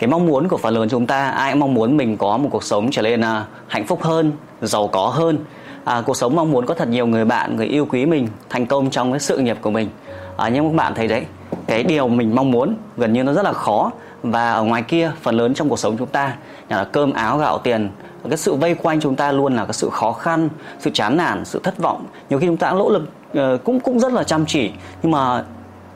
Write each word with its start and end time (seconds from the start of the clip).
cái 0.00 0.08
mong 0.08 0.26
muốn 0.26 0.48
của 0.48 0.56
phần 0.56 0.74
lớn 0.74 0.88
chúng 0.88 1.06
ta 1.06 1.30
ai 1.30 1.52
cũng 1.52 1.60
mong 1.60 1.74
muốn 1.74 1.96
mình 1.96 2.16
có 2.16 2.36
một 2.36 2.48
cuộc 2.52 2.64
sống 2.64 2.90
trở 2.90 3.02
nên 3.02 3.20
à, 3.20 3.44
hạnh 3.66 3.86
phúc 3.86 4.02
hơn 4.02 4.32
giàu 4.62 4.88
có 4.88 5.06
hơn. 5.06 5.38
À, 5.84 6.02
cuộc 6.06 6.16
sống 6.16 6.36
mong 6.36 6.52
muốn 6.52 6.66
có 6.66 6.74
thật 6.74 6.88
nhiều 6.88 7.06
người 7.06 7.24
bạn 7.24 7.56
người 7.56 7.66
yêu 7.66 7.86
quý 7.90 8.06
mình 8.06 8.28
thành 8.48 8.66
công 8.66 8.90
trong 8.90 9.12
cái 9.12 9.20
sự 9.20 9.38
nghiệp 9.38 9.56
của 9.60 9.70
mình. 9.70 9.88
À, 10.36 10.48
nhưng 10.48 10.70
các 10.70 10.76
bạn 10.76 10.94
thấy 10.94 11.08
đấy 11.08 11.24
cái 11.66 11.82
điều 11.82 12.08
mình 12.08 12.34
mong 12.34 12.50
muốn 12.50 12.76
gần 12.96 13.12
như 13.12 13.22
nó 13.22 13.32
rất 13.32 13.44
là 13.44 13.52
khó. 13.52 13.90
Và 14.22 14.52
ở 14.52 14.62
ngoài 14.62 14.82
kia 14.82 15.12
phần 15.22 15.36
lớn 15.36 15.54
trong 15.54 15.68
cuộc 15.68 15.78
sống 15.78 15.96
chúng 15.98 16.08
ta 16.08 16.36
là 16.68 16.84
cơm 16.84 17.12
áo 17.12 17.38
gạo 17.38 17.58
tiền 17.58 17.90
cái 18.28 18.36
sự 18.36 18.54
vây 18.54 18.74
quanh 18.74 19.00
chúng 19.00 19.16
ta 19.16 19.32
luôn 19.32 19.56
là 19.56 19.64
cái 19.64 19.72
sự 19.72 19.90
khó 19.90 20.12
khăn 20.12 20.48
sự 20.78 20.90
chán 20.94 21.16
nản 21.16 21.44
sự 21.44 21.60
thất 21.62 21.78
vọng. 21.78 22.04
Nhiều 22.30 22.38
khi 22.38 22.46
chúng 22.46 22.56
ta 22.56 22.70
nỗ 22.70 22.90
lực 22.90 23.08
ờ, 23.34 23.58
cũng 23.64 23.80
cũng 23.80 24.00
rất 24.00 24.12
là 24.12 24.24
chăm 24.24 24.46
chỉ. 24.46 24.70
Nhưng 25.02 25.12
mà 25.12 25.44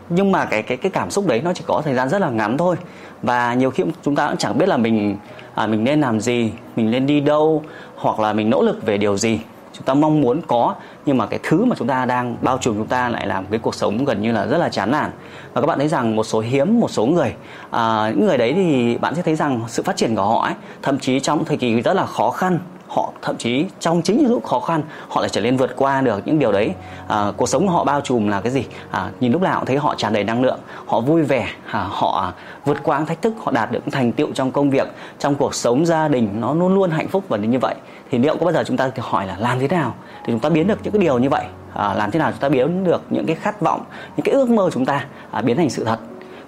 nhưng 0.08 0.32
mà 0.32 0.44
cái 0.44 0.62
cái 0.62 0.76
cái 0.76 0.90
cảm 0.90 1.10
xúc 1.10 1.26
đấy 1.26 1.40
nó 1.44 1.52
chỉ 1.52 1.64
có 1.66 1.82
thời 1.84 1.94
gian 1.94 2.08
rất 2.08 2.20
là 2.20 2.30
ngắn 2.30 2.58
thôi. 2.58 2.76
Và 3.22 3.54
nhiều 3.54 3.70
khi 3.70 3.84
chúng 4.02 4.16
ta 4.16 4.28
cũng 4.28 4.36
chẳng 4.36 4.58
biết 4.58 4.68
là 4.68 4.76
mình 4.76 5.16
à, 5.54 5.66
mình 5.66 5.84
nên 5.84 6.00
làm 6.00 6.20
gì 6.20 6.52
mình 6.76 6.90
nên 6.90 7.06
đi 7.06 7.20
đâu 7.20 7.62
hoặc 7.96 8.20
là 8.20 8.32
mình 8.32 8.50
nỗ 8.50 8.62
lực 8.62 8.86
về 8.86 8.98
điều 8.98 9.16
gì. 9.16 9.40
Chúng 9.72 9.84
ta 9.84 9.94
mong 9.94 10.20
muốn 10.20 10.40
có 10.46 10.74
nhưng 11.06 11.18
mà 11.18 11.26
cái 11.26 11.40
thứ 11.42 11.64
mà 11.64 11.76
chúng 11.78 11.88
ta 11.88 12.04
đang 12.04 12.36
bao 12.42 12.58
trùm 12.58 12.76
chúng 12.76 12.86
ta 12.86 13.08
lại 13.08 13.26
làm 13.26 13.46
cái 13.46 13.58
cuộc 13.58 13.74
sống 13.74 14.04
gần 14.04 14.22
như 14.22 14.32
là 14.32 14.46
rất 14.46 14.58
là 14.58 14.68
chán 14.68 14.90
nản. 14.90 15.10
Và 15.52 15.60
các 15.60 15.66
bạn 15.66 15.78
thấy 15.78 15.88
rằng 15.88 16.16
một 16.16 16.24
số 16.24 16.40
hiếm 16.40 16.80
một 16.80 16.90
số 16.90 17.06
người 17.06 17.34
à, 17.70 18.10
những 18.10 18.26
người 18.26 18.38
đấy 18.38 18.52
thì 18.56 18.98
bạn 18.98 19.14
sẽ 19.14 19.22
thấy 19.22 19.34
rằng 19.34 19.60
sự 19.68 19.82
phát 19.82 19.96
triển 19.96 20.16
của 20.16 20.22
họ 20.22 20.44
ấy 20.44 20.54
thậm 20.82 20.98
chí 20.98 21.20
trong 21.20 21.44
thời 21.44 21.56
kỳ 21.56 21.80
rất 21.80 21.94
là 21.94 22.06
khó 22.06 22.30
khăn 22.30 22.58
họ 22.94 23.12
thậm 23.22 23.36
chí 23.36 23.66
trong 23.80 24.02
chính 24.02 24.18
những 24.18 24.30
lúc 24.30 24.44
khó 24.44 24.60
khăn 24.60 24.82
họ 25.08 25.20
lại 25.20 25.30
trở 25.30 25.40
nên 25.40 25.56
vượt 25.56 25.76
qua 25.76 26.00
được 26.00 26.26
những 26.26 26.38
điều 26.38 26.52
đấy. 26.52 26.74
À, 27.08 27.32
cuộc 27.36 27.48
sống 27.48 27.66
của 27.66 27.72
họ 27.72 27.84
bao 27.84 28.00
trùm 28.00 28.28
là 28.28 28.40
cái 28.40 28.52
gì? 28.52 28.64
À, 28.90 29.10
nhìn 29.20 29.32
lúc 29.32 29.42
nào 29.42 29.58
cũng 29.58 29.66
thấy 29.66 29.76
họ 29.76 29.94
tràn 29.94 30.12
đầy 30.12 30.24
năng 30.24 30.42
lượng 30.42 30.58
họ 30.86 31.00
vui 31.00 31.22
vẻ 31.22 31.48
à, 31.70 31.86
họ 31.90 32.32
vượt 32.64 32.78
qua 32.82 32.98
những 32.98 33.06
thách 33.06 33.22
thức 33.22 33.34
họ 33.38 33.52
đạt 33.52 33.72
được 33.72 33.80
thành 33.92 34.12
tựu 34.12 34.28
trong 34.34 34.50
công 34.50 34.70
việc 34.70 34.88
trong 35.18 35.34
cuộc 35.34 35.54
sống 35.54 35.86
gia 35.86 36.08
đình 36.08 36.28
nó 36.40 36.54
luôn 36.54 36.74
luôn 36.74 36.90
hạnh 36.90 37.08
phúc 37.08 37.24
và 37.28 37.36
như 37.36 37.58
vậy. 37.58 37.74
Thì 38.10 38.18
liệu 38.18 38.36
có 38.36 38.44
bao 38.44 38.52
giờ 38.52 38.64
chúng 38.66 38.76
ta 38.76 38.90
hỏi 38.98 39.26
là 39.26 39.36
làm 39.38 39.58
thế 39.58 39.68
nào 39.68 39.94
để 40.26 40.32
chúng 40.32 40.40
ta 40.40 40.48
biến 40.48 40.66
được 40.66 40.78
những 40.82 40.92
cái 40.92 41.02
điều 41.02 41.18
như 41.18 41.28
vậy? 41.28 41.44
À, 41.74 41.94
làm 41.94 42.10
thế 42.10 42.18
nào 42.18 42.30
chúng 42.30 42.40
ta 42.40 42.48
biến 42.48 42.84
được 42.84 43.02
những 43.10 43.26
cái 43.26 43.36
khát 43.36 43.60
vọng 43.60 43.84
những 44.16 44.24
cái 44.24 44.34
ước 44.34 44.50
mơ 44.50 44.70
chúng 44.72 44.86
ta 44.86 45.06
à, 45.30 45.40
biến 45.40 45.56
thành 45.56 45.70
sự 45.70 45.84
thật? 45.84 45.98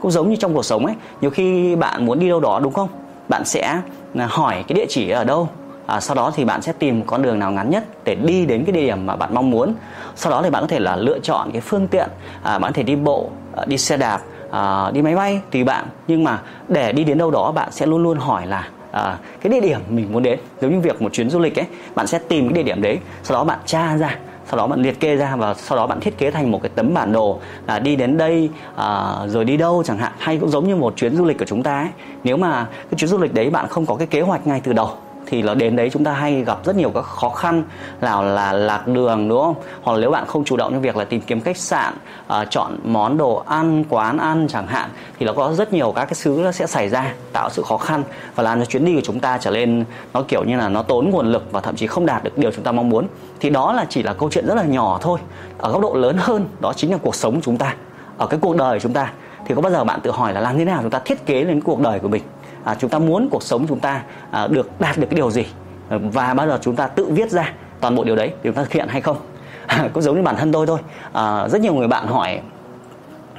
Cũng 0.01 0.11
giống 0.11 0.31
như 0.31 0.37
trong 0.37 0.55
cuộc 0.55 0.65
sống 0.65 0.87
ấy 0.87 0.95
nhiều 1.21 1.31
khi 1.31 1.77
bạn 1.77 2.07
muốn 2.07 2.19
đi 2.19 2.29
đâu 2.29 2.41
đó 2.41 2.61
đúng 2.63 2.73
không? 2.73 2.89
Bạn 3.29 3.45
sẽ 3.45 3.81
à, 4.15 4.27
hỏi 4.29 4.65
cái 4.69 4.77
địa 4.77 4.87
chỉ 4.89 5.11
ở 5.11 5.25
đâu? 5.25 5.49
À, 5.87 6.01
sau 6.01 6.15
đó 6.15 6.33
thì 6.35 6.45
bạn 6.45 6.63
sẽ 6.63 6.73
tìm 6.73 7.03
con 7.03 7.23
đường 7.23 7.39
nào 7.39 7.53
ngắn 7.53 7.71
nhất 7.71 7.85
để 8.05 8.15
đi 8.15 8.47
đến 8.47 8.65
cái 8.65 8.73
địa 8.73 8.87
điểm 8.87 9.07
mà 9.07 9.17
bạn 9.17 9.35
mong 9.35 9.51
muốn. 9.51 9.75
Sau 10.15 10.33
đó 10.33 10.43
thì 10.43 10.51
bạn 10.51 10.63
có 10.63 10.69
thể 10.69 10.79
là 10.79 10.97
lựa 10.97 11.19
chọn 11.19 11.51
cái 11.53 11.61
phương 11.61 11.89
tiện 11.89 12.09
à, 12.43 12.59
bạn 12.59 12.73
có 12.73 12.77
thể 12.77 12.83
đi 12.83 12.97
bộ 12.97 13.31
à, 13.57 13.65
đi 13.67 13.79
xe 13.79 13.97
đạp 13.97 14.21
à, 14.51 14.91
đi 14.91 15.03
máy 15.03 15.15
bay 15.15 15.41
tùy 15.51 15.65
bạn. 15.65 15.85
Nhưng 16.09 16.25
mà 16.25 16.43
để 16.69 16.93
đi 16.93 17.05
đến 17.05 17.19
đâu 17.19 17.31
đó 17.31 17.53
bạn 17.53 17.69
sẽ 17.73 17.87
luôn 17.87 18.03
luôn 18.03 18.19
hỏi 18.19 18.47
là 18.47 18.69
à, 18.91 19.19
cái 19.41 19.53
địa 19.53 19.61
điểm 19.61 19.81
mình 19.89 20.13
muốn 20.13 20.23
đến. 20.23 20.39
Giống 20.61 20.73
như 20.73 20.81
việc 20.81 21.03
một 21.03 21.13
chuyến 21.13 21.31
du 21.31 21.39
lịch 21.39 21.59
ấy 21.59 21.67
bạn 21.95 22.07
sẽ 22.07 22.19
tìm 22.19 22.49
cái 22.49 22.55
địa 22.55 22.63
điểm 22.63 22.83
đấy 22.83 22.99
sau 23.23 23.39
đó 23.39 23.45
bạn 23.45 23.59
tra 23.67 23.97
ra 23.97 24.19
sau 24.51 24.57
đó 24.57 24.67
bạn 24.67 24.83
liệt 24.83 25.01
kê 25.01 25.17
ra 25.17 25.37
và 25.37 25.55
sau 25.55 25.77
đó 25.77 25.87
bạn 25.87 26.01
thiết 26.01 26.19
kế 26.19 26.31
thành 26.31 26.51
một 26.51 26.63
cái 26.63 26.71
tấm 26.75 26.95
bản 26.95 27.13
đồ 27.13 27.39
là 27.67 27.79
đi 27.79 27.97
đến 27.97 28.17
đây 28.17 28.51
à, 28.77 29.17
rồi 29.27 29.45
đi 29.45 29.57
đâu 29.57 29.83
chẳng 29.87 29.99
hạn. 29.99 30.13
Hay 30.19 30.39
cũng 30.39 30.51
giống 30.51 30.69
như 30.69 30.77
một 30.77 30.97
chuyến 30.97 31.17
du 31.17 31.25
lịch 31.25 31.39
của 31.39 31.45
chúng 31.45 31.63
ta 31.63 31.79
ấy. 31.79 31.89
Nếu 32.25 32.37
mà 32.37 32.67
cái 32.75 32.99
chuyến 32.99 33.09
du 33.09 33.19
lịch 33.19 33.35
đấy 33.35 33.51
bạn 33.51 33.69
không 33.69 33.87
có 33.87 33.95
cái 33.95 34.07
kế 34.07 34.21
hoạch 34.21 34.47
ngay 34.47 34.61
từ 34.65 34.73
đầu 34.73 34.91
thì 35.27 35.43
là 35.43 35.55
đến 35.55 35.77
đấy 35.77 35.91
chúng 35.93 36.05
ta 36.05 36.13
hay 36.13 36.43
gặp 36.43 36.59
rất 36.65 36.77
nhiều 36.77 36.91
các 36.91 37.03
khó 37.03 37.29
khăn 37.29 37.63
nào 38.01 38.25
là 38.25 38.53
lạc 38.53 38.89
đường 38.89 39.29
đúng 39.29 39.43
không? 39.43 39.55
Hoặc 39.83 39.93
là 39.93 39.99
nếu 40.01 40.11
bạn 40.11 40.27
không 40.27 40.45
chủ 40.45 40.57
động 40.57 40.73
trong 40.73 40.83
việc 40.83 40.97
là 40.97 41.05
tìm 41.05 41.21
kiếm 41.21 41.41
khách 41.41 41.57
sạn 41.57 41.95
uh, 42.27 42.51
chọn 42.51 42.77
món 42.85 43.17
đồ 43.17 43.43
ăn 43.47 43.85
quán 43.89 44.19
ăn 44.19 44.47
chẳng 44.49 44.67
hạn 44.67 44.91
thì 45.19 45.27
nó 45.27 45.33
có 45.33 45.53
rất 45.53 45.73
nhiều 45.73 45.93
các 45.97 46.05
cái 46.05 46.15
thứ 46.23 46.41
nó 46.45 46.53
sẽ 46.53 46.67
xảy 46.67 46.89
ra 46.89 47.15
tạo 47.33 47.51
sự 47.51 47.63
khó 47.63 47.77
khăn 47.77 48.03
và 48.35 48.43
làm 48.43 48.59
cho 48.59 48.65
chuyến 48.65 48.85
đi 48.85 48.95
của 48.95 49.01
chúng 49.05 49.21
ta 49.21 49.39
trở 49.39 49.51
lên 49.51 49.85
nó 50.13 50.23
kiểu 50.29 50.45
như 50.45 50.57
là 50.57 50.69
nó 50.69 50.83
tốn 50.83 51.11
nguồn 51.11 51.33
lực 51.33 51.53
và 51.53 51.61
thậm 51.61 51.77
chí 51.77 51.87
không 51.87 52.07
đạt 52.07 52.25
được 52.25 52.39
điều 52.39 52.51
chúng 52.51 52.65
ta 52.65 52.73
mong 52.73 52.89
muốn. 52.89 53.07
Thì 53.41 53.51
đó 53.51 53.73
là 53.73 53.87
chỉ 53.89 54.03
là 54.03 54.13
câu 54.13 54.31
chuyện 54.31 54.47
rất 54.47 54.55
là 54.55 54.65
nhỏ 54.65 54.99
thôi 55.03 55.19
ở 55.59 55.73
góc 55.73 55.83
độ 55.83 55.95
lớn 55.95 56.17
hơn 56.19 56.47
đó 56.61 56.73
chính 56.77 56.91
là 56.91 56.99
cuộc 57.03 57.15
sống 57.15 57.35
của 57.35 57.41
chúng 57.45 57.57
ta 57.57 57.75
ở 58.19 58.27
cái 58.27 58.41
cuộc 58.43 58.57
đời 58.57 58.79
của 58.79 58.83
chúng 58.83 58.93
ta. 58.93 59.13
Thì 59.47 59.55
có 59.55 59.61
bao 59.61 59.73
giờ 59.73 59.85
bạn 59.85 60.01
tự 60.01 60.11
hỏi 60.11 60.33
là 60.33 60.41
làm 60.41 60.59
thế 60.59 60.65
nào 60.65 60.79
chúng 60.83 60.91
ta 60.91 60.99
thiết 60.99 61.27
kế 61.27 61.45
lên 61.45 61.61
cuộc 61.61 61.81
đời 61.81 61.99
của 61.99 62.09
mình? 62.09 62.23
À, 62.67 62.75
chúng 62.79 62.91
ta 62.91 62.99
muốn 62.99 63.29
cuộc 63.31 63.43
sống 63.43 63.67
chúng 63.69 63.81
ta 63.81 64.03
à, 64.31 64.47
được 64.47 64.81
đạt 64.81 64.99
được 64.99 65.07
cái 65.11 65.17
điều 65.17 65.31
gì 65.31 65.45
à, 65.89 65.99
và 66.03 66.35
bao 66.35 66.47
giờ 66.47 66.59
chúng 66.63 66.77
ta 66.77 66.87
tự 66.87 67.07
viết 67.11 67.31
ra 67.31 67.53
toàn 67.81 67.95
bộ 67.95 68.05
điều 68.05 68.17
đấy 68.17 68.29
thì 68.29 68.41
chúng 68.43 68.55
ta 68.55 68.63
thực 68.63 68.73
hiện 68.73 68.89
hay 68.89 69.01
không. 69.01 69.17
À, 69.67 69.89
cũng 69.93 70.03
giống 70.03 70.17
như 70.17 70.23
bản 70.23 70.37
thân 70.37 70.53
tôi 70.53 70.67
thôi. 70.67 70.79
À, 71.13 71.49
rất 71.49 71.61
nhiều 71.61 71.75
người 71.75 71.89
bạn 71.89 72.07
hỏi 72.07 72.41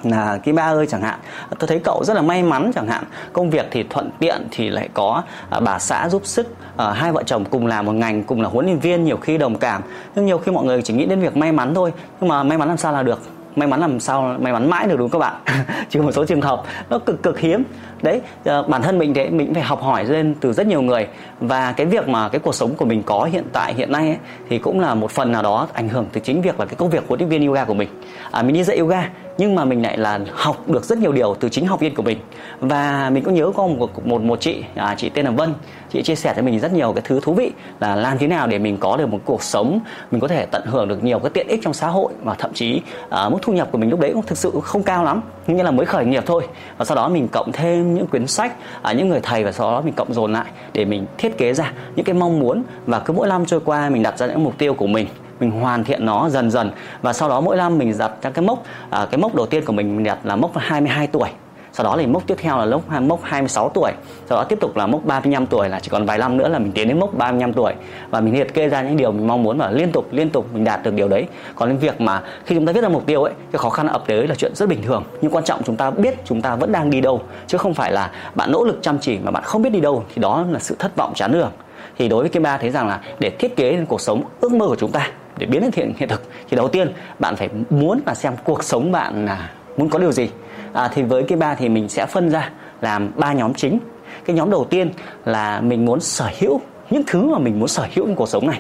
là 0.04 0.40
cái 0.44 0.54
Ba 0.54 0.64
ơi 0.64 0.88
chẳng 0.88 1.02
hạn 1.02 1.20
tôi 1.60 1.68
thấy 1.68 1.80
cậu 1.84 2.04
rất 2.04 2.14
là 2.14 2.22
may 2.22 2.44
mắn 2.44 2.72
chẳng 2.76 2.88
hạn 2.88 3.04
công 3.34 3.50
việc 3.50 3.68
thì 3.72 3.84
thuận 3.84 4.10
tiện 4.20 4.48
thì 4.52 4.70
lại 4.70 4.90
có 4.94 5.24
à, 5.50 5.60
bà 5.60 5.80
xã 5.80 6.10
giúp 6.10 6.22
sức 6.26 6.48
à, 6.78 6.92
hai 6.92 7.12
vợ 7.12 7.24
chồng 7.26 7.46
cùng 7.46 7.68
làm 7.68 7.86
một 7.86 7.92
ngành 7.92 8.24
cùng 8.24 8.42
là 8.42 8.50
huấn 8.50 8.66
luyện 8.66 8.80
viên 8.80 9.04
nhiều 9.04 9.18
khi 9.18 9.38
đồng 9.38 9.56
cảm. 9.56 9.82
Nhưng 10.16 10.26
nhiều 10.26 10.38
khi 10.38 10.52
mọi 10.52 10.66
người 10.66 10.82
chỉ 10.82 10.94
nghĩ 10.94 11.06
đến 11.06 11.20
việc 11.20 11.38
may 11.38 11.52
mắn 11.52 11.76
thôi 11.76 11.94
nhưng 12.22 12.30
mà 12.30 12.44
may 12.44 12.58
mắn 12.58 12.68
làm 12.68 12.78
sao 12.78 12.92
là 12.94 13.04
được? 13.04 13.20
May 13.56 13.68
mắn 13.68 13.80
làm 13.80 14.00
sao 14.00 14.36
may 14.40 14.54
mắn 14.54 14.70
mãi 14.70 14.88
được 14.88 14.96
đúng 15.00 15.10
không 15.10 15.22
các 15.22 15.30
bạn? 15.46 15.66
Chỉ 15.90 16.00
một 16.00 16.12
số 16.12 16.26
trường 16.26 16.42
hợp 16.42 16.64
nó 16.90 17.00
cực 17.00 17.24
cực 17.24 17.40
hiếm 17.40 17.64
đấy 18.02 18.22
ờ, 18.46 18.64
bản 18.64 18.82
thân 18.82 18.98
mình 18.98 19.14
thế 19.14 19.30
mình 19.30 19.54
phải 19.54 19.64
học 19.64 19.82
hỏi 19.82 20.06
lên 20.06 20.36
từ 20.42 20.54
rất 20.54 20.68
nhiều 20.68 20.82
người. 20.82 21.08
Và 21.40 21.72
cái 21.72 21.86
việc 21.86 22.08
mà 22.08 22.30
cái 22.30 22.40
cuộc 22.40 22.56
sống 22.56 22.76
của 22.76 22.86
mình 22.86 23.04
có 23.04 23.30
hiện 23.32 23.44
tại 23.54 23.74
hiện 23.74 23.92
nay 23.92 24.08
ấy, 24.08 24.18
thì 24.50 24.58
cũng 24.60 24.80
là 24.80 24.96
một 24.96 25.12
phần 25.12 25.32
nào 25.32 25.44
đó 25.44 25.68
ảnh 25.74 25.90
hưởng 25.90 26.06
từ 26.14 26.22
chính 26.22 26.42
việc 26.42 26.60
là 26.60 26.66
cái 26.66 26.76
công 26.76 26.90
việc 26.90 27.04
huấn 27.08 27.20
luyện 27.20 27.30
viên 27.30 27.48
yoga 27.48 27.66
của 27.66 27.74
mình. 27.74 27.90
À, 28.32 28.44
mình 28.44 28.56
đi 28.56 28.64
dạy 28.64 28.78
yoga 28.78 29.10
nhưng 29.38 29.56
mà 29.56 29.66
mình 29.66 29.82
lại 29.82 29.98
là 29.98 30.20
học 30.32 30.70
được 30.70 30.84
rất 30.84 30.98
nhiều 30.98 31.12
điều 31.12 31.36
từ 31.40 31.50
chính 31.50 31.68
học 31.68 31.80
viên 31.80 31.96
của 31.96 32.04
mình. 32.04 32.18
Và 32.60 33.10
mình 33.14 33.24
cũng 33.24 33.34
nhớ 33.34 33.52
có 33.56 33.68
một 33.68 34.08
một, 34.08 34.22
một 34.22 34.42
chị 34.42 34.64
à, 34.76 34.96
chị 34.98 35.10
tên 35.10 35.26
là 35.26 35.32
Vân. 35.32 35.54
Chị 35.90 36.02
chia 36.02 36.16
sẻ 36.16 36.34
cho 36.36 36.42
mình 36.42 36.60
rất 36.60 36.74
nhiều 36.74 36.94
cái 36.94 37.02
thứ 37.06 37.20
thú 37.24 37.34
vị 37.34 37.52
là 37.80 37.96
làm 37.96 38.18
thế 38.18 38.28
nào 38.28 38.48
để 38.48 38.60
mình 38.60 38.78
có 38.78 38.98
được 38.98 39.10
một 39.10 39.20
cuộc 39.26 39.44
sống 39.44 39.80
mình 40.12 40.22
có 40.22 40.28
thể 40.28 40.46
tận 40.46 40.62
hưởng 40.66 40.88
được 40.88 41.04
nhiều 41.04 41.20
cái 41.20 41.30
tiện 41.30 41.48
ích 41.48 41.60
trong 41.64 41.74
xã 41.74 41.88
hội 41.88 42.14
và 42.24 42.34
thậm 42.34 42.54
chí 42.54 42.82
à, 43.10 43.30
mức 43.30 43.38
thu 43.42 43.54
nhập 43.54 43.68
của 43.72 43.78
mình 43.78 43.90
lúc 43.90 44.00
đấy 44.00 44.12
cũng 44.14 44.26
thực 44.26 44.38
sự 44.38 44.52
không 44.64 44.84
cao 44.84 45.04
lắm. 45.04 45.22
Nhưng 45.48 45.64
là 45.64 45.72
mới 45.72 45.86
khởi 45.86 46.06
nghiệp 46.06 46.24
thôi. 46.26 46.48
Và 46.78 46.86
sau 46.86 46.96
đó 46.96 47.10
mình 47.10 47.28
cộng 47.32 47.52
thêm 47.52 47.87
những 47.94 48.08
quyển 48.08 48.28
sách 48.28 48.56
à, 48.82 48.94
những 48.94 49.10
người 49.10 49.20
thầy 49.24 49.44
và 49.44 49.52
sau 49.52 49.72
đó 49.72 49.82
mình 49.82 49.94
cộng 49.94 50.14
dồn 50.14 50.34
lại 50.34 50.46
để 50.74 50.86
mình 50.86 51.06
thiết 51.18 51.38
kế 51.38 51.54
ra 51.54 51.74
những 51.96 52.06
cái 52.06 52.16
mong 52.16 52.40
muốn 52.40 52.64
và 52.86 53.00
cứ 53.00 53.14
mỗi 53.14 53.28
năm 53.28 53.46
trôi 53.46 53.60
qua 53.66 53.90
mình 53.90 54.04
đặt 54.04 54.18
ra 54.18 54.28
những 54.28 54.44
mục 54.44 54.58
tiêu 54.58 54.74
của 54.74 54.88
mình 54.88 55.08
mình 55.40 55.52
hoàn 55.52 55.84
thiện 55.84 56.06
nó 56.06 56.30
dần 56.30 56.52
dần. 56.52 56.72
Và 57.02 57.14
sau 57.14 57.30
đó 57.30 57.42
mỗi 57.42 57.58
năm 57.58 57.78
mình 57.78 57.98
đặt 57.98 58.12
ra 58.22 58.30
cái 58.30 58.46
mốc 58.46 58.64
à, 58.90 59.08
cái 59.12 59.18
mốc 59.18 59.36
đầu 59.36 59.46
tiên 59.46 59.66
của 59.66 59.74
mình 59.74 59.96
mình 59.96 60.04
đặt 60.04 60.18
là 60.24 60.36
mốc 60.36 60.58
22 60.58 61.08
tuổi 61.08 61.30
sau 61.78 61.84
đó 61.84 61.96
thì 62.00 62.08
mốc 62.08 62.28
tiếp 62.28 62.36
theo 62.38 62.58
là 62.58 62.66
mốc 62.66 63.02
mốc 63.02 63.24
26 63.24 63.72
tuổi, 63.74 63.92
sau 64.30 64.38
đó 64.38 64.44
tiếp 64.44 64.58
tục 64.62 64.78
là 64.78 64.88
mốc 64.88 65.06
35 65.06 65.46
tuổi, 65.46 65.70
là 65.70 65.80
chỉ 65.80 65.90
còn 65.90 66.06
vài 66.06 66.18
năm 66.18 66.38
nữa 66.38 66.48
là 66.48 66.60
mình 66.60 66.72
tiến 66.72 66.88
đến 66.88 67.00
mốc 67.00 67.18
35 67.18 67.54
tuổi. 67.54 67.74
Và 68.10 68.20
mình 68.20 68.34
liệt 68.34 68.54
kê 68.54 68.70
ra 68.70 68.82
những 68.82 68.98
điều 68.98 69.12
mình 69.12 69.28
mong 69.28 69.44
muốn 69.44 69.58
và 69.58 69.72
liên 69.72 69.92
tục 69.92 70.08
liên 70.12 70.30
tục 70.30 70.46
mình 70.54 70.64
đạt 70.64 70.84
được 70.84 70.94
điều 70.94 71.08
đấy. 71.08 71.26
Còn 71.56 71.70
đến 71.70 71.78
việc 71.78 72.02
mà 72.02 72.22
khi 72.46 72.56
chúng 72.56 72.66
ta 72.66 72.74
viết 72.74 72.82
ra 72.82 72.90
mục 72.90 73.06
tiêu 73.06 73.24
ấy, 73.24 73.34
cái 73.52 73.60
khó 73.60 73.70
khăn 73.70 73.88
ập 73.88 74.04
tới 74.08 74.28
là 74.28 74.36
chuyện 74.36 74.56
rất 74.56 74.70
bình 74.70 74.82
thường. 74.84 75.04
Nhưng 75.22 75.32
quan 75.32 75.44
trọng 75.44 75.64
chúng 75.64 75.76
ta 75.76 75.92
biết 75.92 76.16
chúng 76.26 76.42
ta 76.42 76.56
vẫn 76.56 76.72
đang 76.72 76.90
đi 76.90 77.02
đâu, 77.02 77.22
chứ 77.48 77.58
không 77.58 77.74
phải 77.74 77.92
là 77.92 78.12
bạn 78.36 78.52
nỗ 78.52 78.64
lực 78.64 78.80
chăm 78.82 79.00
chỉ 79.00 79.18
mà 79.24 79.32
bạn 79.32 79.44
không 79.44 79.62
biết 79.62 79.70
đi 79.70 79.80
đâu, 79.80 80.04
thì 80.16 80.22
đó 80.22 80.46
là 80.50 80.60
sự 80.60 80.76
thất 80.80 80.96
vọng 80.96 81.12
chán 81.16 81.32
đường. 81.32 81.52
Thì 81.98 82.10
đối 82.10 82.22
với 82.22 82.30
Kim 82.30 82.44
Ba 82.44 82.58
thấy 82.58 82.70
rằng 82.70 82.88
là 82.88 83.00
để 83.20 83.30
thiết 83.30 83.56
kế 83.56 83.72
lên 83.72 83.86
cuộc 83.86 84.02
sống 84.02 84.24
ước 84.42 84.52
mơ 84.52 84.68
của 84.68 84.76
chúng 84.76 84.92
ta, 84.92 85.10
để 85.38 85.46
biến 85.46 85.62
thành 85.62 85.72
hiện 85.76 85.94
hiện 85.98 86.10
thực, 86.10 86.24
thì 86.50 86.58
đầu 86.58 86.68
tiên 86.68 86.94
bạn 87.20 87.36
phải 87.36 87.50
muốn 87.70 88.00
là 88.06 88.16
xem 88.16 88.34
cuộc 88.44 88.64
sống 88.64 88.92
bạn 88.92 89.26
là 89.26 89.50
muốn 89.78 89.90
có 89.90 90.00
điều 90.00 90.12
gì 90.12 90.30
à, 90.78 90.90
thì 90.94 91.04
với 91.04 91.24
cái 91.24 91.38
ba 91.38 91.56
thì 91.56 91.70
mình 91.70 91.90
sẽ 91.90 92.06
phân 92.06 92.30
ra 92.30 92.50
làm 92.82 93.12
ba 93.16 93.34
nhóm 93.34 93.54
chính. 93.54 93.80
Cái 94.26 94.36
nhóm 94.36 94.50
đầu 94.50 94.66
tiên 94.66 94.92
là 95.26 95.62
mình 95.62 95.86
muốn 95.86 96.00
sở 96.00 96.30
hữu 96.40 96.62
những 96.90 97.04
thứ 97.08 97.22
mà 97.22 97.40
mình 97.40 97.60
muốn 97.60 97.68
sở 97.68 97.88
hữu 97.94 98.06
trong 98.06 98.16
cuộc 98.16 98.30
sống 98.30 98.48
này. 98.48 98.60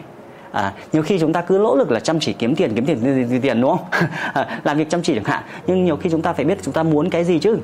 À, 0.51 0.73
nhiều 0.94 1.03
khi 1.03 1.19
chúng 1.19 1.33
ta 1.33 1.41
cứ 1.41 1.59
nỗ 1.63 1.75
lực 1.75 1.91
là 1.91 2.00
chăm 2.00 2.19
chỉ 2.19 2.33
kiếm 2.33 2.55
tiền 2.55 2.75
kiếm 2.75 2.85
tiền 2.85 3.00
tiền, 3.03 3.28
tiền, 3.29 3.41
tiền 3.41 3.61
đúng 3.61 3.78
không? 3.78 3.85
À, 4.33 4.59
làm 4.63 4.78
việc 4.78 4.89
chăm 4.89 5.01
chỉ 5.01 5.16
chẳng 5.16 5.23
hạn 5.23 5.44
nhưng 5.67 5.85
nhiều 5.85 5.97
khi 5.97 6.09
chúng 6.09 6.22
ta 6.22 6.33
phải 6.33 6.45
biết 6.45 6.57
chúng 6.61 6.73
ta 6.73 6.83
muốn 6.83 7.09
cái 7.09 7.23
gì 7.23 7.39
chứ? 7.39 7.57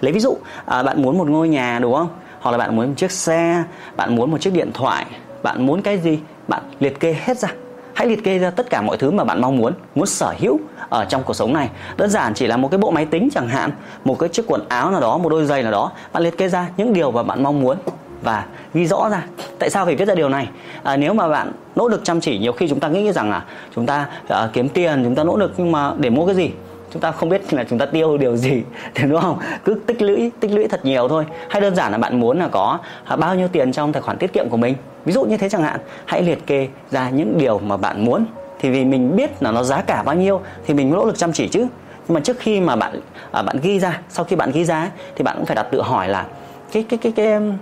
Lấy 0.00 0.12
ví 0.12 0.20
dụ 0.20 0.36
à, 0.66 0.82
bạn 0.82 1.02
muốn 1.02 1.18
một 1.18 1.28
ngôi 1.28 1.48
nhà 1.48 1.78
đúng 1.78 1.94
không? 1.94 2.08
Hoặc 2.40 2.50
là 2.50 2.58
bạn 2.58 2.76
muốn 2.76 2.88
một 2.88 2.94
chiếc 2.96 3.10
xe 3.10 3.64
bạn 3.96 4.16
muốn 4.16 4.30
một 4.30 4.40
chiếc 4.40 4.52
điện 4.52 4.70
thoại 4.74 5.06
bạn 5.42 5.66
muốn 5.66 5.82
cái 5.82 5.98
gì? 5.98 6.18
Bạn 6.48 6.62
liệt 6.80 7.00
kê 7.00 7.16
hết 7.24 7.38
ra 7.38 7.48
hãy 7.94 8.06
liệt 8.08 8.24
kê 8.24 8.38
ra 8.38 8.50
tất 8.50 8.70
cả 8.70 8.82
mọi 8.82 8.96
thứ 8.96 9.10
mà 9.10 9.24
bạn 9.24 9.40
mong 9.40 9.56
muốn 9.56 9.72
muốn 9.94 10.06
sở 10.06 10.34
hữu 10.38 10.60
ở 10.88 11.04
trong 11.04 11.22
cuộc 11.22 11.34
sống 11.34 11.52
này. 11.52 11.68
Đơn 11.96 12.10
giản 12.10 12.34
chỉ 12.34 12.46
là 12.46 12.56
một 12.56 12.68
cái 12.70 12.78
bộ 12.78 12.90
máy 12.90 13.06
tính 13.06 13.28
chẳng 13.34 13.48
hạn 13.48 13.70
một 14.04 14.18
cái 14.18 14.28
chiếc 14.28 14.44
quần 14.46 14.68
áo 14.68 14.90
nào 14.90 15.00
đó 15.00 15.18
một 15.18 15.28
đôi 15.28 15.44
giày 15.44 15.62
nào 15.62 15.72
đó. 15.72 15.92
Bạn 16.12 16.22
liệt 16.22 16.38
kê 16.38 16.48
ra 16.48 16.68
những 16.76 16.92
điều 16.92 17.10
mà 17.10 17.22
bạn 17.22 17.42
mong 17.42 17.60
muốn 17.60 17.76
và 18.22 18.44
ghi 18.74 18.86
rõ 18.86 19.08
ra. 19.08 19.22
Tại 19.58 19.70
sao 19.70 19.84
phải 19.84 19.96
viết 19.96 20.08
ra 20.08 20.14
điều 20.14 20.28
này? 20.28 20.48
À, 20.82 20.96
nếu 20.96 21.14
mà 21.14 21.28
bạn 21.28 21.52
nỗ 21.76 21.88
lực 21.88 22.04
chăm 22.04 22.20
chỉ 22.20 22.38
nhiều 22.38 22.52
khi 22.52 22.68
chúng 22.68 22.80
ta 22.80 22.88
nghĩ 22.88 23.12
rằng 23.12 23.30
là 23.30 23.44
chúng 23.74 23.86
ta 23.86 24.06
à, 24.28 24.48
kiếm 24.52 24.68
tiền 24.68 25.04
chúng 25.04 25.14
ta 25.14 25.24
nỗ 25.24 25.36
lực 25.36 25.52
nhưng 25.56 25.72
mà 25.72 25.92
để 25.98 26.10
mua 26.10 26.26
cái 26.26 26.34
gì? 26.34 26.50
Chúng 26.92 27.02
ta 27.02 27.12
không 27.12 27.28
biết 27.28 27.52
là 27.54 27.64
chúng 27.70 27.78
ta 27.78 27.86
tiêu 27.86 28.16
điều 28.18 28.36
gì 28.36 28.62
thì 28.94 29.04
đúng 29.08 29.20
không? 29.20 29.38
Cứ 29.64 29.74
tích 29.86 30.02
lũy 30.02 30.30
tích 30.40 30.50
lũy 30.50 30.68
thật 30.68 30.84
nhiều 30.84 31.08
thôi. 31.08 31.24
Hay 31.48 31.60
đơn 31.60 31.74
giản 31.74 31.92
là 31.92 31.98
bạn 31.98 32.20
muốn 32.20 32.38
là 32.38 32.48
có 32.48 32.78
à, 33.04 33.16
bao 33.16 33.34
nhiêu 33.34 33.48
tiền 33.48 33.72
trong 33.72 33.92
tài 33.92 34.02
khoản 34.02 34.18
tiết 34.18 34.32
kiệm 34.32 34.48
của 34.48 34.56
mình. 34.56 34.74
Ví 35.04 35.12
dụ 35.12 35.24
như 35.24 35.36
thế 35.36 35.48
chẳng 35.48 35.62
hạn. 35.62 35.80
Hãy 36.06 36.22
liệt 36.22 36.46
kê 36.46 36.68
ra 36.90 37.10
những 37.10 37.38
điều 37.38 37.58
mà 37.58 37.76
bạn 37.76 38.04
muốn. 38.04 38.24
Thì 38.58 38.70
vì 38.70 38.84
mình 38.84 39.16
biết 39.16 39.42
là 39.42 39.52
nó 39.52 39.62
giá 39.62 39.80
cả 39.80 40.02
bao 40.02 40.14
nhiêu 40.14 40.40
thì 40.66 40.74
mình 40.74 40.90
nỗ 40.90 41.06
lực 41.06 41.18
chăm 41.18 41.32
chỉ 41.32 41.48
chứ. 41.48 41.66
Nhưng 42.08 42.14
mà 42.14 42.20
trước 42.20 42.36
khi 42.38 42.60
mà 42.60 42.76
bạn 42.76 43.00
à, 43.30 43.42
bạn 43.42 43.56
ghi 43.62 43.80
ra 43.80 44.00
sau 44.08 44.24
khi 44.24 44.36
bạn 44.36 44.50
ghi 44.50 44.64
ra 44.64 44.90
thì 45.16 45.24
bạn 45.24 45.36
cũng 45.36 45.46
phải 45.46 45.56
đặt 45.56 45.66
tự 45.70 45.82
hỏi 45.82 46.08
là 46.08 46.26
cái 46.72 46.84
cái 46.88 46.98
cái 47.02 47.12
cái 47.12 47.26
cái, 47.26 47.52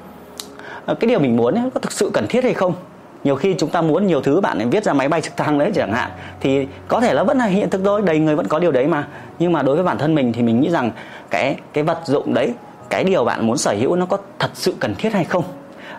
à, 0.86 0.94
cái 1.00 1.08
điều 1.08 1.18
mình 1.18 1.36
muốn 1.36 1.54
ấy, 1.54 1.70
có 1.74 1.80
thực 1.80 1.92
sự 1.92 2.10
cần 2.14 2.26
thiết 2.28 2.44
hay 2.44 2.54
không? 2.54 2.74
Nhiều 3.24 3.36
khi 3.36 3.54
chúng 3.58 3.70
ta 3.70 3.80
muốn 3.80 4.06
nhiều 4.06 4.20
thứ 4.20 4.40
bạn 4.40 4.58
ấy 4.58 4.66
viết 4.66 4.84
ra 4.84 4.92
máy 4.92 5.08
bay 5.08 5.20
trực 5.20 5.36
thăng 5.36 5.58
đấy 5.58 5.70
chẳng 5.74 5.92
hạn 5.92 6.10
thì 6.40 6.66
có 6.88 7.00
thể 7.00 7.14
nó 7.14 7.24
vẫn 7.24 7.38
là 7.38 7.44
hiện 7.44 7.70
thực 7.70 7.80
thôi 7.84 8.02
đầy 8.04 8.18
người 8.18 8.36
vẫn 8.36 8.46
có 8.46 8.58
điều 8.58 8.72
đấy 8.72 8.86
mà. 8.86 9.06
Nhưng 9.38 9.52
mà 9.52 9.62
đối 9.62 9.76
với 9.76 9.84
bản 9.84 9.98
thân 9.98 10.14
mình 10.14 10.32
thì 10.32 10.42
mình 10.42 10.60
nghĩ 10.60 10.70
rằng 10.70 10.90
cái 11.30 11.56
cái 11.72 11.84
vật 11.84 11.98
dụng 12.04 12.34
đấy 12.34 12.54
cái 12.90 13.04
điều 13.04 13.24
bạn 13.24 13.46
muốn 13.46 13.58
sở 13.58 13.74
hữu 13.80 13.96
nó 13.96 14.06
có 14.06 14.18
thật 14.38 14.50
sự 14.54 14.74
cần 14.80 14.94
thiết 14.94 15.12
hay 15.12 15.24
không? 15.24 15.44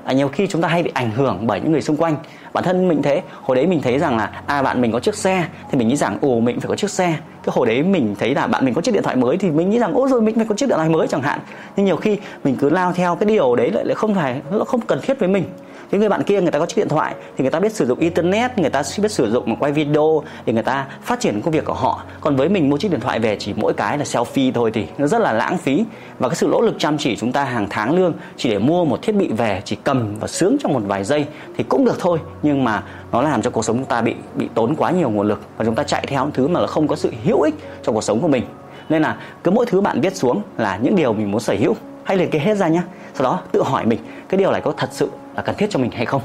À, 0.03 0.13
nhiều 0.13 0.27
khi 0.27 0.47
chúng 0.47 0.61
ta 0.61 0.67
hay 0.67 0.83
bị 0.83 0.91
ảnh 0.93 1.11
hưởng 1.11 1.47
bởi 1.47 1.59
những 1.59 1.71
người 1.71 1.81
xung 1.81 1.97
quanh. 1.97 2.15
Bản 2.53 2.63
thân 2.63 2.87
mình 2.87 3.01
thế 3.01 3.21
hồi 3.41 3.55
đấy 3.55 3.67
mình 3.67 3.81
thấy 3.81 3.99
rằng 3.99 4.17
là 4.17 4.31
à 4.45 4.61
bạn 4.61 4.81
mình 4.81 4.91
có 4.91 4.99
chiếc 4.99 5.15
xe 5.15 5.45
thì 5.71 5.77
mình 5.77 5.87
nghĩ 5.87 5.95
rằng 5.95 6.17
ồ 6.21 6.39
mình 6.39 6.59
phải 6.59 6.69
có 6.69 6.75
chiếc 6.75 6.89
xe. 6.89 7.15
Cái 7.43 7.53
hồi 7.55 7.67
đấy 7.67 7.83
mình 7.83 8.15
thấy 8.19 8.35
là 8.35 8.47
bạn 8.47 8.65
mình 8.65 8.73
có 8.73 8.81
chiếc 8.81 8.93
điện 8.93 9.03
thoại 9.03 9.15
mới 9.15 9.37
thì 9.37 9.51
mình 9.51 9.69
nghĩ 9.69 9.79
rằng 9.79 9.93
ôi 9.93 10.09
rồi 10.11 10.21
mình 10.21 10.35
phải 10.35 10.45
có 10.45 10.55
chiếc 10.55 10.69
điện 10.69 10.77
thoại 10.77 10.89
mới 10.89 11.07
chẳng 11.07 11.21
hạn. 11.21 11.39
Nhưng 11.75 11.85
nhiều 11.85 11.95
khi 11.95 12.17
mình 12.43 12.55
cứ 12.59 12.69
lao 12.69 12.93
theo 12.93 13.15
cái 13.15 13.29
điều 13.29 13.55
đấy 13.55 13.71
lại 13.71 13.85
lại 13.85 13.95
không 13.95 14.15
phải 14.15 14.41
nó 14.51 14.65
không 14.65 14.81
cần 14.81 14.99
thiết 15.01 15.19
với 15.19 15.29
mình 15.29 15.43
cái 15.91 15.99
người 15.99 16.09
bạn 16.09 16.23
kia 16.23 16.41
người 16.41 16.51
ta 16.51 16.59
có 16.59 16.65
chiếc 16.65 16.77
điện 16.77 16.89
thoại 16.89 17.15
thì 17.37 17.41
người 17.43 17.51
ta 17.51 17.59
biết 17.59 17.73
sử 17.73 17.85
dụng 17.85 17.99
internet, 17.99 18.57
người 18.57 18.69
ta 18.69 18.83
biết 19.01 19.11
sử 19.11 19.31
dụng 19.31 19.55
quay 19.55 19.71
video 19.71 20.23
để 20.45 20.53
người 20.53 20.63
ta 20.63 20.87
phát 21.03 21.19
triển 21.19 21.41
công 21.41 21.51
việc 21.51 21.65
của 21.65 21.73
họ. 21.73 22.03
Còn 22.21 22.35
với 22.35 22.49
mình 22.49 22.69
mua 22.69 22.77
chiếc 22.77 22.91
điện 22.91 22.99
thoại 22.99 23.19
về 23.19 23.35
chỉ 23.39 23.53
mỗi 23.55 23.73
cái 23.73 23.97
là 23.97 24.03
selfie 24.03 24.51
thôi 24.53 24.71
thì 24.73 24.85
nó 24.97 25.07
rất 25.07 25.21
là 25.21 25.33
lãng 25.33 25.57
phí. 25.57 25.85
Và 26.19 26.29
cái 26.29 26.35
sự 26.35 26.47
nỗ 26.51 26.61
lực 26.61 26.75
chăm 26.79 26.97
chỉ 26.97 27.15
chúng 27.15 27.31
ta 27.31 27.43
hàng 27.43 27.67
tháng 27.69 27.95
lương 27.95 28.13
chỉ 28.37 28.49
để 28.49 28.59
mua 28.59 28.85
một 28.85 29.01
thiết 29.01 29.15
bị 29.15 29.27
về, 29.27 29.61
chỉ 29.65 29.75
cầm 29.83 30.15
và 30.19 30.27
sướng 30.27 30.57
trong 30.63 30.73
một 30.73 30.81
vài 30.87 31.03
giây 31.03 31.25
thì 31.57 31.63
cũng 31.63 31.85
được 31.85 31.99
thôi. 31.99 32.19
Nhưng 32.43 32.63
mà 32.63 32.83
nó 33.11 33.21
làm 33.21 33.41
cho 33.41 33.49
cuộc 33.49 33.65
sống 33.65 33.77
chúng 33.77 33.85
ta 33.85 34.01
bị 34.01 34.15
bị 34.35 34.49
tốn 34.53 34.75
quá 34.75 34.91
nhiều 34.91 35.09
nguồn 35.09 35.27
lực 35.27 35.41
và 35.57 35.65
chúng 35.65 35.75
ta 35.75 35.83
chạy 35.83 36.05
theo 36.07 36.23
những 36.23 36.33
thứ 36.33 36.47
mà 36.47 36.67
không 36.67 36.87
có 36.87 36.95
sự 36.95 37.11
hữu 37.23 37.41
ích 37.41 37.55
cho 37.83 37.91
cuộc 37.91 38.03
sống 38.03 38.21
của 38.21 38.27
mình. 38.27 38.43
Nên 38.89 39.01
là 39.01 39.17
cứ 39.43 39.51
mỗi 39.51 39.65
thứ 39.65 39.81
bạn 39.81 40.01
viết 40.01 40.15
xuống 40.15 40.41
là 40.57 40.79
những 40.81 40.95
điều 40.95 41.13
mình 41.13 41.31
muốn 41.31 41.41
sở 41.41 41.55
hữu. 41.59 41.75
Hay 42.03 42.17
liệt 42.17 42.31
kê 42.31 42.39
hết 42.39 42.55
ra 42.55 42.67
nhé 42.67 42.81
sau 43.13 43.23
đó 43.23 43.39
tự 43.51 43.63
hỏi 43.63 43.85
mình 43.85 43.99
cái 44.29 44.37
điều 44.37 44.51
này 44.51 44.61
có 44.61 44.73
thật 44.77 44.89
sự 44.91 45.09
là 45.35 45.41
cần 45.41 45.55
thiết 45.55 45.67
cho 45.69 45.79
mình 45.79 45.91
hay 45.91 46.05
không? 46.05 46.21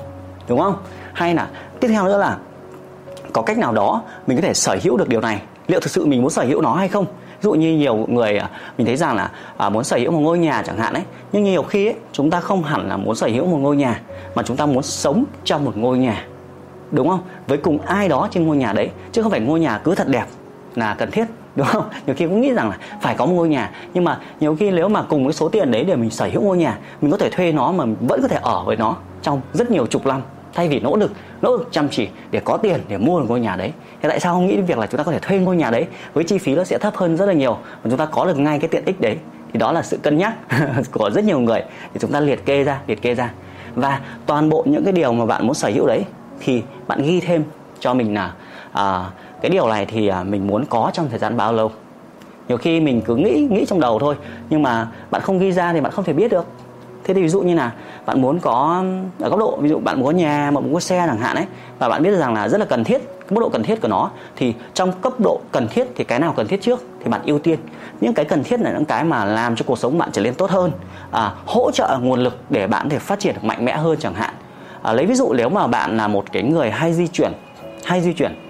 Đúng 0.48 0.60
không? 0.60 0.76
Hay 1.12 1.34
là 1.34 1.48
tiếp 1.80 1.88
theo 1.88 2.04
nữa 2.04 2.18
là 2.18 2.38
có 3.32 3.42
cách 3.42 3.58
nào 3.58 3.72
đó 3.72 4.02
mình 4.26 4.36
có 4.36 4.42
thể 4.42 4.54
sở 4.54 4.76
hữu 4.82 4.96
được 4.96 5.08
điều 5.08 5.20
này? 5.20 5.42
Liệu 5.66 5.80
thực 5.80 5.90
sự 5.90 6.06
mình 6.06 6.20
muốn 6.20 6.30
sở 6.30 6.44
hữu 6.44 6.60
nó 6.60 6.74
hay 6.74 6.88
không? 6.88 7.04
Ví 7.06 7.42
dụ 7.42 7.52
như 7.52 7.76
nhiều 7.76 7.96
người 7.96 8.38
à, 8.38 8.50
mình 8.78 8.86
thấy 8.86 8.96
rằng 8.96 9.16
là 9.16 9.30
à, 9.56 9.68
muốn 9.68 9.84
sở 9.84 9.96
hữu 9.96 10.12
một 10.12 10.20
ngôi 10.20 10.38
nhà 10.38 10.62
chẳng 10.66 10.78
hạn 10.78 10.94
ấy 10.94 11.02
nhưng 11.32 11.44
nhiều 11.44 11.62
khi 11.62 11.86
ấy, 11.86 11.94
chúng 12.12 12.30
ta 12.30 12.40
không 12.40 12.62
hẳn 12.62 12.88
là 12.88 12.96
muốn 12.96 13.14
sở 13.14 13.26
hữu 13.26 13.46
một 13.46 13.58
ngôi 13.58 13.76
nhà 13.76 14.00
mà 14.34 14.42
chúng 14.42 14.56
ta 14.56 14.66
muốn 14.66 14.82
sống 14.82 15.24
trong 15.44 15.64
một 15.64 15.76
ngôi 15.76 15.98
nhà. 15.98 16.26
Đúng 16.90 17.08
không? 17.08 17.20
Với 17.46 17.58
cùng 17.58 17.78
ai 17.78 18.08
đó 18.08 18.28
trên 18.30 18.46
ngôi 18.46 18.56
nhà 18.56 18.72
đấy 18.72 18.90
chứ 19.12 19.22
không 19.22 19.30
phải 19.30 19.40
ngôi 19.40 19.60
nhà 19.60 19.78
cứ 19.78 19.94
thật 19.94 20.08
đẹp 20.08 20.26
là 20.74 20.94
cần 20.94 21.10
thiết 21.10 21.24
đúng 21.56 21.66
không? 21.66 21.84
Nhiều 22.06 22.16
khi 22.16 22.26
cũng 22.26 22.40
nghĩ 22.40 22.52
rằng 22.52 22.70
là 22.70 22.78
phải 23.00 23.14
có 23.14 23.26
một 23.26 23.32
ngôi 23.32 23.48
nhà. 23.48 23.70
Nhưng 23.94 24.04
mà 24.04 24.18
nhiều 24.40 24.56
khi 24.56 24.70
nếu 24.70 24.88
mà 24.88 25.02
cùng 25.02 25.24
với 25.24 25.32
số 25.32 25.48
tiền 25.48 25.70
đấy 25.70 25.84
để 25.84 25.96
mình 25.96 26.10
sở 26.10 26.28
hữu 26.32 26.42
ngôi 26.42 26.56
nhà 26.56 26.78
mình 27.00 27.10
có 27.10 27.16
thể 27.16 27.30
thuê 27.30 27.52
nó 27.52 27.72
mà 27.72 27.84
vẫn 28.00 28.22
có 28.22 28.28
thể 28.28 28.38
ở 28.42 28.64
với 28.64 28.76
nó 28.76 28.96
trong 29.22 29.40
rất 29.52 29.70
nhiều 29.70 29.86
chục 29.86 30.06
năm 30.06 30.22
thay 30.54 30.68
vì 30.68 30.80
nỗ 30.80 30.96
lực 30.96 31.12
nỗ 31.42 31.56
lực 31.56 31.68
chăm 31.70 31.88
chỉ 31.88 32.08
để 32.30 32.40
có 32.44 32.56
tiền 32.56 32.80
để 32.88 32.98
mua 32.98 33.20
được 33.20 33.26
ngôi 33.28 33.40
nhà 33.40 33.56
đấy. 33.56 33.72
Thì 34.02 34.08
tại 34.08 34.20
sao 34.20 34.34
không 34.34 34.46
nghĩ 34.46 34.56
đến 34.56 34.64
việc 34.64 34.78
là 34.78 34.86
chúng 34.86 34.98
ta 34.98 35.04
có 35.04 35.12
thể 35.12 35.18
thuê 35.18 35.38
ngôi 35.38 35.56
nhà 35.56 35.70
đấy 35.70 35.86
với 36.12 36.24
chi 36.24 36.38
phí 36.38 36.54
nó 36.54 36.64
sẽ 36.64 36.78
thấp 36.78 36.96
hơn 36.96 37.16
rất 37.16 37.26
là 37.26 37.32
nhiều 37.32 37.58
và 37.82 37.90
chúng 37.90 37.98
ta 37.98 38.06
có 38.06 38.26
được 38.26 38.38
ngay 38.38 38.58
cái 38.58 38.68
tiện 38.68 38.84
ích 38.84 39.00
đấy? 39.00 39.16
Thì 39.52 39.58
đó 39.58 39.72
là 39.72 39.82
sự 39.82 39.96
cân 39.96 40.18
nhắc 40.18 40.34
của 40.92 41.10
rất 41.10 41.24
nhiều 41.24 41.40
người. 41.40 41.62
Thì 41.94 42.00
chúng 42.00 42.12
ta 42.12 42.20
liệt 42.20 42.46
kê 42.46 42.64
ra 42.64 42.80
liệt 42.86 43.02
kê 43.02 43.14
ra. 43.14 43.32
Và 43.74 44.00
toàn 44.26 44.48
bộ 44.48 44.64
những 44.66 44.84
cái 44.84 44.92
điều 44.92 45.12
mà 45.12 45.26
bạn 45.26 45.46
muốn 45.46 45.54
sở 45.54 45.68
hữu 45.68 45.86
đấy 45.86 46.04
thì 46.40 46.62
bạn 46.86 47.02
ghi 47.02 47.20
thêm 47.20 47.44
cho 47.80 47.94
mình 47.94 48.14
là 48.14 48.32
à, 48.72 49.10
cái 49.46 49.50
điều 49.50 49.68
này 49.68 49.86
thì 49.86 50.08
à, 50.08 50.22
mình 50.22 50.46
muốn 50.46 50.64
có 50.70 50.90
trong 50.92 51.08
thời 51.08 51.18
gian 51.18 51.36
bao 51.36 51.52
lâu? 51.52 51.70
Nhiều 52.48 52.58
khi 52.58 52.80
mình 52.80 53.02
cứ 53.02 53.16
nghĩ 53.16 53.48
nghĩ 53.50 53.64
trong 53.66 53.80
đầu 53.80 53.98
thôi 53.98 54.14
nhưng 54.50 54.62
mà 54.62 54.88
bạn 55.10 55.22
không 55.22 55.38
ghi 55.38 55.52
ra 55.52 55.72
thì 55.72 55.80
bạn 55.80 55.92
không 55.92 56.04
thể 56.04 56.12
biết 56.12 56.30
được. 56.30 56.46
Thế 57.04 57.14
thì 57.14 57.22
ví 57.22 57.28
dụ 57.28 57.40
như 57.40 57.54
là 57.54 57.72
bạn 58.06 58.22
muốn 58.22 58.38
có 58.40 58.84
ở 59.20 59.28
góc 59.28 59.38
độ 59.38 59.56
ví 59.60 59.68
dụ 59.68 59.78
bạn 59.78 60.00
muốn 60.00 60.06
có 60.06 60.10
nhà 60.10 60.50
mà 60.50 60.60
muốn 60.60 60.74
có 60.74 60.80
xe 60.80 61.04
chẳng 61.06 61.18
hạn 61.18 61.36
ấy 61.36 61.44
và 61.78 61.88
bạn 61.88 62.02
biết 62.02 62.10
rằng 62.10 62.34
là 62.34 62.48
rất 62.48 62.58
là 62.58 62.66
cần 62.66 62.84
thiết 62.84 62.98
cái 62.98 63.30
mức 63.30 63.40
độ 63.40 63.48
cần 63.48 63.62
thiết 63.62 63.80
của 63.82 63.88
nó 63.88 64.10
thì 64.36 64.54
trong 64.74 64.92
cấp 64.92 65.12
độ 65.20 65.40
cần 65.52 65.68
thiết 65.68 65.86
thì 65.96 66.04
cái 66.04 66.18
nào 66.18 66.34
cần 66.36 66.46
thiết 66.46 66.62
trước 66.62 66.82
thì 67.04 67.10
bạn 67.10 67.20
ưu 67.24 67.38
tiên. 67.38 67.58
Những 68.00 68.14
cái 68.14 68.24
cần 68.24 68.44
thiết 68.44 68.60
là 68.60 68.72
những 68.72 68.84
cái 68.84 69.04
mà 69.04 69.24
làm 69.24 69.56
cho 69.56 69.64
cuộc 69.66 69.78
sống 69.78 69.98
bạn 69.98 70.08
trở 70.12 70.22
nên 70.22 70.34
tốt 70.34 70.50
hơn 70.50 70.72
à, 71.10 71.32
hỗ 71.46 71.70
trợ 71.70 71.98
nguồn 72.02 72.20
lực 72.20 72.36
để 72.50 72.66
bạn 72.66 72.88
thể 72.88 72.98
phát 72.98 73.18
triển 73.18 73.34
được 73.34 73.44
mạnh 73.44 73.64
mẽ 73.64 73.76
hơn 73.76 73.96
chẳng 74.00 74.14
hạn. 74.14 74.34
À, 74.82 74.92
lấy 74.92 75.06
ví 75.06 75.14
dụ 75.14 75.32
nếu 75.32 75.48
mà 75.48 75.66
bạn 75.66 75.96
là 75.96 76.08
một 76.08 76.32
cái 76.32 76.42
người 76.42 76.70
hay 76.70 76.92
di 76.92 77.06
chuyển 77.06 77.32
hay 77.84 78.00
di 78.00 78.12
chuyển 78.12 78.45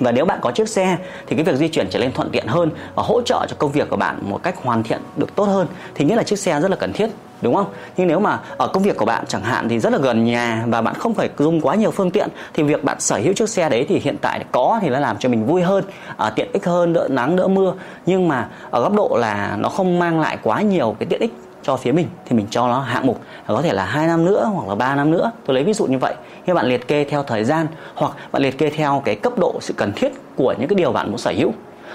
và 0.00 0.12
nếu 0.12 0.24
bạn 0.24 0.38
có 0.42 0.50
chiếc 0.50 0.68
xe 0.68 0.96
thì 1.26 1.36
cái 1.36 1.44
việc 1.44 1.56
di 1.56 1.68
chuyển 1.68 1.86
trở 1.90 1.98
nên 1.98 2.12
thuận 2.12 2.30
tiện 2.30 2.46
hơn 2.46 2.70
và 2.94 3.02
hỗ 3.02 3.22
trợ 3.22 3.46
cho 3.48 3.56
công 3.58 3.72
việc 3.72 3.90
của 3.90 3.96
bạn 3.96 4.18
một 4.22 4.42
cách 4.42 4.56
hoàn 4.62 4.82
thiện 4.82 5.00
được 5.16 5.34
tốt 5.34 5.44
hơn. 5.44 5.66
Thì 5.94 6.04
nghĩa 6.04 6.16
là 6.16 6.22
chiếc 6.22 6.38
xe 6.38 6.60
rất 6.60 6.70
là 6.70 6.76
cần 6.76 6.92
thiết 6.92 7.10
đúng 7.42 7.54
không? 7.54 7.66
Nhưng 7.96 8.08
nếu 8.08 8.20
mà 8.20 8.40
ở 8.56 8.68
công 8.68 8.82
việc 8.82 8.96
của 8.96 9.04
bạn 9.04 9.24
chẳng 9.28 9.42
hạn 9.42 9.68
thì 9.68 9.78
rất 9.78 9.92
là 9.92 9.98
gần 9.98 10.24
nhà 10.24 10.64
và 10.66 10.82
bạn 10.82 10.94
không 10.94 11.14
phải 11.14 11.30
dùng 11.38 11.60
quá 11.60 11.74
nhiều 11.74 11.90
phương 11.90 12.10
tiện 12.10 12.28
thì 12.54 12.62
việc 12.62 12.84
bạn 12.84 13.00
sở 13.00 13.16
hữu 13.16 13.32
chiếc 13.32 13.48
xe 13.48 13.68
đấy 13.68 13.86
thì 13.88 13.98
hiện 13.98 14.16
tại 14.20 14.44
có 14.52 14.78
thì 14.82 14.88
nó 14.88 14.98
làm 14.98 15.18
cho 15.18 15.28
mình 15.28 15.46
vui 15.46 15.62
hơn 15.62 15.84
à, 16.16 16.30
tiện 16.30 16.48
ích 16.52 16.64
hơn 16.64 16.92
đỡ 16.92 17.08
nắng 17.10 17.36
đỡ 17.36 17.48
mưa. 17.48 17.72
Nhưng 18.06 18.28
mà 18.28 18.48
ở 18.70 18.82
góc 18.82 18.92
độ 18.92 19.16
là 19.20 19.56
nó 19.58 19.68
không 19.68 19.98
mang 19.98 20.20
lại 20.20 20.38
quá 20.42 20.62
nhiều 20.62 20.96
cái 20.98 21.06
tiện 21.06 21.20
ích 21.20 21.32
cho 21.62 21.76
phía 21.76 21.92
mình 21.92 22.08
thì 22.26 22.36
mình 22.36 22.46
cho 22.50 22.68
nó 22.68 22.80
hạng 22.80 23.06
mục. 23.06 23.20
Có 23.46 23.62
thể 23.62 23.72
là 23.72 23.84
hai 23.84 24.06
năm 24.06 24.24
nữa 24.24 24.50
hoặc 24.54 24.68
là 24.68 24.74
3 24.74 24.94
năm 24.94 25.10
nữa. 25.10 25.30
Tôi 25.46 25.54
lấy 25.54 25.64
ví 25.64 25.72
dụ 25.72 25.86
như 25.86 25.98
vậy. 25.98 26.14
Khi 26.46 26.52
bạn 26.52 26.66
liệt 26.66 26.88
kê 26.88 27.04
theo 27.04 27.22
thời 27.22 27.44
gian 27.44 27.66
hoặc 27.94 28.12
bạn 28.32 28.42
liệt 28.42 28.58
kê 28.58 28.70
theo 28.70 29.02
cái 29.04 29.14
cấp 29.14 29.38
độ 29.38 29.58
sự 29.60 29.74
cần 29.76 29.92
thiết 29.96 30.12
của 30.36 30.54
những 30.58 30.68
cái 30.68 30.74
điều 30.76 30.92
bạn 30.92 31.08
muốn 31.08 31.18
sở 31.18 31.32
hữu. 31.36 31.52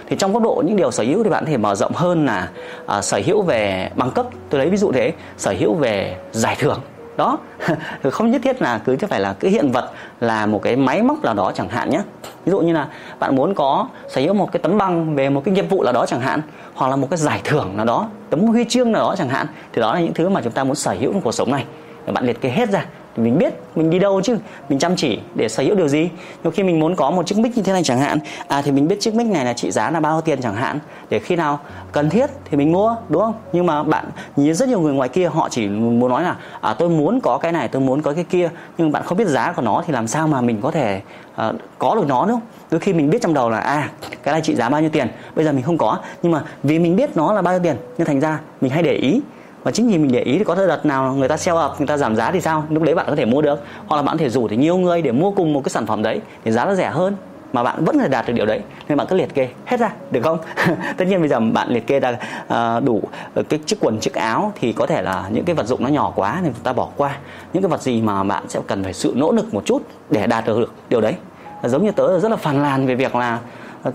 Thì 0.08 0.16
trong 0.16 0.34
cấp 0.34 0.44
độ 0.44 0.64
những 0.66 0.76
điều 0.76 0.92
sở 0.92 1.04
hữu 1.04 1.24
thì 1.24 1.30
bạn 1.30 1.46
có 1.46 1.50
thể 1.52 1.58
mở 1.58 1.76
rộng 1.76 1.92
hơn 1.94 2.26
là 2.26 2.50
à, 2.88 3.02
sở 3.02 3.22
hữu 3.26 3.42
về 3.42 3.90
bằng 3.96 4.12
cấp. 4.12 4.26
Tôi 4.50 4.60
lấy 4.60 4.70
ví 4.70 4.78
dụ 4.78 4.92
thế 4.92 5.14
sở 5.38 5.54
hữu 5.60 5.74
về 5.74 6.18
giải 6.32 6.56
thưởng 6.60 6.80
đó, 7.18 7.38
không 8.12 8.32
nhất 8.32 8.42
thiết 8.44 8.62
là 8.62 8.78
cứ 8.86 8.96
chứ 8.96 9.08
phải 9.08 9.20
là 9.20 9.34
cái 9.40 9.52
hiện 9.52 9.72
vật 9.72 9.92
là 10.20 10.46
một 10.46 10.62
cái 10.62 10.76
máy 10.76 11.02
móc 11.02 11.24
nào 11.24 11.34
đó 11.34 11.52
chẳng 11.56 11.70
hạn 11.70 11.90
nhé. 11.90 12.02
Ví 12.46 12.52
dụ 12.52 12.60
như 12.60 12.74
là 12.74 12.88
bạn 13.20 13.36
muốn 13.36 13.56
có, 13.56 13.88
sở 14.10 14.22
hữu 14.22 14.34
một 14.34 14.52
cái 14.52 14.60
tấm 14.64 14.78
bằng 14.78 15.16
về 15.16 15.30
một 15.30 15.42
cái 15.46 15.54
nghiệp 15.54 15.66
vụ 15.70 15.84
nào 15.84 15.94
đó 15.94 16.06
chẳng 16.06 16.22
hạn, 16.22 16.42
hoặc 16.74 16.88
là 16.88 16.96
một 16.96 17.08
cái 17.10 17.18
giải 17.18 17.42
thưởng 17.44 17.78
nào 17.78 17.86
đó, 17.86 18.08
tấm 18.30 18.40
huy 18.40 18.66
chương 18.70 18.92
nào 18.92 19.02
đó 19.02 19.16
chẳng 19.18 19.30
hạn, 19.30 19.48
thì 19.74 19.82
đó 19.82 19.94
là 19.94 20.00
những 20.00 20.14
thứ 20.14 20.30
mà 20.30 20.42
chúng 20.42 20.54
ta 20.54 20.64
muốn 20.64 20.76
sở 20.76 20.96
hữu 21.00 21.14
trong 21.14 21.22
cuộc 21.22 21.32
sống 21.32 21.52
này. 21.52 21.66
Bạn 22.14 22.26
liệt 22.26 22.42
kê 22.42 22.50
hết 22.50 22.70
ra 22.70 22.86
thì 23.16 23.24
mình 23.24 23.38
biết 23.38 23.54
mình 23.76 23.90
đi 23.90 24.00
đâu 24.00 24.22
chứ 24.22 24.38
mình 24.70 24.80
chăm 24.80 24.96
chỉ 24.96 25.20
để 25.36 25.50
sở 25.50 25.64
hữu 25.64 25.76
điều 25.76 25.88
gì. 25.88 26.10
Nhiều 26.44 26.52
khi 26.52 26.64
mình 26.64 26.80
muốn 26.80 26.96
có 26.96 27.12
một 27.12 27.28
chiếc 27.28 27.38
mic 27.38 27.58
như 27.58 27.64
thế 27.64 27.74
này 27.74 27.84
chẳng 27.84 28.00
hạn. 28.00 28.20
À 28.48 28.62
thì 28.62 28.72
mình 28.72 28.88
biết 28.88 29.00
chiếc 29.00 29.16
mic 29.16 29.28
này 29.28 29.46
là 29.46 29.54
trị 29.54 29.72
giá 29.72 29.92
là 29.92 30.00
bao 30.00 30.22
tiền 30.22 30.42
chẳng 30.42 30.56
hạn. 30.56 30.80
Để 31.10 31.20
khi 31.20 31.36
nào 31.36 31.60
cần 31.92 32.10
thiết 32.10 32.30
thì 32.46 32.58
mình 32.58 32.72
mua 32.72 32.96
đúng 33.10 33.22
không? 33.22 33.34
Nhưng 33.54 33.66
mà 33.66 33.84
bạn 33.84 34.06
nhìn 34.36 34.54
rất 34.54 34.70
nhiều 34.70 34.80
người 34.80 34.94
ngoài 34.94 35.10
kia 35.10 35.28
họ 35.28 35.50
chỉ 35.50 35.68
muốn 35.68 36.10
nói 36.10 36.24
là 36.24 36.36
à 36.62 36.74
tôi 36.74 36.90
muốn 36.90 37.20
có 37.20 37.38
cái 37.38 37.52
này 37.52 37.68
tôi 37.68 37.82
muốn 37.82 38.02
có 38.02 38.14
cái 38.14 38.24
kia. 38.24 38.50
Nhưng 38.78 38.92
bạn 38.92 39.04
không 39.04 39.18
biết 39.18 39.28
giá 39.28 39.52
của 39.52 39.62
nó 39.62 39.84
thì 39.88 39.94
làm 39.94 40.08
sao 40.08 40.28
mà 40.28 40.42
mình 40.42 40.60
có 40.62 40.72
thể 40.72 41.02
à, 41.36 41.52
có 41.80 41.96
được 41.96 42.08
nó 42.08 42.26
đúng 42.26 42.36
không? 42.40 42.48
Đôi 42.72 42.80
khi 42.80 42.94
mình 42.94 43.10
biết 43.10 43.22
trong 43.22 43.34
đầu 43.34 43.50
là 43.50 43.60
à 43.60 43.90
cái 44.24 44.32
này 44.32 44.42
trị 44.42 44.56
giá 44.56 44.70
bao 44.70 44.82
nhiêu 44.82 44.90
tiền? 44.90 45.08
Bây 45.36 45.46
giờ 45.46 45.52
mình 45.52 45.64
không 45.64 45.78
có. 45.78 45.98
Nhưng 46.24 46.32
mà 46.32 46.44
vì 46.64 46.80
mình 46.80 46.96
biết 46.96 47.18
nó 47.18 47.34
là 47.34 47.42
bao 47.42 47.54
nhiêu 47.54 47.64
tiền 47.64 47.76
nên 47.98 48.08
thành 48.08 48.20
ra 48.20 48.40
mình 48.62 48.72
hay 48.72 48.84
để 48.84 48.94
ý 48.94 49.22
và 49.64 49.72
chính 49.72 49.88
vì 49.88 49.98
mình 49.98 50.12
để 50.12 50.22
ý 50.22 50.38
thì 50.38 50.44
có 50.44 50.56
đợt 50.56 50.86
nào 50.86 51.14
người 51.14 51.28
ta 51.28 51.38
sell 51.38 51.58
up 51.66 51.72
người 51.78 51.88
ta 51.88 51.98
giảm 51.98 52.16
giá 52.16 52.32
thì 52.32 52.42
sao? 52.42 52.64
Lúc 52.70 52.84
đấy 52.84 52.96
bạn 52.96 53.06
có 53.10 53.16
thể 53.16 53.26
mua 53.26 53.42
được. 53.42 53.64
Hoặc 53.88 53.98
là 53.98 54.04
bạn 54.04 54.18
có 54.18 54.22
thể 54.22 54.30
rủ 54.30 54.48
thì 54.48 54.58
nhiều 54.58 54.78
người 54.78 55.02
để 55.02 55.12
mua 55.12 55.32
cùng 55.32 55.54
một 55.54 55.62
cái 55.64 55.70
sản 55.70 55.86
phẩm 55.86 56.04
đấy 56.04 56.22
thì 56.46 56.52
giá 56.52 56.66
nó 56.66 56.76
rẻ 56.76 56.90
hơn. 56.90 57.16
Mà 57.54 57.64
bạn 57.64 57.86
vẫn 57.86 57.98
là 57.98 58.08
đạt 58.08 58.28
được 58.28 58.34
điều 58.34 58.46
đấy. 58.46 58.62
Nên 58.88 58.98
bạn 58.98 59.08
cứ 59.10 59.16
liệt 59.16 59.34
kê 59.34 59.50
hết 59.66 59.80
ra 59.80 59.90
được 60.12 60.22
không? 60.24 60.38
Tất 60.98 61.06
nhiên 61.08 61.20
bây 61.20 61.30
giờ 61.30 61.40
bạn 61.40 61.70
liệt 61.70 61.88
kê 61.88 62.00
ra 62.00 62.18
uh, 62.44 62.84
đủ 62.84 63.02
cái 63.50 63.60
chiếc 63.66 63.78
quần 63.80 64.00
chiếc 64.00 64.14
áo 64.14 64.52
thì 64.56 64.74
có 64.74 64.86
thể 64.86 65.02
là 65.02 65.26
những 65.32 65.46
cái 65.46 65.56
vật 65.56 65.68
dụng 65.68 65.84
nó 65.84 65.90
nhỏ 65.90 66.14
quá 66.16 66.40
nên 66.44 66.54
chúng 66.54 66.64
ta 66.64 66.74
bỏ 66.74 66.88
qua. 66.98 67.18
Những 67.54 67.64
cái 67.64 67.70
vật 67.70 67.82
gì 67.82 68.02
mà 68.02 68.24
bạn 68.24 68.44
sẽ 68.50 68.60
cần 68.68 68.84
phải 68.84 68.94
sự 68.94 69.14
nỗ 69.16 69.32
lực 69.32 69.54
một 69.54 69.66
chút 69.66 69.82
để 70.10 70.28
đạt 70.28 70.46
được 70.46 70.74
điều 70.90 71.02
đấy. 71.02 71.16
Giống 71.64 71.86
như 71.86 71.92
tớ 71.92 72.20
rất 72.20 72.32
là 72.32 72.38
phàn 72.38 72.62
nàn 72.62 72.88
về 72.88 72.96
việc 72.96 73.16
là 73.16 73.40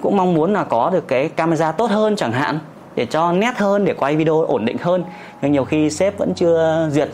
cũng 0.01 0.17
mong 0.17 0.35
muốn 0.35 0.53
là 0.53 0.65
có 0.65 0.91
được 0.91 1.09
cái 1.09 1.29
camera 1.29 1.73
tốt 1.73 1.91
hơn 1.91 2.17
chẳng 2.17 2.33
hạn 2.33 2.59
để 2.99 3.07
cho 3.07 3.33
nét 3.33 3.59
hơn 3.59 3.85
để 3.85 3.95
quay 3.95 4.17
video 4.17 4.43
ổn 4.43 4.65
định 4.65 4.77
hơn. 4.81 5.05
Nhưng 5.43 5.53
nhiều 5.53 5.65
khi 5.65 5.91
sếp 5.91 6.19
vẫn 6.19 6.33
chưa 6.35 6.89
duyệt. 6.93 7.09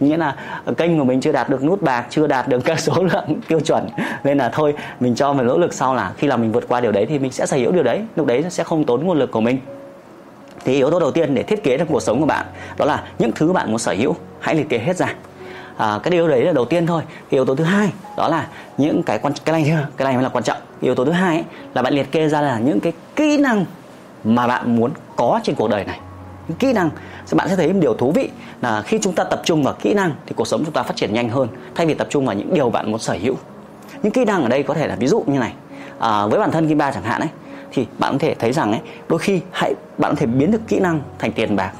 Nghĩa 0.00 0.16
là 0.16 0.36
kênh 0.76 0.98
của 0.98 1.04
mình 1.04 1.20
chưa 1.20 1.32
đạt 1.32 1.48
được 1.48 1.64
nút 1.64 1.82
bạc 1.82 2.06
chưa 2.10 2.26
đạt 2.26 2.48
được 2.48 2.60
các 2.64 2.80
số 2.80 3.02
lượng 3.02 3.40
tiêu 3.48 3.60
chuẩn. 3.60 3.88
Nên 4.24 4.38
là 4.38 4.48
thôi 4.48 4.74
mình 5.00 5.14
cho 5.14 5.32
mình 5.32 5.46
nỗ 5.46 5.58
lực 5.58 5.74
sau 5.74 5.94
là 5.94 6.12
khi 6.16 6.26
là 6.26 6.36
mình 6.36 6.52
vượt 6.52 6.64
qua 6.68 6.80
điều 6.80 6.92
đấy 6.92 7.06
thì 7.06 7.18
mình 7.18 7.32
sẽ 7.32 7.46
sở 7.46 7.56
hữu 7.56 7.72
điều 7.72 7.82
đấy. 7.82 8.02
Lúc 8.16 8.26
đấy 8.26 8.44
sẽ 8.50 8.64
không 8.64 8.84
tốn 8.84 9.06
nguồn 9.06 9.18
lực 9.18 9.30
của 9.30 9.40
mình. 9.40 9.58
Thì 10.64 10.74
yếu 10.74 10.90
tố 10.90 11.00
đầu 11.00 11.10
tiên 11.10 11.34
để 11.34 11.42
thiết 11.42 11.62
kế 11.62 11.76
được 11.76 11.84
cuộc 11.88 12.02
sống 12.02 12.20
của 12.20 12.26
bạn 12.26 12.46
đó 12.78 12.84
là 12.84 13.02
những 13.18 13.32
thứ 13.32 13.52
bạn 13.52 13.70
muốn 13.70 13.78
sở 13.78 13.94
hữu. 13.98 14.14
Hãy 14.40 14.54
liệt 14.54 14.68
kê 14.68 14.78
hết 14.78 14.96
ra. 14.96 15.14
À, 15.76 15.98
cái 16.02 16.10
điều 16.10 16.28
đấy 16.28 16.44
là 16.44 16.52
đầu 16.52 16.64
tiên 16.64 16.86
thôi. 16.86 17.02
Cái 17.08 17.38
yếu 17.38 17.44
tố 17.44 17.54
thứ 17.54 17.64
hai 17.64 17.92
đó 18.16 18.28
là 18.28 18.46
những 18.78 19.02
cái 19.02 19.18
quan 19.18 19.34
cái 19.44 19.52
này 19.52 19.64
chưa? 19.66 19.86
Cái 19.96 20.04
này 20.04 20.14
mới 20.14 20.22
là 20.22 20.28
quan 20.28 20.44
trọng. 20.44 20.58
Yếu 20.80 20.94
tố 20.94 21.04
thứ 21.04 21.10
hai 21.10 21.36
ấy, 21.36 21.44
là 21.74 21.82
bạn 21.82 21.94
liệt 21.94 22.12
kê 22.12 22.28
ra 22.28 22.40
là 22.40 22.58
những 22.58 22.80
cái 22.80 22.92
kỹ 23.16 23.36
năng 23.36 23.64
mà 24.24 24.46
bạn 24.46 24.76
muốn 24.76 24.90
có 25.16 25.40
trên 25.42 25.56
cuộc 25.56 25.70
đời 25.70 25.84
này. 25.84 26.00
Những 26.48 26.58
kỹ 26.58 26.72
năng 26.72 26.90
thì 27.30 27.36
bạn 27.36 27.48
sẽ 27.48 27.56
thấy 27.56 27.72
một 27.72 27.78
điều 27.82 27.94
thú 27.94 28.12
vị 28.12 28.30
là 28.62 28.82
khi 28.82 28.98
chúng 29.02 29.14
ta 29.14 29.24
tập 29.24 29.40
trung 29.44 29.62
vào 29.62 29.74
kỹ 29.80 29.94
năng 29.94 30.12
thì 30.26 30.34
cuộc 30.36 30.46
sống 30.46 30.64
chúng 30.64 30.74
ta 30.74 30.82
phát 30.82 30.96
triển 30.96 31.14
nhanh 31.14 31.28
hơn 31.28 31.48
thay 31.74 31.86
vì 31.86 31.94
tập 31.94 32.06
trung 32.10 32.26
vào 32.26 32.34
những 32.34 32.54
điều 32.54 32.70
bạn 32.70 32.90
muốn 32.90 33.00
sở 33.00 33.16
hữu. 33.20 33.34
Những 34.02 34.12
kỹ 34.12 34.24
năng 34.24 34.42
ở 34.42 34.48
đây 34.48 34.62
có 34.62 34.74
thể 34.74 34.86
là 34.86 34.96
ví 34.96 35.06
dụ 35.06 35.24
như 35.26 35.38
này. 35.38 35.52
À, 35.98 36.26
với 36.26 36.40
bản 36.40 36.50
thân 36.50 36.68
kim 36.68 36.78
ba 36.78 36.92
chẳng 36.92 37.02
hạn 37.02 37.20
ấy 37.20 37.28
thì 37.72 37.86
bạn 37.98 38.12
có 38.12 38.18
thể 38.18 38.34
thấy 38.34 38.52
rằng 38.52 38.72
ấy 38.72 38.80
đôi 39.08 39.18
khi 39.18 39.40
hãy 39.50 39.74
bạn 39.98 40.12
có 40.12 40.16
thể 40.20 40.26
biến 40.26 40.50
được 40.50 40.60
kỹ 40.68 40.80
năng 40.80 41.00
thành 41.18 41.32
tiền 41.32 41.56
bạc. 41.56 41.72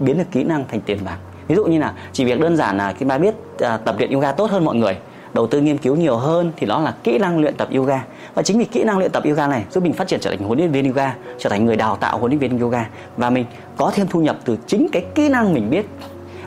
Biến 0.00 0.18
được 0.18 0.24
kỹ 0.32 0.44
năng 0.44 0.64
thành 0.68 0.80
tiền 0.80 0.98
bạc. 1.04 1.18
Ví 1.48 1.54
dụ 1.54 1.64
như 1.64 1.78
là 1.78 1.92
chỉ 2.12 2.24
việc 2.24 2.40
đơn 2.40 2.56
giản 2.56 2.76
là 2.76 2.92
Kim 2.92 3.08
ba 3.08 3.18
biết 3.18 3.34
à, 3.58 3.76
tập 3.76 3.94
luyện 3.98 4.10
yoga 4.10 4.32
tốt 4.32 4.50
hơn 4.50 4.64
mọi 4.64 4.74
người 4.76 4.96
đầu 5.34 5.46
tư 5.46 5.60
nghiên 5.60 5.78
cứu 5.78 5.96
nhiều 5.96 6.16
hơn 6.16 6.52
thì 6.56 6.66
đó 6.66 6.80
là 6.80 6.94
kỹ 7.04 7.18
năng 7.18 7.38
luyện 7.38 7.54
tập 7.54 7.68
yoga. 7.74 8.04
Và 8.34 8.42
chính 8.42 8.58
vì 8.58 8.64
kỹ 8.64 8.84
năng 8.84 8.98
luyện 8.98 9.10
tập 9.10 9.24
yoga 9.26 9.46
này 9.46 9.64
giúp 9.70 9.82
mình 9.82 9.92
phát 9.92 10.08
triển 10.08 10.20
trở 10.20 10.30
thành 10.30 10.46
huấn 10.46 10.58
luyện 10.58 10.72
viên 10.72 10.86
yoga 10.86 11.14
trở 11.38 11.50
thành 11.50 11.66
người 11.66 11.76
đào 11.76 11.96
tạo 11.96 12.18
huấn 12.18 12.30
luyện 12.30 12.38
viên 12.38 12.58
yoga. 12.58 12.88
Và 13.16 13.30
mình 13.30 13.44
có 13.76 13.90
thêm 13.94 14.06
thu 14.10 14.20
nhập 14.20 14.36
từ 14.44 14.56
chính 14.66 14.86
cái 14.92 15.04
kỹ 15.14 15.28
năng 15.28 15.54
mình 15.54 15.70
biết. 15.70 15.86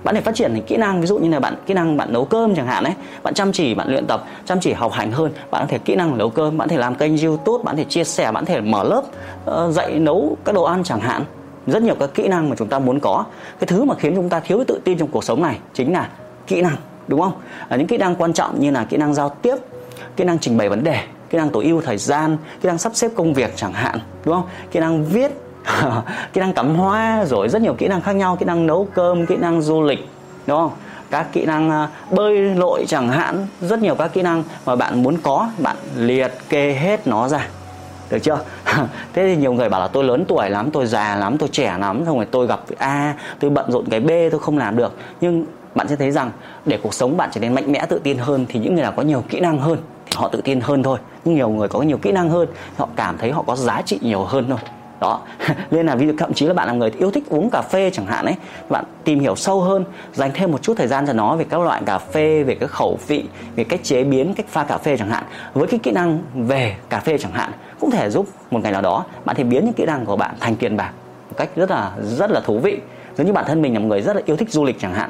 Bạn 0.04 0.16
để 0.16 0.22
phát 0.22 0.36
triển 0.36 0.52
thành 0.54 0.64
kỹ 0.64 0.78
năng 0.78 1.02
ví 1.02 1.08
dụ 1.08 1.18
như 1.18 1.30
là 1.30 1.40
bạn 1.40 1.56
kỹ 1.66 1.74
năng 1.74 1.98
bạn 1.98 2.14
nấu 2.14 2.26
cơm 2.26 2.56
chẳng 2.56 2.68
hạn 2.68 2.84
đấy 2.84 2.94
bạn 3.24 3.34
chăm 3.34 3.52
chỉ 3.52 3.76
bạn 3.76 3.90
luyện 3.90 4.08
tập 4.08 4.24
chăm 4.46 4.60
chỉ 4.60 4.74
học 4.74 4.92
hành 4.92 5.12
hơn 5.12 5.32
bạn 5.52 5.62
có 5.62 5.68
thể 5.70 5.78
kỹ 5.78 5.96
năng 5.96 6.18
nấu 6.18 6.30
cơm 6.30 6.58
bạn 6.58 6.68
có 6.68 6.72
thể 6.72 6.78
làm 6.78 6.96
kênh 6.96 7.18
youtube 7.18 7.64
bạn 7.64 7.76
có 7.76 7.78
thể 7.78 7.84
chia 7.90 8.04
sẻ 8.04 8.32
bạn 8.32 8.46
có 8.46 8.54
thể 8.54 8.62
mở 8.62 8.84
lớp 8.84 9.04
uh, 9.52 9.74
dạy 9.74 10.00
nấu 10.00 10.38
các 10.46 10.56
đồ 10.56 10.64
ăn 10.64 10.84
chẳng 10.84 11.00
hạn. 11.00 11.26
Rất 11.68 11.84
nhiều 11.84 11.96
các 12.00 12.10
kỹ 12.14 12.28
năng 12.28 12.50
mà 12.50 12.56
chúng 12.56 12.68
ta 12.68 12.80
muốn 12.80 13.00
có. 13.00 13.26
Cái 13.60 13.68
thứ 13.68 13.84
mà 13.84 13.96
khiến 13.96 14.16
chúng 14.16 14.30
ta 14.30 14.40
thiếu 14.40 14.64
tự 14.68 14.80
tin 14.84 14.98
trong 14.98 15.08
cuộc 15.08 15.24
sống 15.24 15.42
này 15.42 15.58
chính 15.74 15.94
là 15.94 16.10
kỹ 16.48 16.62
năng 16.62 16.76
đúng 17.08 17.22
không 17.22 17.34
à, 17.70 17.78
những 17.78 17.88
kỹ 17.88 17.98
năng 17.98 18.16
quan 18.16 18.34
trọng 18.34 18.60
như 18.60 18.72
là 18.72 18.84
kỹ 18.84 18.98
năng 18.98 19.14
giao 19.14 19.30
tiếp 19.30 19.56
kỹ 20.16 20.24
năng 20.24 20.40
trình 20.40 20.58
bày 20.58 20.70
vấn 20.70 20.84
đề 20.84 21.04
kỹ 21.30 21.38
năng 21.38 21.50
tối 21.50 21.66
ưu 21.66 21.82
thời 21.82 21.98
gian 21.98 22.38
kỹ 22.62 22.68
năng 22.68 22.78
sắp 22.78 22.96
xếp 22.96 23.12
công 23.16 23.34
việc 23.34 23.54
chẳng 23.56 23.74
hạn 23.74 24.00
đúng 24.26 24.36
không 24.36 24.50
kỹ 24.72 24.80
năng 24.80 25.06
viết 25.06 25.32
kỹ 26.34 26.42
năng 26.42 26.54
cắm 26.54 26.76
hoa 26.76 27.26
rồi 27.26 27.50
rất 27.50 27.62
nhiều 27.62 27.74
kỹ 27.74 27.88
năng 27.88 28.02
khác 28.02 28.12
nhau 28.12 28.36
kỹ 28.36 28.46
năng 28.46 28.68
nấu 28.68 28.88
cơm 28.94 29.26
kỹ 29.26 29.36
năng 29.36 29.62
du 29.62 29.82
lịch 29.82 30.10
đúng 30.48 30.58
không 30.58 30.72
các 31.12 31.28
kỹ 31.34 31.46
năng 31.46 31.88
bơi 32.12 32.38
lội 32.38 32.86
chẳng 32.88 33.10
hạn 33.10 33.48
rất 33.62 33.80
nhiều 33.80 33.96
các 33.96 34.14
kỹ 34.14 34.22
năng 34.22 34.44
mà 34.66 34.76
bạn 34.76 35.04
muốn 35.04 35.18
có 35.24 35.50
bạn 35.58 35.78
liệt 35.96 36.32
kê 36.50 36.74
hết 36.74 37.08
nó 37.08 37.28
ra 37.28 37.48
được 38.10 38.20
chưa 38.20 38.40
thế 39.14 39.28
thì 39.28 39.36
nhiều 39.36 39.54
người 39.54 39.70
bảo 39.70 39.82
là 39.82 39.88
tôi 39.88 40.04
lớn 40.04 40.26
tuổi 40.28 40.50
lắm, 40.50 40.70
tôi 40.72 40.86
già 40.86 41.16
lắm, 41.16 41.38
tôi 41.38 41.50
trẻ 41.52 41.78
lắm, 41.80 42.04
xong 42.06 42.16
rồi 42.16 42.26
tôi 42.32 42.48
gặp 42.48 42.60
a, 42.78 43.16
tôi 43.40 43.50
bận 43.50 43.72
rộn 43.72 43.86
cái 43.90 44.00
b, 44.00 44.10
tôi 44.32 44.40
không 44.40 44.58
làm 44.58 44.78
được. 44.78 44.94
Nhưng 45.22 45.46
bạn 45.76 45.88
sẽ 45.88 45.96
thấy 45.96 46.12
rằng 46.12 46.32
để 46.66 46.80
cuộc 46.84 46.94
sống 46.94 47.18
bạn 47.18 47.30
trở 47.34 47.42
nên 47.42 47.56
mạnh 47.56 47.72
mẽ, 47.72 47.86
tự 47.90 48.00
tin 48.04 48.18
hơn 48.18 48.46
thì 48.50 48.60
những 48.60 48.74
người 48.74 48.84
nào 48.84 48.94
có 48.96 49.02
nhiều 49.04 49.24
kỹ 49.30 49.40
năng 49.40 49.60
hơn 49.60 49.78
thì 50.06 50.12
họ 50.16 50.28
tự 50.28 50.42
tin 50.42 50.62
hơn 50.62 50.84
thôi. 50.84 51.00
Nhưng 51.26 51.36
nhiều 51.36 51.50
người 51.50 51.68
có 51.68 51.82
nhiều 51.82 51.98
kỹ 51.98 52.12
năng 52.12 52.30
hơn 52.30 52.48
họ 52.78 52.88
cảm 52.96 53.18
thấy 53.18 53.32
họ 53.32 53.44
có 53.48 53.56
giá 53.56 53.82
trị 53.82 54.00
nhiều 54.02 54.24
hơn 54.24 54.46
thôi. 54.50 54.60
Đó. 55.00 55.22
Nên 55.72 55.86
là 55.86 55.96
ví 55.96 56.08
dụ, 56.08 56.14
thậm 56.18 56.34
chí 56.34 56.46
là 56.46 56.54
bạn 56.54 56.68
là 56.68 56.74
người 56.74 56.92
yêu 56.98 57.12
thích 57.12 57.24
uống 57.30 57.50
cà 57.50 57.62
phê 57.62 57.90
chẳng 57.94 58.06
hạn 58.06 58.26
ấy, 58.26 58.36
bạn 58.70 58.86
tìm 59.04 59.20
hiểu 59.20 59.36
sâu 59.36 59.62
hơn, 59.62 59.86
dành 60.14 60.32
thêm 60.34 60.52
một 60.52 60.62
chút 60.62 60.74
thời 60.78 60.88
gian 60.88 61.08
cho 61.08 61.14
nó 61.14 61.36
về 61.36 61.46
các 61.50 61.62
loại 61.62 61.82
cà 61.86 61.98
phê, 61.98 62.44
về 62.44 62.56
cái 62.56 62.68
khẩu 62.68 63.00
vị, 63.08 63.24
về 63.56 63.64
cách 63.64 63.80
chế 63.84 64.04
biến, 64.04 64.34
cách 64.34 64.46
pha 64.50 64.64
cà 64.64 64.78
phê 64.78 64.98
chẳng 64.98 65.10
hạn. 65.10 65.24
Với 65.54 65.68
cái 65.68 65.80
kỹ 65.84 65.92
năng 65.92 66.20
về 66.34 66.76
cà 66.90 67.00
phê 67.00 67.18
chẳng 67.18 67.32
hạn 67.32 67.52
cũng 67.80 67.92
thể 67.92 68.10
giúp 68.10 68.28
một 68.52 68.60
ngày 68.64 68.72
nào 68.72 68.82
đó 68.82 69.06
bạn 69.26 69.36
thể 69.36 69.44
biến 69.44 69.66
những 69.66 69.74
kỹ 69.74 69.86
năng 69.86 70.06
của 70.06 70.16
bạn 70.16 70.36
thành 70.40 70.56
tiền 70.56 70.78
bạc 70.78 70.92
một 71.30 71.36
cách 71.38 71.50
rất 71.56 71.72
là 71.72 71.92
rất 72.02 72.32
là 72.32 72.40
thú 72.40 72.60
vị. 72.60 72.80
Giống 73.18 73.28
như 73.28 73.34
bản 73.34 73.46
thân 73.48 73.62
mình 73.62 73.74
là 73.74 73.80
một 73.80 73.86
người 73.86 74.02
rất 74.02 74.16
là 74.16 74.22
yêu 74.26 74.38
thích 74.38 74.52
du 74.52 74.64
lịch 74.64 74.80
chẳng 74.80 74.94
hạn. 74.94 75.10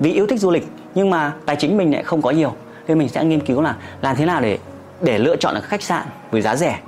Vì 0.00 0.12
yêu 0.12 0.26
thích 0.26 0.40
du 0.40 0.50
lịch 0.50 0.66
nhưng 0.94 1.10
mà 1.10 1.32
tài 1.46 1.56
chính 1.56 1.76
mình 1.76 1.92
lại 1.92 2.02
không 2.02 2.22
có 2.22 2.30
nhiều, 2.30 2.52
nên 2.86 2.98
mình 2.98 3.08
sẽ 3.08 3.24
nghiên 3.24 3.40
cứu 3.40 3.60
là 3.60 3.76
làm 4.02 4.16
thế 4.16 4.26
nào 4.26 4.40
để 4.40 4.58
để 5.00 5.18
lựa 5.18 5.36
chọn 5.36 5.54
được 5.54 5.64
khách 5.64 5.82
sạn 5.82 6.02
với 6.30 6.42
giá 6.42 6.56
rẻ, 6.56 6.78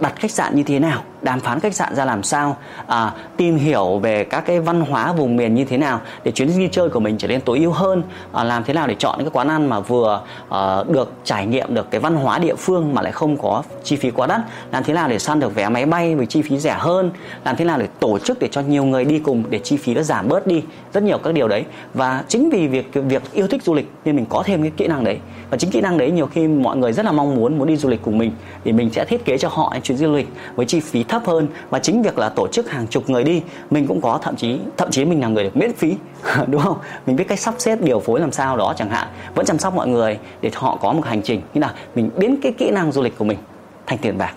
đặt 0.00 0.12
khách 0.16 0.30
sạn 0.30 0.56
như 0.56 0.62
thế 0.62 0.78
nào 0.78 1.02
đàm 1.22 1.40
phán 1.40 1.60
khách 1.60 1.74
sạn 1.74 1.94
ra 1.94 2.04
làm 2.04 2.22
sao 2.22 2.56
à, 2.86 3.12
tìm 3.36 3.56
hiểu 3.56 3.98
về 3.98 4.24
các 4.24 4.40
cái 4.46 4.60
văn 4.60 4.80
hóa 4.80 5.12
vùng 5.12 5.36
miền 5.36 5.54
như 5.54 5.64
thế 5.64 5.76
nào 5.76 6.00
để 6.24 6.32
chuyến 6.32 6.58
đi 6.58 6.68
chơi 6.72 6.88
của 6.88 7.00
mình 7.00 7.18
trở 7.18 7.28
nên 7.28 7.40
tối 7.40 7.58
ưu 7.58 7.72
hơn 7.72 8.02
à, 8.32 8.44
làm 8.44 8.64
thế 8.64 8.74
nào 8.74 8.86
để 8.86 8.94
chọn 8.98 9.14
những 9.18 9.26
cái 9.26 9.32
quán 9.32 9.48
ăn 9.48 9.66
mà 9.66 9.80
vừa 9.80 10.22
à, 10.48 10.84
được 10.88 11.12
trải 11.24 11.46
nghiệm 11.46 11.74
được 11.74 11.90
cái 11.90 12.00
văn 12.00 12.14
hóa 12.14 12.38
địa 12.38 12.54
phương 12.54 12.94
mà 12.94 13.02
lại 13.02 13.12
không 13.12 13.36
có 13.36 13.62
chi 13.84 13.96
phí 13.96 14.10
quá 14.10 14.26
đắt 14.26 14.40
làm 14.72 14.84
thế 14.84 14.94
nào 14.94 15.08
để 15.08 15.18
săn 15.18 15.40
được 15.40 15.54
vé 15.54 15.68
máy 15.68 15.86
bay 15.86 16.14
với 16.14 16.26
chi 16.26 16.42
phí 16.42 16.58
rẻ 16.58 16.76
hơn 16.78 17.10
làm 17.44 17.56
thế 17.56 17.64
nào 17.64 17.78
để 17.78 17.86
tổ 18.00 18.18
chức 18.18 18.38
để 18.38 18.48
cho 18.50 18.60
nhiều 18.60 18.84
người 18.84 19.04
đi 19.04 19.18
cùng 19.18 19.44
để 19.50 19.58
chi 19.58 19.76
phí 19.76 19.94
nó 19.94 20.02
giảm 20.02 20.28
bớt 20.28 20.46
đi 20.46 20.62
rất 20.92 21.02
nhiều 21.02 21.18
các 21.18 21.34
điều 21.34 21.48
đấy. 21.48 21.64
Và 21.94 22.24
chính 22.28 22.50
vì 22.50 22.68
việc 22.68 22.90
việc 22.94 23.22
yêu 23.32 23.46
thích 23.46 23.62
du 23.62 23.74
lịch 23.74 23.90
nên 24.04 24.16
mình 24.16 24.26
có 24.28 24.42
thêm 24.46 24.62
cái 24.62 24.72
kỹ 24.76 24.86
năng 24.86 25.04
đấy. 25.04 25.18
Và 25.50 25.56
chính 25.56 25.70
kỹ 25.70 25.80
năng 25.80 25.98
đấy 25.98 26.10
nhiều 26.10 26.26
khi 26.26 26.48
mọi 26.48 26.76
người 26.76 26.92
rất 26.92 27.04
là 27.04 27.12
mong 27.12 27.36
muốn 27.36 27.58
muốn 27.58 27.68
đi 27.68 27.76
du 27.76 27.88
lịch 27.88 28.02
cùng 28.02 28.18
mình 28.18 28.32
thì 28.64 28.72
mình 28.72 28.90
sẽ 28.90 29.04
thiết 29.04 29.24
kế 29.24 29.38
cho 29.38 29.48
họ 29.48 29.74
chuyến 29.82 29.98
du 29.98 30.12
lịch 30.12 30.28
với 30.54 30.66
chi 30.66 30.80
phí 30.80 31.02
thấp 31.10 31.26
hơn 31.26 31.48
và 31.70 31.78
chính 31.78 32.02
việc 32.02 32.18
là 32.18 32.28
tổ 32.28 32.48
chức 32.48 32.70
hàng 32.70 32.86
chục 32.86 33.10
người 33.10 33.24
đi 33.24 33.42
mình 33.70 33.86
cũng 33.86 34.00
có 34.00 34.18
thậm 34.22 34.36
chí 34.36 34.58
thậm 34.76 34.90
chí 34.90 35.04
mình 35.04 35.20
là 35.20 35.28
người 35.28 35.44
được 35.44 35.56
miễn 35.56 35.72
phí 35.72 35.96
đúng 36.46 36.60
không? 36.60 36.78
Mình 37.06 37.16
biết 37.16 37.24
cách 37.28 37.38
sắp 37.38 37.54
xếp 37.58 37.78
điều 37.82 38.00
phối 38.00 38.20
làm 38.20 38.32
sao 38.32 38.56
đó 38.56 38.74
chẳng 38.76 38.90
hạn 38.90 39.08
vẫn 39.34 39.46
chăm 39.46 39.58
sóc 39.58 39.74
mọi 39.74 39.88
người 39.88 40.18
để 40.40 40.50
họ 40.54 40.78
có 40.80 40.92
một 40.92 41.04
hành 41.04 41.22
trình. 41.22 41.42
Như 41.54 41.60
là 41.60 41.74
mình 41.94 42.10
biến 42.16 42.40
cái 42.42 42.52
kỹ 42.52 42.70
năng 42.70 42.92
du 42.92 43.02
lịch 43.02 43.18
của 43.18 43.24
mình 43.24 43.38
thành 43.86 43.98
tiền 43.98 44.18
bạc 44.18 44.34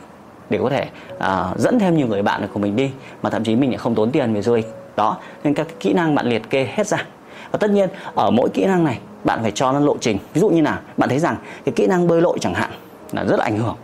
để 0.49 0.59
có 0.61 0.69
thể 0.69 0.87
uh, 1.15 1.59
dẫn 1.59 1.79
thêm 1.79 1.97
nhiều 1.97 2.07
người 2.07 2.21
bạn 2.21 2.47
của 2.53 2.59
mình 2.59 2.75
đi 2.75 2.91
mà 3.21 3.29
thậm 3.29 3.43
chí 3.43 3.55
mình 3.55 3.69
lại 3.69 3.77
không 3.77 3.95
tốn 3.95 4.11
tiền 4.11 4.33
về 4.33 4.41
du 4.41 4.55
lịch. 4.55 4.67
Đó 4.95 5.17
nên 5.43 5.53
các 5.53 5.67
kỹ 5.79 5.93
năng 5.93 6.15
bạn 6.15 6.27
liệt 6.27 6.49
kê 6.49 6.67
hết 6.75 6.87
ra. 6.87 7.05
Và 7.51 7.57
tất 7.57 7.71
nhiên 7.71 7.89
ở 8.15 8.31
mỗi 8.31 8.49
kỹ 8.49 8.65
năng 8.65 8.83
này 8.83 8.99
bạn 9.23 9.39
phải 9.41 9.51
cho 9.51 9.71
nó 9.71 9.79
lộ 9.79 9.97
trình. 9.99 10.17
Ví 10.33 10.41
dụ 10.41 10.49
như 10.49 10.61
là 10.61 10.79
bạn 10.97 11.09
thấy 11.09 11.19
rằng 11.19 11.35
cái 11.65 11.73
kỹ 11.75 11.87
năng 11.87 12.07
bơi 12.07 12.21
lội 12.21 12.37
chẳng 12.41 12.53
hạn 12.53 12.69
là 13.11 13.25
rất 13.25 13.37
là 13.39 13.43
ảnh 13.43 13.57
hưởng 13.57 13.75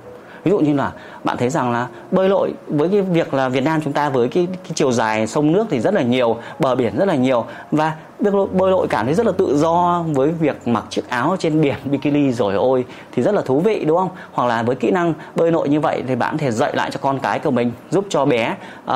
ví 0.44 0.52
dụ 0.52 0.60
như 0.60 0.74
là 0.74 0.92
bạn 1.24 1.38
thấy 1.38 1.50
rằng 1.50 1.72
là 1.72 1.88
bơi 2.12 2.30
lội 2.30 2.54
với 2.68 2.90
cái 2.90 3.02
việc 3.02 3.34
là 3.34 3.50
Việt 3.50 3.64
Nam 3.64 3.82
chúng 3.84 3.94
ta 3.94 4.10
với 4.10 4.28
cái, 4.28 4.48
cái 4.52 4.72
chiều 4.76 4.92
dài 4.92 5.28
sông 5.28 5.52
nước 5.52 5.68
thì 5.70 5.80
rất 5.80 5.94
là 5.94 6.02
nhiều 6.02 6.38
bờ 6.60 6.76
biển 6.76 6.98
rất 6.98 7.08
là 7.08 7.16
nhiều 7.16 7.46
và 7.72 7.94
việc 8.20 8.34
bơi 8.52 8.72
lội 8.72 8.88
cảm 8.88 9.06
thấy 9.06 9.16
rất 9.16 9.26
là 9.26 9.32
tự 9.32 9.58
do 9.58 10.04
với 10.08 10.32
việc 10.32 10.68
mặc 10.68 10.86
chiếc 10.90 11.10
áo 11.10 11.36
trên 11.40 11.62
biển 11.62 11.76
bikini 11.86 12.32
rồi 12.32 12.54
ôi 12.56 12.86
thì 13.12 13.24
rất 13.24 13.36
là 13.36 13.42
thú 13.42 13.60
vị 13.60 13.84
đúng 13.88 13.98
không? 13.98 14.10
Hoặc 14.32 14.46
là 14.46 14.64
với 14.64 14.76
kỹ 14.76 14.92
năng 14.92 15.14
bơi 15.36 15.52
lội 15.52 15.70
như 15.70 15.80
vậy 15.80 16.04
thì 16.08 16.16
bạn 16.16 16.34
có 16.34 16.38
thể 16.38 16.52
dạy 16.52 16.76
lại 16.76 16.92
cho 16.92 17.00
con 17.02 17.20
cái 17.20 17.40
của 17.40 17.52
mình 17.52 17.72
giúp 17.90 18.06
cho 18.10 18.26
bé 18.26 18.56
uh, 18.86 18.94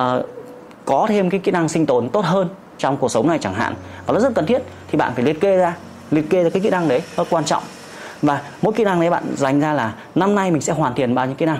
có 0.86 1.06
thêm 1.10 1.30
cái 1.30 1.40
kỹ 1.40 1.52
năng 1.52 1.70
sinh 1.70 1.86
tồn 1.86 2.10
tốt 2.10 2.26
hơn 2.26 2.48
trong 2.78 2.98
cuộc 2.98 3.10
sống 3.10 3.28
này 3.28 3.40
chẳng 3.42 3.54
hạn. 3.54 3.74
Và 4.06 4.14
nó 4.14 4.20
rất 4.20 4.34
cần 4.36 4.46
thiết 4.46 4.62
thì 4.92 4.98
bạn 4.98 5.12
phải 5.16 5.24
liệt 5.24 5.42
kê 5.42 5.58
ra 5.58 5.76
liệt 6.12 6.30
kê 6.30 6.44
ra 6.44 6.50
cái 6.50 6.62
kỹ 6.62 6.70
năng 6.70 6.88
đấy 6.88 7.02
rất 7.18 7.28
quan 7.30 7.46
trọng 7.46 7.64
và 8.24 8.42
mỗi 8.62 8.74
kỹ 8.74 8.84
năng 8.84 9.00
đấy 9.00 9.10
bạn 9.10 9.24
dành 9.36 9.60
ra 9.60 9.74
là 9.74 9.94
năm 10.16 10.36
nay 10.36 10.52
mình 10.52 10.62
sẽ 10.62 10.74
hoàn 10.74 10.96
thiện 10.96 11.16
bao 11.16 11.26
nhiêu 11.26 11.36
kỹ 11.36 11.46
năng. 11.46 11.60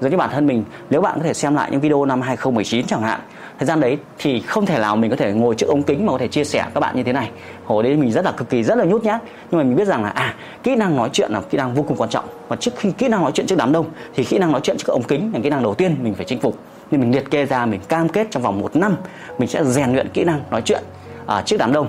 Giống 0.00 0.10
như 0.10 0.16
bản 0.16 0.30
thân 0.32 0.46
mình 0.46 0.64
nếu 0.90 1.00
bạn 1.00 1.14
có 1.18 1.24
thể 1.24 1.34
xem 1.34 1.54
lại 1.54 1.70
những 1.70 1.80
video 1.80 2.04
năm 2.04 2.20
2019 2.20 2.86
chẳng 2.86 3.02
hạn 3.02 3.20
thời 3.58 3.66
gian 3.66 3.80
đấy 3.80 3.98
thì 4.18 4.40
không 4.40 4.66
thể 4.66 4.78
nào 4.78 4.96
mình 4.96 5.10
có 5.10 5.16
thể 5.16 5.32
ngồi 5.32 5.54
trước 5.54 5.66
ống 5.68 5.82
kính 5.82 6.06
mà 6.06 6.12
có 6.12 6.18
thể 6.18 6.28
chia 6.28 6.44
sẻ 6.44 6.66
các 6.74 6.80
bạn 6.80 6.96
như 6.96 7.02
thế 7.02 7.12
này. 7.12 7.30
Hồi 7.64 7.82
đấy 7.82 7.96
mình 7.96 8.12
rất 8.12 8.24
là 8.24 8.32
cực 8.32 8.50
kỳ 8.50 8.62
rất 8.62 8.78
là 8.78 8.84
nhút 8.84 9.04
nhát. 9.04 9.20
Nhưng 9.50 9.58
mà 9.58 9.64
mình 9.64 9.76
biết 9.76 9.84
rằng 9.84 10.02
là 10.02 10.08
à 10.08 10.34
kỹ 10.62 10.76
năng 10.76 10.96
nói 10.96 11.08
chuyện 11.12 11.32
là 11.32 11.40
kỹ 11.50 11.58
năng 11.58 11.74
vô 11.74 11.82
cùng 11.82 11.96
quan 11.96 12.10
trọng. 12.10 12.24
Và 12.48 12.56
trước 12.56 12.70
khi 12.76 12.90
kỹ 12.90 13.08
năng 13.08 13.22
nói 13.22 13.32
chuyện 13.34 13.46
trước 13.46 13.58
đám 13.58 13.72
đông 13.72 13.86
thì 14.14 14.24
kỹ 14.24 14.38
năng 14.38 14.52
nói 14.52 14.60
chuyện 14.64 14.76
trước 14.78 14.88
ống 14.88 15.02
kính 15.02 15.30
là 15.34 15.40
kỹ 15.42 15.50
năng 15.50 15.62
đầu 15.62 15.74
tiên 15.74 15.96
mình 16.02 16.14
phải 16.14 16.24
chinh 16.24 16.40
phục. 16.40 16.58
Nên 16.90 17.00
mình 17.00 17.14
liệt 17.14 17.30
kê 17.30 17.46
ra 17.46 17.66
mình 17.66 17.80
cam 17.88 18.08
kết 18.08 18.26
trong 18.30 18.42
vòng 18.42 18.60
một 18.60 18.76
năm 18.76 18.96
mình 19.38 19.48
sẽ 19.48 19.64
rèn 19.64 19.92
luyện 19.92 20.08
kỹ 20.08 20.24
năng 20.24 20.40
nói 20.50 20.62
chuyện 20.64 20.82
à, 21.26 21.42
trước 21.46 21.56
đám 21.56 21.72
đông 21.72 21.86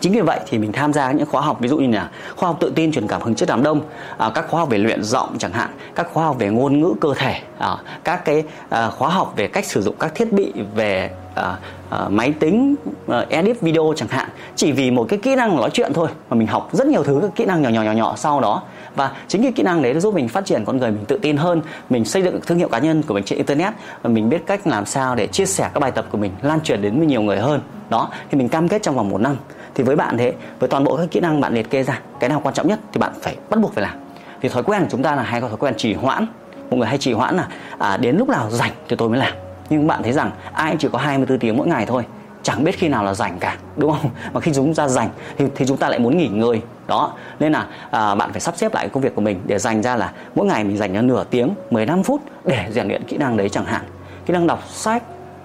chính 0.00 0.12
vì 0.12 0.20
vậy 0.20 0.40
thì 0.48 0.58
mình 0.58 0.72
tham 0.72 0.92
gia 0.92 1.12
những 1.12 1.26
khóa 1.26 1.40
học 1.40 1.60
ví 1.60 1.68
dụ 1.68 1.78
như 1.78 1.96
là 1.96 2.10
khóa 2.36 2.48
học 2.48 2.56
tự 2.60 2.72
tin 2.74 2.92
truyền 2.92 3.06
cảm 3.06 3.22
hứng 3.22 3.34
trước 3.34 3.46
đám 3.48 3.62
đông 3.62 3.80
à, 4.18 4.30
các 4.34 4.48
khóa 4.48 4.60
học 4.60 4.70
về 4.70 4.78
luyện 4.78 5.04
giọng 5.04 5.38
chẳng 5.38 5.52
hạn 5.52 5.70
các 5.94 6.08
khóa 6.12 6.24
học 6.24 6.36
về 6.38 6.48
ngôn 6.48 6.80
ngữ 6.80 6.94
cơ 7.00 7.08
thể 7.16 7.40
à, 7.58 7.76
các 8.04 8.24
cái 8.24 8.44
à, 8.68 8.90
khóa 8.90 9.08
học 9.08 9.32
về 9.36 9.48
cách 9.48 9.64
sử 9.64 9.82
dụng 9.82 9.94
các 9.98 10.14
thiết 10.14 10.32
bị 10.32 10.52
về 10.74 11.10
à, 11.34 11.56
à, 11.90 12.08
máy 12.08 12.32
tính 12.40 12.74
à, 13.08 13.26
edit 13.28 13.60
video 13.60 13.92
chẳng 13.96 14.08
hạn 14.08 14.28
chỉ 14.56 14.72
vì 14.72 14.90
một 14.90 15.06
cái 15.08 15.18
kỹ 15.18 15.34
năng 15.36 15.56
nói 15.56 15.70
chuyện 15.72 15.92
thôi 15.94 16.08
mà 16.30 16.36
mình 16.36 16.46
học 16.46 16.68
rất 16.72 16.86
nhiều 16.86 17.02
thứ 17.02 17.18
các 17.22 17.30
kỹ 17.36 17.44
năng 17.44 17.62
nhỏ 17.62 17.68
nhỏ 17.68 17.82
nhỏ 17.82 17.92
nhỏ 17.92 18.14
sau 18.16 18.40
đó. 18.40 18.62
Và 18.96 19.10
chính 19.28 19.42
cái 19.42 19.52
kỹ 19.52 19.62
năng 19.62 19.82
đấy 19.82 19.94
nó 19.94 20.00
giúp 20.00 20.14
mình 20.14 20.28
phát 20.28 20.44
triển 20.44 20.64
con 20.64 20.76
người 20.76 20.90
mình 20.90 21.04
tự 21.04 21.18
tin 21.22 21.36
hơn 21.36 21.62
mình 21.90 22.04
xây 22.04 22.22
dựng 22.22 22.40
thương 22.46 22.58
hiệu 22.58 22.68
cá 22.68 22.78
nhân 22.78 23.02
của 23.02 23.14
mình 23.14 23.24
trên 23.24 23.36
internet 23.36 23.72
và 24.02 24.10
mình 24.10 24.28
biết 24.28 24.46
cách 24.46 24.66
làm 24.66 24.86
sao 24.86 25.14
để 25.14 25.26
chia 25.26 25.46
sẻ 25.46 25.70
các 25.74 25.80
bài 25.80 25.90
tập 25.90 26.06
của 26.10 26.18
mình 26.18 26.32
lan 26.42 26.60
truyền 26.60 26.82
đến 26.82 26.98
với 26.98 27.06
nhiều 27.06 27.22
người 27.22 27.38
hơn. 27.38 27.60
Đó 27.90 28.08
thì 28.30 28.38
mình 28.38 28.48
cam 28.48 28.68
kết 28.68 28.82
trong 28.82 28.94
vòng 28.94 29.08
một 29.08 29.20
năm 29.20 29.36
thì 29.76 29.84
với 29.84 29.96
bạn 29.96 30.16
thế 30.18 30.32
với 30.58 30.68
toàn 30.68 30.84
bộ 30.84 30.96
các 30.96 31.06
kỹ 31.10 31.20
năng 31.20 31.40
bạn 31.40 31.54
liệt 31.54 31.70
kê 31.70 31.82
ra 31.82 32.00
cái 32.20 32.30
nào 32.30 32.40
quan 32.44 32.54
trọng 32.54 32.68
nhất 32.68 32.78
thì 32.92 32.98
bạn 32.98 33.12
phải 33.22 33.36
bắt 33.50 33.60
buộc 33.60 33.74
phải 33.74 33.82
làm. 33.82 33.94
Thì 34.42 34.48
thói 34.48 34.62
quen 34.62 34.82
của 34.82 34.88
chúng 34.90 35.02
ta 35.02 35.14
là 35.14 35.22
hay 35.22 35.40
có 35.40 35.48
thói 35.48 35.56
quen 35.56 35.74
trì 35.76 35.94
hoãn. 35.94 36.26
Mọi 36.70 36.78
người 36.78 36.88
hay 36.88 36.98
trì 36.98 37.12
hoãn 37.12 37.36
là 37.36 37.48
à, 37.78 37.96
đến 37.96 38.16
lúc 38.16 38.28
nào 38.28 38.50
rảnh 38.50 38.72
thì 38.88 38.96
tôi 38.96 39.08
mới 39.08 39.18
làm. 39.18 39.32
Nhưng 39.70 39.86
bạn 39.86 40.02
thấy 40.02 40.12
rằng 40.12 40.30
ai 40.52 40.76
chỉ 40.78 40.88
có 40.92 40.98
24 40.98 41.38
tiếng 41.38 41.56
mỗi 41.56 41.66
ngày 41.66 41.86
thôi 41.86 42.04
chẳng 42.42 42.64
biết 42.64 42.78
khi 42.78 42.88
nào 42.88 43.04
là 43.04 43.14
rảnh 43.14 43.38
cả 43.38 43.56
đúng 43.76 43.92
không? 43.92 44.10
Mà 44.32 44.40
khi 44.40 44.52
chúng 44.54 44.74
ta 44.74 44.88
rảnh 44.88 45.08
thì, 45.38 45.44
thì 45.54 45.66
chúng 45.66 45.76
ta 45.76 45.88
lại 45.88 45.98
muốn 45.98 46.16
nghỉ 46.16 46.28
ngơi. 46.28 46.60
Đó 46.86 47.12
nên 47.40 47.52
là 47.52 47.66
à, 47.90 48.14
bạn 48.14 48.32
phải 48.32 48.40
sắp 48.40 48.56
xếp 48.56 48.74
lại 48.74 48.88
công 48.88 49.02
việc 49.02 49.14
của 49.14 49.20
mình 49.20 49.40
để 49.46 49.58
dành 49.58 49.82
ra 49.82 49.96
là 49.96 50.12
mỗi 50.34 50.46
ngày 50.46 50.64
mình 50.64 50.76
dành 50.76 50.92
ra 50.92 51.02
nửa 51.02 51.24
tiếng 51.30 51.54
15 51.70 52.02
phút 52.02 52.20
để 52.44 52.66
rèn 52.70 52.88
luyện 52.88 53.04
kỹ 53.04 53.16
năng 53.16 53.36
đấy 53.36 53.48
chẳng 53.48 53.64
hạn. 53.64 53.82
Kỹ 54.26 54.32
năng 54.32 54.46
đọc 54.46 54.62
sách 54.68 55.02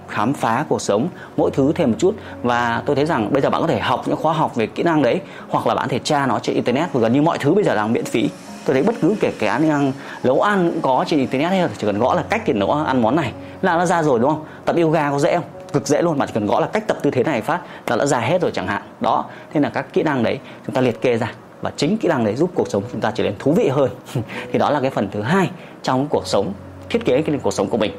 khám 0.08 0.34
phá 0.34 0.64
cuộc 0.68 0.82
sống 0.82 1.08
mỗi 1.36 1.50
thứ 1.50 1.72
thêm 1.74 1.90
một 1.90 1.96
chút. 1.98 2.14
Và 2.42 2.82
tôi 2.86 2.96
thấy 2.96 3.06
rằng 3.06 3.32
bây 3.32 3.42
giờ 3.42 3.50
bạn 3.50 3.60
có 3.60 3.66
thể 3.66 3.80
học 3.80 4.02
những 4.06 4.16
khóa 4.16 4.32
học 4.32 4.54
về 4.54 4.66
kỹ 4.66 4.82
năng 4.82 5.02
đấy 5.02 5.20
hoặc 5.48 5.66
là 5.66 5.74
bạn 5.74 5.88
có 5.88 5.92
thể 5.92 5.98
tra 5.98 6.26
nó 6.26 6.38
trên 6.38 6.54
internet. 6.54 6.92
Và 6.92 7.00
gần 7.00 7.12
như 7.12 7.22
mọi 7.22 7.38
thứ 7.38 7.54
bây 7.54 7.64
giờ 7.64 7.74
đang 7.74 7.92
miễn 7.92 8.04
phí. 8.04 8.30
Tôi 8.66 8.74
thấy 8.74 8.82
bất 8.82 8.94
cứ 9.00 9.14
kể 9.20 9.32
cái 9.38 9.48
ăn 9.48 9.92
nấu 10.22 10.40
ăn 10.40 10.70
cũng 10.70 10.82
có 10.82 11.04
trên 11.08 11.18
internet 11.18 11.50
hay 11.50 11.68
chỉ 11.78 11.86
cần 11.86 11.98
gõ 11.98 12.14
là 12.14 12.24
cách 12.30 12.42
để 12.46 12.52
nấu 12.52 12.72
ăn 12.72 13.02
món 13.02 13.16
này 13.16 13.32
là 13.62 13.76
nó 13.76 13.86
ra 13.86 14.02
rồi 14.02 14.18
đúng 14.18 14.30
không? 14.30 14.44
Tập 14.64 14.76
yoga 14.76 15.10
có 15.10 15.18
dễ 15.18 15.34
không? 15.34 15.44
Cực 15.72 15.86
dễ 15.86 16.02
luôn 16.02 16.18
mà 16.18 16.26
chỉ 16.26 16.32
cần 16.32 16.46
gõ 16.46 16.60
là 16.60 16.66
cách 16.66 16.86
tập 16.86 16.96
tư 17.02 17.10
thế 17.10 17.22
này 17.22 17.40
phát 17.40 17.60
là 17.86 17.96
đã 17.96 18.06
ra 18.06 18.18
hết 18.18 18.42
rồi 18.42 18.50
chẳng 18.54 18.66
hạn. 18.66 18.82
Đó 19.00 19.24
thế 19.52 19.60
là 19.60 19.68
các 19.68 19.92
kỹ 19.92 20.02
năng 20.02 20.22
đấy 20.22 20.38
chúng 20.66 20.74
ta 20.74 20.80
liệt 20.80 21.00
kê 21.00 21.18
ra. 21.18 21.32
Và 21.62 21.72
chính 21.76 21.98
kỹ 21.98 22.08
năng 22.08 22.24
đấy 22.24 22.36
giúp 22.36 22.50
cuộc 22.54 22.68
sống 22.68 22.82
chúng 22.92 23.00
ta 23.00 23.10
trở 23.14 23.24
nên 23.24 23.34
thú 23.38 23.52
vị 23.52 23.68
hơn. 23.68 23.90
Thì 24.52 24.58
đó 24.58 24.70
là 24.70 24.80
cái 24.80 24.90
phần 24.90 25.08
thứ 25.12 25.22
hai 25.22 25.50
trong 25.82 26.06
cuộc 26.10 26.26
sống 26.26 26.52
thiết 26.90 27.04
kế 27.04 27.22
cái 27.22 27.38
cuộc 27.42 27.50
sống 27.50 27.68
của 27.68 27.76
mình. 27.76 27.92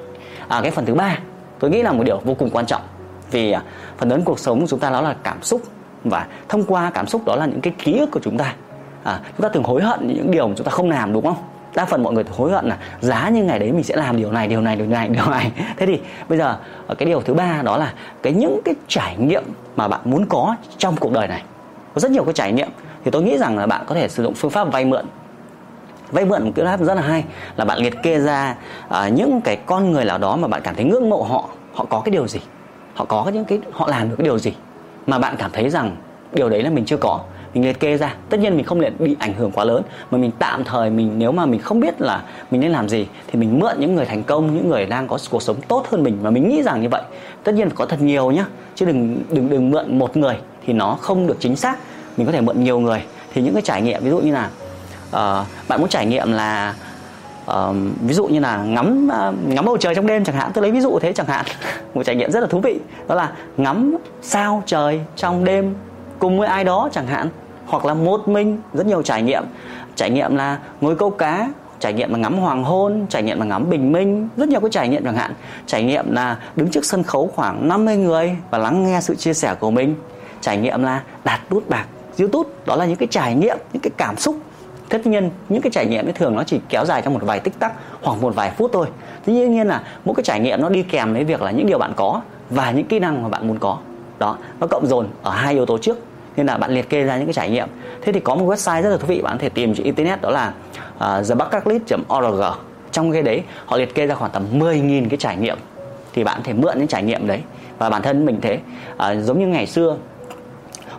À, 0.47 0.61
cái 0.61 0.71
phần 0.71 0.85
thứ 0.85 0.93
ba 0.93 1.17
tôi 1.59 1.71
nghĩ 1.71 1.81
là 1.81 1.91
một 1.91 2.03
điều 2.03 2.19
vô 2.23 2.33
cùng 2.33 2.49
quan 2.49 2.65
trọng 2.65 2.81
vì 3.31 3.51
à, 3.51 3.61
phần 3.97 4.09
lớn 4.09 4.21
cuộc 4.25 4.39
sống 4.39 4.61
của 4.61 4.67
chúng 4.67 4.79
ta 4.79 4.89
đó 4.89 5.01
là 5.01 5.15
cảm 5.23 5.43
xúc 5.43 5.61
và 6.03 6.27
thông 6.49 6.63
qua 6.63 6.91
cảm 6.93 7.07
xúc 7.07 7.21
đó 7.25 7.35
là 7.35 7.45
những 7.45 7.61
cái 7.61 7.73
ký 7.83 7.97
ức 7.97 8.11
của 8.11 8.19
chúng 8.23 8.37
ta. 8.37 8.55
À, 9.03 9.19
chúng 9.37 9.43
ta 9.43 9.49
thường 9.49 9.63
hối 9.63 9.81
hận 9.81 10.07
những 10.07 10.31
điều 10.31 10.47
mà 10.47 10.53
chúng 10.57 10.65
ta 10.65 10.71
không 10.71 10.89
làm 10.89 11.13
đúng 11.13 11.25
không? 11.25 11.35
Đa 11.75 11.85
phần 11.85 12.03
mọi 12.03 12.13
người 12.13 12.23
hối 12.37 12.51
hận 12.51 12.65
là 12.65 12.77
giá 13.01 13.29
như 13.29 13.43
ngày 13.43 13.59
đấy 13.59 13.71
mình 13.71 13.83
sẽ 13.83 13.95
làm 13.95 14.17
điều 14.17 14.31
này 14.31 14.47
điều 14.47 14.61
này 14.61 14.75
điều 14.75 14.87
này 14.87 15.09
điều 15.13 15.25
này. 15.29 15.51
Thế 15.77 15.85
thì 15.85 15.99
bây 16.29 16.37
giờ 16.37 16.57
ờ, 16.87 16.95
cái 16.95 17.05
điều 17.05 17.21
thứ 17.21 17.33
ba 17.33 17.61
đó 17.63 17.77
là 17.77 17.93
cái 18.21 18.33
những 18.33 18.59
cái 18.65 18.75
trải 18.87 19.15
nghiệm 19.17 19.43
mà 19.75 19.87
bạn 19.87 20.01
muốn 20.03 20.25
có 20.29 20.55
trong 20.77 20.95
cuộc 20.99 21.11
đời 21.11 21.27
này. 21.27 21.43
Có 21.93 21.99
rất 21.99 22.11
nhiều 22.11 22.23
cái 22.23 22.33
trải 22.33 22.51
nghiệm. 22.51 22.69
Thì 23.05 23.11
tôi 23.11 23.23
nghĩ 23.23 23.37
rằng 23.37 23.57
là 23.57 23.65
bạn 23.65 23.83
có 23.87 23.95
thể 23.95 24.07
sử 24.07 24.23
dụng 24.23 24.33
phương 24.33 24.51
pháp 24.51 24.71
vay 24.71 24.85
mượn 24.85 25.05
vay 26.13 26.25
mượn 26.25 26.43
một 26.43 26.51
cái 26.55 26.65
app 26.65 26.83
rất 26.83 26.93
là 26.93 27.01
hay 27.01 27.23
là 27.57 27.65
bạn 27.65 27.79
liệt 27.79 27.93
kê 28.03 28.19
ra 28.19 28.55
uh, 28.87 29.13
những 29.13 29.41
cái 29.41 29.57
con 29.65 29.91
người 29.91 30.05
nào 30.05 30.17
đó 30.17 30.35
mà 30.35 30.47
bạn 30.47 30.61
cảm 30.63 30.75
thấy 30.75 30.85
ngưỡng 30.85 31.09
mộ 31.09 31.23
họ 31.23 31.49
họ 31.73 31.85
có 31.89 32.01
cái 32.05 32.11
điều 32.11 32.27
gì? 32.27 32.39
Họ 32.93 33.05
có 33.05 33.31
những 33.33 33.45
cái 33.45 33.59
họ 33.71 33.87
làm 33.87 34.09
được 34.09 34.15
cái 34.17 34.25
điều 34.25 34.39
gì? 34.39 34.53
Mà 35.07 35.19
bạn 35.19 35.35
cảm 35.37 35.51
thấy 35.53 35.69
rằng 35.69 35.95
điều 36.33 36.49
đấy 36.49 36.63
là 36.63 36.69
mình 36.69 36.85
chưa 36.85 36.97
có. 36.97 37.19
Mình 37.53 37.63
liệt 37.63 37.79
kê 37.79 37.97
ra. 37.97 38.15
Tất 38.29 38.39
nhiên 38.39 38.55
mình 38.55 38.65
không 38.65 38.81
nên 38.81 38.93
bị 38.99 39.15
ảnh 39.19 39.33
hưởng 39.33 39.51
quá 39.51 39.63
lớn 39.63 39.83
mà 40.11 40.17
mình 40.17 40.31
tạm 40.39 40.63
thời 40.63 40.89
mình 40.89 41.11
nếu 41.17 41.31
mà 41.31 41.45
mình 41.45 41.59
không 41.59 41.79
biết 41.79 42.01
là 42.01 42.23
mình 42.51 42.61
nên 42.61 42.71
làm 42.71 42.89
gì 42.89 43.07
thì 43.27 43.39
mình 43.39 43.59
mượn 43.59 43.75
những 43.79 43.95
người 43.95 44.05
thành 44.05 44.23
công 44.23 44.55
những 44.55 44.69
người 44.69 44.85
đang 44.85 45.07
có 45.07 45.17
cuộc 45.29 45.41
sống 45.41 45.55
tốt 45.67 45.85
hơn 45.89 46.03
mình. 46.03 46.17
Và 46.21 46.29
mình 46.29 46.49
nghĩ 46.49 46.63
rằng 46.63 46.81
như 46.81 46.89
vậy. 46.89 47.01
Tất 47.43 47.51
nhiên 47.51 47.69
phải 47.69 47.75
có 47.75 47.85
thật 47.85 48.01
nhiều 48.01 48.31
nhá 48.31 48.45
chứ 48.75 48.85
đừng 48.85 49.23
đừng 49.29 49.49
đừng 49.49 49.71
mượn 49.71 49.99
một 49.99 50.17
người 50.17 50.35
thì 50.65 50.73
nó 50.73 50.97
không 51.01 51.27
được 51.27 51.37
chính 51.39 51.55
xác. 51.55 51.77
Mình 52.17 52.25
có 52.25 52.31
thể 52.31 52.41
mượn 52.41 52.63
nhiều 52.63 52.79
người. 52.79 53.03
Thì 53.33 53.41
những 53.41 53.53
cái 53.53 53.61
trải 53.61 53.81
nghiệm 53.81 54.03
ví 54.03 54.09
dụ 54.09 54.19
như 54.19 54.33
là 54.33 54.49
uh, 55.13 55.47
bạn 55.67 55.79
muốn 55.79 55.89
trải 55.89 56.05
nghiệm 56.05 56.31
là 56.31 56.73
uh, 57.51 57.75
ví 58.01 58.13
dụ 58.13 58.25
như 58.25 58.39
là 58.39 58.57
ngắm 58.57 59.09
uh, 59.29 59.35
ngắm 59.47 59.65
bầu 59.65 59.77
trời 59.77 59.95
trong 59.95 60.07
đêm 60.07 60.25
chẳng 60.25 60.35
hạn 60.35 60.51
tôi 60.53 60.61
lấy 60.61 60.71
ví 60.71 60.81
dụ 60.81 60.99
thế 60.99 61.13
chẳng 61.13 61.27
hạn 61.27 61.45
một 61.93 62.03
trải 62.03 62.15
nghiệm 62.15 62.31
rất 62.31 62.39
là 62.39 62.47
thú 62.47 62.59
vị 62.59 62.79
đó 63.07 63.15
là 63.15 63.31
ngắm 63.57 63.97
sao 64.21 64.63
trời 64.65 65.01
trong 65.15 65.45
đêm 65.45 65.75
cùng 66.19 66.39
với 66.39 66.47
ai 66.47 66.63
đó 66.63 66.89
chẳng 66.93 67.07
hạn 67.07 67.29
hoặc 67.65 67.85
là 67.85 67.93
một 67.93 68.27
mình 68.27 68.61
rất 68.73 68.87
nhiều 68.87 69.01
trải 69.01 69.21
nghiệm. 69.21 69.43
Trải 69.95 70.09
nghiệm 70.09 70.35
là 70.35 70.57
ngồi 70.81 70.95
câu 70.95 71.09
cá 71.09 71.49
trải 71.79 71.93
nghiệm 71.93 72.11
là 72.11 72.17
ngắm 72.17 72.37
hoàng 72.37 72.63
hôn 72.63 73.05
trải 73.09 73.23
nghiệm 73.23 73.39
là 73.39 73.45
ngắm 73.45 73.69
bình 73.69 73.91
minh 73.91 74.29
rất 74.37 74.49
nhiều 74.49 74.59
cái 74.59 74.69
trải 74.69 74.89
nghiệm 74.89 75.03
chẳng 75.03 75.15
hạn. 75.15 75.33
Trải 75.65 75.83
nghiệm 75.83 76.11
là 76.11 76.37
đứng 76.55 76.69
trước 76.69 76.85
sân 76.85 77.03
khấu 77.03 77.31
khoảng 77.35 77.67
50 77.67 77.97
người 77.97 78.35
và 78.49 78.57
lắng 78.57 78.83
nghe 78.83 79.01
sự 79.01 79.15
chia 79.15 79.33
sẻ 79.33 79.55
của 79.59 79.71
mình. 79.71 79.95
Trải 80.41 80.57
nghiệm 80.57 80.83
là 80.83 81.03
đạt 81.23 81.39
nút 81.51 81.69
bạc 81.69 81.85
youtube 82.19 82.49
đó 82.65 82.75
là 82.75 82.85
những 82.85 82.95
cái 82.95 83.07
trải 83.11 83.35
nghiệm 83.35 83.57
những 83.73 83.81
cái 83.81 83.91
cảm 83.97 84.17
xúc 84.17 84.35
tất 84.89 85.07
nhiên 85.07 85.29
những 85.49 85.61
cái 85.61 85.71
trải 85.71 85.85
nghiệm 85.85 86.05
ấy 86.05 86.13
thường 86.13 86.35
nó 86.35 86.43
chỉ 86.43 86.59
kéo 86.69 86.85
dài 86.85 87.01
trong 87.01 87.13
một 87.13 87.23
vài 87.23 87.39
tích 87.39 87.59
tắc 87.59 87.73
hoặc 88.01 88.21
một 88.21 88.35
vài 88.35 88.51
phút 88.57 88.71
thôi. 88.73 88.87
Tuy 89.25 89.33
nhiên 89.33 89.67
là 89.67 89.83
mỗi 90.05 90.15
cái 90.15 90.23
trải 90.23 90.39
nghiệm 90.39 90.61
nó 90.61 90.69
đi 90.69 90.83
kèm 90.83 91.13
với 91.13 91.23
việc 91.23 91.41
là 91.41 91.51
những 91.51 91.67
điều 91.67 91.77
bạn 91.77 91.93
có 91.95 92.21
và 92.49 92.71
những 92.71 92.85
kỹ 92.85 92.99
năng 92.99 93.23
mà 93.23 93.29
bạn 93.29 93.47
muốn 93.47 93.59
có. 93.59 93.77
Đó 94.19 94.37
nó 94.59 94.67
cộng 94.67 94.87
dồn 94.87 95.07
ở 95.23 95.31
hai 95.31 95.53
yếu 95.53 95.65
tố 95.65 95.77
trước 95.77 95.97
nên 96.35 96.45
là 96.45 96.57
bạn 96.57 96.71
liệt 96.71 96.89
kê 96.89 97.03
ra 97.03 97.17
những 97.17 97.25
cái 97.25 97.33
trải 97.33 97.49
nghiệm. 97.49 97.67
Thế 98.01 98.11
thì 98.11 98.19
có 98.19 98.35
một 98.35 98.45
website 98.45 98.81
rất 98.81 98.89
là 98.89 98.97
thú 98.97 99.07
vị 99.07 99.21
bạn 99.21 99.37
có 99.37 99.41
thể 99.41 99.49
tìm 99.49 99.75
trên 99.75 99.85
internet 99.85 100.21
đó 100.21 100.29
là 100.29 100.53
à, 100.99 101.17
uh, 101.17 101.27
thebucketlist.org 101.27 102.41
trong 102.91 103.11
cái 103.11 103.21
đấy 103.21 103.43
họ 103.65 103.77
liệt 103.77 103.95
kê 103.95 104.07
ra 104.07 104.15
khoảng 104.15 104.31
tầm 104.31 104.43
10.000 104.59 105.09
cái 105.09 105.17
trải 105.17 105.37
nghiệm. 105.37 105.57
Thì 106.13 106.23
bạn 106.23 106.37
có 106.37 106.43
thể 106.43 106.53
mượn 106.53 106.77
những 106.77 106.87
trải 106.87 107.03
nghiệm 107.03 107.27
đấy. 107.27 107.41
Và 107.77 107.89
bản 107.89 108.01
thân 108.01 108.25
mình 108.25 108.41
thế 108.41 108.59
uh, 108.93 109.23
giống 109.23 109.39
như 109.39 109.47
ngày 109.47 109.67
xưa 109.67 109.97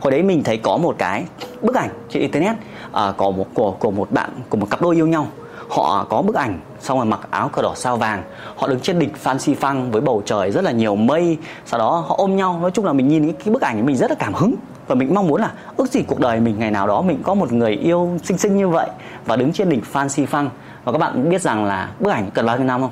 hồi 0.01 0.11
đấy 0.11 0.23
mình 0.23 0.43
thấy 0.43 0.57
có 0.57 0.77
một 0.77 0.95
cái 0.99 1.25
bức 1.63 1.75
ảnh 1.75 1.91
trên 2.09 2.23
internet 2.23 2.57
à, 2.95 3.13
có 3.17 3.31
một 3.31 3.47
của 3.55 3.71
của 3.71 3.91
một 3.91 4.11
bạn 4.11 4.31
của 4.49 4.57
một 4.57 4.67
cặp 4.71 4.83
đôi 4.83 4.97
yêu 4.97 5.07
nhau. 5.07 5.27
Họ 5.69 6.07
có 6.11 6.23
bức 6.23 6.35
ảnh 6.35 6.61
xong 6.81 6.99
rồi 6.99 7.07
mặc 7.07 7.21
áo 7.31 7.49
cờ 7.49 7.63
đỏ 7.63 7.73
sao 7.77 7.97
vàng. 7.97 8.23
Họ 8.57 8.67
đứng 8.67 8.81
trên 8.81 8.99
đỉnh 8.99 9.15
Phan 9.15 9.39
Xi 9.39 9.55
Phăng 9.55 9.91
với 9.91 10.01
bầu 10.01 10.23
trời 10.25 10.51
rất 10.51 10.65
là 10.65 10.71
nhiều 10.71 10.97
mây. 10.97 11.39
Sau 11.67 11.79
đó 11.79 12.05
họ 12.09 12.15
ôm 12.19 12.37
nhau 12.37 12.59
nói 12.61 12.71
chung 12.71 12.85
là 12.85 12.93
mình 12.93 13.09
nhìn 13.09 13.25
cái, 13.25 13.35
cái 13.45 13.53
bức 13.53 13.63
ảnh 13.63 13.87
mình 13.87 13.97
rất 13.97 14.11
là 14.11 14.17
cảm 14.19 14.35
hứng. 14.35 14.55
Và 14.87 14.95
mình 14.95 15.15
mong 15.15 15.29
muốn 15.29 15.41
là 15.41 15.53
ước 15.77 15.91
gì 15.91 16.03
cuộc 16.03 16.21
đời 16.21 16.41
mình 16.41 16.59
ngày 16.59 16.71
nào 16.71 16.87
đó 16.87 17.03
mình 17.03 17.23
có 17.23 17.35
một 17.35 17.53
người 17.53 17.73
yêu 17.73 18.19
xinh 18.23 18.39
xinh 18.39 18.57
như 18.57 18.69
vậy 18.69 18.89
và 19.27 19.37
đứng 19.37 19.53
trên 19.53 19.69
đỉnh 19.69 19.81
Phan 19.81 20.09
Xi 20.09 20.27
Phăng 20.27 20.51
và 20.85 20.93
các 20.93 20.99
bạn 20.99 21.29
biết 21.29 21.43
rằng 21.43 21.65
là 21.65 21.91
bức 22.01 22.11
ảnh 22.11 22.31
cần 22.35 22.47
bao 22.47 22.57
nhiêu 22.57 22.67
năm 22.67 22.81
không? 22.81 22.91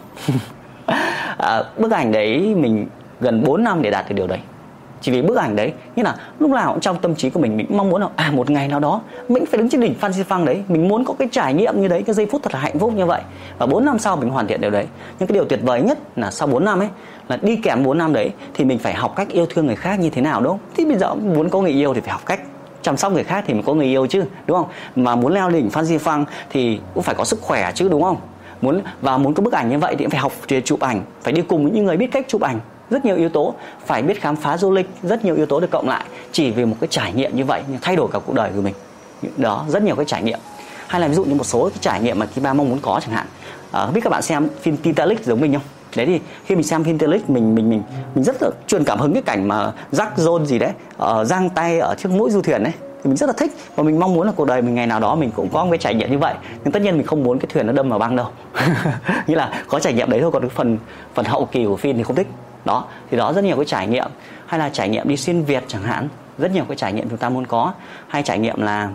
À, 1.39 1.63
bức 1.79 1.91
ảnh 1.91 2.13
đấy 2.13 2.55
mình 2.55 2.89
gần 3.21 3.45
4 3.45 3.65
năm 3.65 3.83
để 3.83 3.91
đạt 3.91 4.09
được 4.09 4.15
điều 4.15 4.27
đấy 4.27 4.39
chỉ 5.03 5.13
vì 5.13 5.23
bức 5.23 5.37
ảnh 5.37 5.57
đấy 5.57 5.73
như 5.97 6.03
là 6.03 6.17
lúc 6.39 6.51
nào 6.51 6.73
cũng 6.73 6.81
trong 6.81 6.99
tâm 6.99 7.15
trí 7.15 7.31
của 7.31 7.41
mình 7.41 7.57
mình 7.57 7.67
mong 7.71 7.91
muốn 7.91 8.01
là 8.01 8.09
à 8.17 8.31
một 8.35 8.51
ngày 8.51 8.69
nào 8.69 8.81
đó, 8.81 9.01
mình 9.29 9.47
phải 9.47 9.59
đứng 9.59 9.69
trên 9.69 9.81
đỉnh 9.81 9.95
Phan 9.95 10.13
Xi 10.13 10.23
Phăng 10.23 10.45
đấy, 10.45 10.63
mình 10.69 10.89
muốn 10.89 11.05
có 11.05 11.15
cái 11.19 11.29
trải 11.33 11.55
nghiệm 11.55 11.81
như 11.81 11.89
đấy, 11.89 12.03
cái 12.07 12.15
giây 12.15 12.27
phút 12.27 12.43
thật 12.43 12.55
là 12.55 12.61
hạnh 12.61 12.79
phúc 12.79 12.93
như 12.97 13.07
vậy. 13.07 13.23
Và 13.59 13.67
4 13.67 13.85
năm 13.85 13.99
sau 13.99 14.17
mình 14.17 14.31
hoàn 14.31 14.47
thiện 14.47 14.61
điều 14.61 14.71
đấy. 14.71 14.87
Nhưng 15.19 15.27
cái 15.27 15.35
điều 15.35 15.45
tuyệt 15.45 15.61
vời 15.63 15.83
nhất 15.83 15.99
là 16.17 16.31
sau 16.31 16.49
4 16.49 16.65
năm 16.65 16.79
ấy, 16.79 16.89
là 17.29 17.39
đi 17.43 17.57
kèm 17.57 17.85
4 17.85 17.99
năm 17.99 18.13
đấy, 18.13 18.31
thì 18.55 18.65
mình 18.65 18.79
phải 18.79 18.95
học 18.95 19.13
cách 19.17 19.29
yêu 19.29 19.47
thương 19.51 19.67
người 19.67 19.77
khác 19.77 20.01
như 20.01 20.11
thế 20.11 20.23
nào, 20.23 20.41
đúng 20.41 20.53
không? 20.53 20.61
Thì 20.77 20.85
bây 20.85 20.99
giờ 20.99 21.15
muốn 21.15 21.49
có 21.49 21.61
người 21.61 21.73
yêu 21.73 21.95
thì 21.95 22.01
phải 22.01 22.13
học 22.13 22.23
cách 22.27 22.41
chăm 22.83 22.97
sóc 22.97 23.13
người 23.13 23.25
khác 23.25 23.45
thì 23.47 23.55
mình 23.55 23.63
có 23.63 23.75
người 23.75 23.87
yêu 23.87 24.07
chứ, 24.07 24.25
đúng 24.47 24.57
không? 24.57 24.67
Mà 24.97 25.17
muốn 25.17 25.35
leo 25.35 25.51
đỉnh 25.51 25.71
Phan 25.71 25.87
Xi 25.87 25.99
Phăng 25.99 26.25
thì 26.51 26.81
cũng 26.95 27.03
phải 27.03 27.15
có 27.15 27.25
sức 27.25 27.41
khỏe 27.41 27.73
chứ, 27.75 27.89
đúng 27.89 28.03
không? 28.03 28.17
Muốn, 28.63 28.83
và 29.01 29.19
muốn 29.19 29.35
có 29.35 29.43
bức 29.43 29.53
ảnh 29.53 29.69
như 29.69 29.79
vậy 29.79 29.97
thì 29.99 30.07
phải 30.07 30.21
học 30.21 30.33
về 30.49 30.61
chụp 30.61 30.81
ảnh, 30.81 31.03
phải 31.23 31.33
đi 31.33 31.43
cùng 31.43 31.63
với 31.63 31.73
những 31.73 31.85
người 31.85 31.97
biết 31.97 32.13
cách 32.13 32.25
chụp 32.29 32.41
ảnh 32.41 32.61
rất 32.93 33.05
nhiều 33.05 33.17
yếu 33.17 33.29
tố. 33.29 33.55
Phải 33.87 34.03
biết 34.03 34.21
khám 34.21 34.37
phá 34.37 34.57
du 34.57 34.71
lịch 34.71 34.89
rất 35.03 35.25
nhiều 35.25 35.35
yếu 35.35 35.47
tố 35.47 35.61
được 35.61 35.71
cộng 35.71 35.89
lại 35.89 36.05
chỉ 36.33 36.51
vì 36.51 36.65
một 36.65 36.77
cái 36.81 36.89
trải 36.91 37.13
nghiệm 37.13 37.37
như 37.37 37.45
vậy 37.45 37.63
nhưng 37.69 37.79
thay 37.83 37.97
đổi 37.97 38.09
cả 38.13 38.19
cuộc 38.27 38.35
đời 38.35 38.51
của 38.55 38.61
mình. 38.61 38.75
Đó 39.37 39.65
rất 39.69 39.83
nhiều 39.83 39.97
cái 39.97 40.05
trải 40.05 40.23
nghiệm. 40.23 40.39
Hay 40.87 41.01
là 41.01 41.09
ví 41.09 41.15
dụ 41.15 41.25
như 41.25 41.35
một 41.35 41.47
số 41.47 41.69
cái 41.69 41.79
trải 41.81 42.01
nghiệm 42.01 42.19
mà 42.19 42.27
Kiba 42.27 42.53
mong 42.53 42.69
muốn 42.69 42.79
có 42.83 43.01
chẳng 43.03 43.15
hạn. 43.15 43.27
À, 43.73 43.85
không 43.85 43.95
biết 43.95 44.01
các 44.05 44.11
bạn 44.11 44.23
xem 44.23 44.49
phim 44.61 44.77
Titanic 44.77 45.25
giống 45.25 45.41
mình 45.41 45.53
không? 45.53 45.63
Đấy 45.97 46.07
thì 46.07 46.21
khi 46.45 46.55
mình 46.55 46.65
xem 46.65 46.85
phim 46.85 46.99
Titanic 46.99 47.31
mình 47.31 47.55
mình 47.55 47.71
mình 47.71 47.83
mình 48.15 48.25
rất 48.25 48.43
là 48.43 48.51
truyền 48.67 48.85
cảm 48.85 48.99
hứng 48.99 49.13
cái 49.13 49.23
cảnh 49.23 49.49
mà 49.49 49.73
Jack 49.93 50.11
Jones 50.17 50.45
gì 50.45 50.59
đấy 50.59 50.71
uh, 51.03 51.27
giang 51.27 51.51
tay 51.51 51.79
ở 51.79 51.95
trước 51.99 52.09
mũi 52.09 52.31
du 52.31 52.43
thuyền 52.43 52.63
đấy 52.65 52.73
thì 53.03 53.09
mình 53.09 53.17
rất 53.17 53.27
là 53.27 53.33
thích 53.33 53.53
và 53.77 53.83
mình 53.83 54.01
mong 54.01 54.15
muốn 54.15 54.27
là 54.27 54.33
cuộc 54.37 54.45
đời 54.45 54.63
mình 54.63 54.75
ngày 54.75 54.87
nào 54.87 55.01
đó 55.01 55.15
mình 55.15 55.31
cũng 55.31 55.49
có 55.53 55.65
một 55.65 55.71
cái 55.71 55.79
trải 55.79 55.95
nghiệm 55.95 56.11
như 56.11 56.19
vậy. 56.19 56.35
Nhưng 56.65 56.73
tất 56.73 56.83
nhiên 56.83 56.97
mình 56.97 57.07
không 57.07 57.23
muốn 57.23 57.39
cái 57.39 57.47
thuyền 57.53 57.67
nó 57.67 57.73
đâm 57.73 57.89
vào 57.89 57.99
băng 57.99 58.17
đâu. 58.17 58.27
Nghĩa 59.27 59.37
là 59.37 59.65
có 59.69 59.81
trải 59.81 59.93
nghiệm 59.93 60.11
đấy 60.11 60.21
thôi 60.21 60.31
còn 60.33 60.43
cái 60.43 60.51
phần 60.55 60.79
phần 61.15 61.25
hậu 61.25 61.45
kỳ 61.45 61.65
của 61.65 61.77
phim 61.77 61.97
thì 61.97 62.03
không 62.03 62.17
thích 62.17 62.27
đó 62.65 62.85
thì 63.11 63.17
đó 63.17 63.33
rất 63.33 63.45
nhiều 63.45 63.57
cái 63.57 63.65
trải 63.65 63.87
nghiệm. 63.87 64.11
Hay 64.47 64.61
là 64.61 64.69
trải 64.69 64.89
nghiệm 64.89 65.09
đi 65.09 65.17
xuyên 65.17 65.43
việt 65.43 65.65
chẳng 65.69 65.83
hạn 65.83 66.09
rất 66.39 66.51
nhiều 66.51 66.65
cái 66.69 66.77
trải 66.77 66.93
nghiệm 66.93 67.09
chúng 67.09 67.19
ta 67.19 67.29
muốn 67.29 67.47
có. 67.47 67.73
Hay 68.09 68.23
trải 68.23 68.39
nghiệm 68.39 68.63
là 68.63 68.89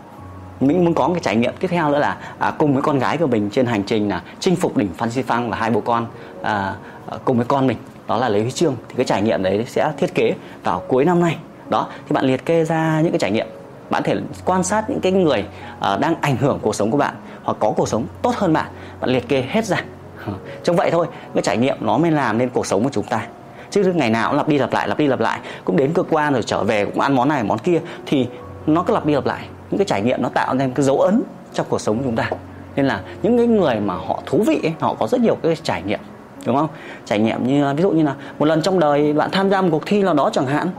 mình 0.59 0.85
muốn 0.85 0.93
có 0.93 1.07
cái 1.07 1.19
trải 1.23 1.35
nghiệm 1.35 1.53
tiếp 1.59 1.67
theo 1.67 1.89
nữa 1.89 1.99
là 1.99 2.17
à, 2.39 2.51
cùng 2.51 2.73
với 2.73 2.81
con 2.81 2.99
gái 2.99 3.17
của 3.17 3.27
mình 3.27 3.49
trên 3.51 3.65
hành 3.65 3.83
trình 3.83 4.09
là 4.09 4.21
chinh 4.39 4.55
phục 4.55 4.77
đỉnh 4.77 4.89
Phan 4.97 5.11
Xipang 5.11 5.49
và 5.49 5.57
hai 5.57 5.69
bố 5.69 5.81
con 5.81 6.07
à, 6.41 6.75
à, 7.09 7.17
cùng 7.25 7.37
với 7.37 7.45
con 7.45 7.67
mình. 7.67 7.77
Đó 8.07 8.17
là 8.17 8.29
lấy 8.29 8.41
huy 8.41 8.51
chương. 8.51 8.75
Thì 8.89 8.95
cái 8.95 9.05
trải 9.05 9.21
nghiệm 9.21 9.43
đấy 9.43 9.65
sẽ 9.67 9.91
thiết 9.97 10.15
kế 10.15 10.33
vào 10.63 10.83
cuối 10.87 11.05
năm 11.05 11.19
nay. 11.19 11.37
Đó 11.69 11.87
thì 12.07 12.13
bạn 12.13 12.25
liệt 12.25 12.45
kê 12.45 12.65
ra 12.65 13.01
những 13.01 13.11
cái 13.11 13.19
trải 13.19 13.31
nghiệm. 13.31 13.47
Bạn 13.89 14.03
thể 14.03 14.15
quan 14.45 14.63
sát 14.63 14.89
những 14.89 14.99
cái 15.01 15.11
người 15.11 15.45
uh, 15.93 15.99
đang 15.99 16.15
ảnh 16.21 16.37
hưởng 16.37 16.59
cuộc 16.61 16.75
sống 16.75 16.91
của 16.91 16.97
bạn 16.97 17.15
hoặc 17.43 17.57
có 17.59 17.73
cuộc 17.77 17.87
sống 17.87 18.05
tốt 18.21 18.35
hơn 18.35 18.53
bạn. 18.53 18.67
Bạn 18.99 19.09
liệt 19.09 19.27
kê 19.27 19.43
hết 19.49 19.65
ra. 19.65 19.83
Trong 20.63 20.75
vậy 20.75 20.91
thôi. 20.91 21.07
Cái 21.33 21.43
trải 21.43 21.57
nghiệm 21.57 21.77
nó 21.79 21.97
mới 21.97 22.11
làm 22.11 22.37
nên 22.37 22.49
cuộc 22.49 22.65
sống 22.65 22.83
của 22.83 22.89
chúng 22.93 23.05
ta 23.05 23.27
chứ 23.71 23.93
ngày 23.95 24.09
nào 24.09 24.29
cũng 24.29 24.37
lặp 24.37 24.47
đi 24.47 24.57
lặp 24.57 24.73
lại 24.73 24.87
lặp 24.87 24.97
đi 24.97 25.07
lặp 25.07 25.19
lại. 25.19 25.39
Cũng 25.65 25.77
đến 25.77 25.93
cơ 25.93 26.03
quan 26.09 26.33
rồi 26.33 26.43
trở 26.43 26.63
về 26.63 26.85
cũng 26.85 26.99
ăn 26.99 27.15
món 27.15 27.29
này 27.29 27.43
món 27.43 27.57
kia 27.57 27.79
thì 28.05 28.27
nó 28.67 28.83
cứ 28.83 28.93
lặp 28.93 29.05
đi 29.05 29.13
lặp 29.13 29.25
lại. 29.25 29.47
Những 29.71 29.77
cái 29.77 29.85
trải 29.85 30.01
nghiệm 30.01 30.21
nó 30.21 30.29
tạo 30.29 30.53
nên 30.53 30.71
cái 30.71 30.85
dấu 30.85 30.99
ấn 30.99 31.23
trong 31.53 31.65
cuộc 31.69 31.81
sống 31.81 31.97
của 31.97 32.03
chúng 32.03 32.15
ta. 32.15 32.29
Nên 32.75 32.85
là 32.85 33.01
những 33.23 33.37
cái 33.37 33.47
người 33.47 33.75
mà 33.79 33.93
họ 33.93 34.21
thú 34.25 34.43
vị 34.47 34.59
ấy, 34.63 34.73
họ 34.79 34.93
có 34.93 35.07
rất 35.07 35.21
nhiều 35.21 35.35
cái 35.43 35.55
trải 35.63 35.83
nghiệm 35.83 35.99
đúng 36.45 36.55
không? 36.55 36.67
Trải 37.05 37.19
nghiệm 37.19 37.47
như 37.47 37.73
ví 37.75 37.83
dụ 37.83 37.91
như 37.91 38.03
là 38.03 38.13
một 38.39 38.45
lần 38.45 38.61
trong 38.61 38.79
đời 38.79 39.13
bạn 39.13 39.31
tham 39.31 39.49
gia 39.49 39.61
một 39.61 39.67
cuộc 39.71 39.85
thi 39.85 40.03
nào 40.03 40.13
đó 40.13 40.29
chẳng 40.33 40.45
hạn. 40.45 40.69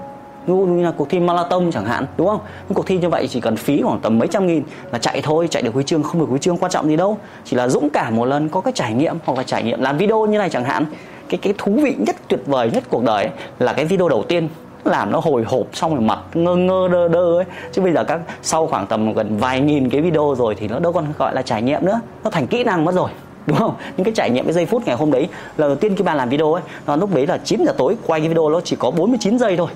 Ví 0.47 0.55
dụ 0.55 0.59
như 0.59 0.85
là 0.85 0.93
cuộc 0.97 1.09
thi 1.11 1.21
marathon 1.21 1.71
chẳng 1.73 1.85
hạn 1.85 2.07
đúng 2.17 2.27
không? 2.27 2.41
Những 2.69 2.75
cuộc 2.75 2.87
thi 2.87 2.99
như 2.99 3.09
vậy 3.09 3.29
chỉ 3.29 3.41
cần 3.41 3.57
phí 3.57 3.83
khoảng 3.83 4.01
tầm 4.01 4.19
mấy 4.19 4.29
trăm 4.29 4.47
nghìn 4.47 4.63
là 4.93 4.99
chạy 4.99 5.21
thôi 5.23 5.49
chạy 5.51 5.63
được 5.63 5.75
huy 5.75 5.85
chương 5.85 6.03
không 6.03 6.21
được 6.21 6.27
huy 6.29 6.39
chương 6.39 6.59
quan 6.59 6.73
trọng 6.73 6.87
gì 6.87 6.97
đâu. 6.97 7.19
Chỉ 7.45 7.57
là 7.57 7.69
dũng 7.69 7.91
cảm 7.91 8.17
một 8.17 8.25
lần 8.25 8.49
có 8.49 8.61
cái 8.61 8.73
trải 8.73 8.95
nghiệm 8.95 9.17
hoặc 9.25 9.39
là 9.39 9.43
trải 9.43 9.63
nghiệm 9.63 9.83
làm 9.83 9.99
video 9.99 10.27
như 10.27 10.39
này 10.39 10.51
chẳng 10.51 10.65
hạn 10.65 10.87
cái 11.29 11.39
cái 11.43 11.55
thú 11.59 11.73
vị 11.83 11.95
nhất 11.99 12.17
tuyệt 12.29 12.41
vời 12.47 12.71
nhất 12.75 12.85
cuộc 12.91 13.05
đời 13.05 13.25
ấy, 13.25 13.33
là 13.59 13.73
cái 13.73 13.85
video 13.85 14.09
đầu 14.09 14.25
tiên. 14.29 14.49
Làm 14.85 15.13
nó 15.13 15.21
hồi 15.21 15.45
hộp 15.47 15.67
xong 15.73 15.95
rồi 15.95 16.01
mặt 16.01 16.19
ngơ 16.35 16.57
ngơ 16.57 16.89
đơ 16.93 17.09
đơ 17.09 17.39
ấy. 17.39 17.45
Chứ 17.73 17.83
bây 17.83 17.93
giờ 17.93 18.05
các 18.05 18.21
sau 18.43 18.67
khoảng 18.67 18.87
tầm 18.87 19.13
gần 19.13 19.37
vài 19.39 19.61
nghìn 19.61 19.91
cái 19.91 20.01
video 20.01 20.35
rồi 20.39 20.55
thì 20.55 20.69
nó 20.69 20.79
đâu 20.79 20.93
còn 20.93 21.13
gọi 21.19 21.35
là 21.35 21.43
trải 21.43 21.63
nghiệm 21.63 21.85
nữa. 21.85 22.01
Nó 22.25 22.31
thành 22.31 22.47
kỹ 22.47 22.65
năng 22.65 22.85
mất 22.85 22.95
rồi 22.95 23.11
đúng 23.47 23.59
không? 23.59 23.75
Những 23.97 24.05
cái 24.05 24.15
trải 24.15 24.31
nghiệm 24.31 24.45
cái 24.45 24.53
giây 24.53 24.67
phút 24.67 24.83
ngày 24.87 24.97
hôm 24.97 25.11
đấy 25.11 25.29
lần 25.57 25.69
đầu 25.69 25.77
tiên 25.77 25.97
khi 25.97 26.05
bạn 26.05 26.17
làm 26.17 26.29
video 26.29 26.53
ấy 26.53 26.63
nó 26.87 26.97
lúc 26.97 27.15
đấy 27.15 27.27
là 27.27 27.39
9 27.45 27.65
giờ 27.65 27.73
tối 27.79 27.97
quay 28.07 28.21
cái 28.21 28.29
video 28.29 28.49
nó 28.49 28.61
chỉ 28.61 28.77
có 28.77 28.91
49 28.91 29.39
giây 29.39 29.57
thôi. 29.57 29.69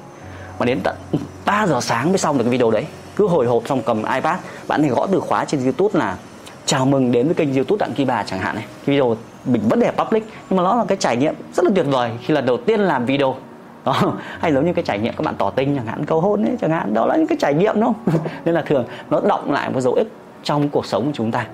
Mà 0.58 0.66
đến 0.66 0.80
tận 0.84 0.96
3 1.44 1.66
giờ 1.66 1.80
sáng 1.80 2.08
mới 2.08 2.18
xong 2.18 2.38
được 2.38 2.44
cái 2.44 2.50
video 2.50 2.70
đấy. 2.70 2.84
Cứ 3.16 3.26
hồi 3.26 3.46
hộp 3.46 3.62
xong 3.68 3.82
cầm 3.86 4.02
ipad 4.14 4.38
bạn 4.68 4.82
thì 4.82 4.88
gõ 4.88 5.06
từ 5.12 5.20
khóa 5.20 5.44
trên 5.44 5.62
youtube 5.62 5.98
là 6.00 6.16
chào 6.72 6.86
mừng 6.86 7.12
đến 7.12 7.26
với 7.26 7.34
kênh 7.34 7.54
youtube 7.54 7.78
đặng 7.78 7.92
kỳ 7.92 8.04
bà 8.04 8.22
chẳng 8.22 8.38
hạn 8.38 8.54
này. 8.54 8.64
Cái 8.86 8.94
video 8.94 9.16
mình 9.44 9.62
vẫn 9.68 9.80
đẹp 9.80 9.96
public, 9.96 10.24
nhưng 10.50 10.56
mà 10.56 10.62
nó 10.62 10.74
là 10.74 10.84
cái 10.88 10.96
trải 11.00 11.16
nghiệm 11.16 11.34
rất 11.54 11.64
là 11.64 11.70
tuyệt 11.74 11.86
vời 11.88 12.10
khi 12.22 12.34
lần 12.34 12.46
đầu 12.46 12.56
tiên 12.56 12.80
làm 12.80 13.06
video. 13.06 13.34
Đó, 13.84 14.14
hay 14.40 14.52
giống 14.52 14.66
như 14.66 14.72
cái 14.72 14.84
trải 14.84 14.98
nghiệm 14.98 15.14
các 15.16 15.22
bạn 15.24 15.34
tỏ 15.38 15.50
tình 15.50 15.76
chẳng 15.76 15.86
hạn, 15.86 16.04
cầu 16.04 16.20
hôn 16.20 16.42
ấy 16.42 16.56
chẳng 16.60 16.70
hạn. 16.70 16.94
Đó 16.94 17.06
là 17.06 17.16
những 17.16 17.26
cái 17.26 17.38
trải 17.40 17.54
nghiệm, 17.54 17.74
đúng 17.74 17.84
không? 17.84 18.16
Nên 18.44 18.54
là 18.54 18.62
thường 18.62 18.84
nó 19.10 19.20
động 19.20 19.52
lại 19.52 19.70
một 19.70 19.80
dấu 19.80 19.92
ích 19.92 20.08
trong 20.42 20.68
cuộc 20.68 20.86
sống 20.86 21.04
của 21.04 21.12
chúng 21.14 21.32
ta. 21.32 21.46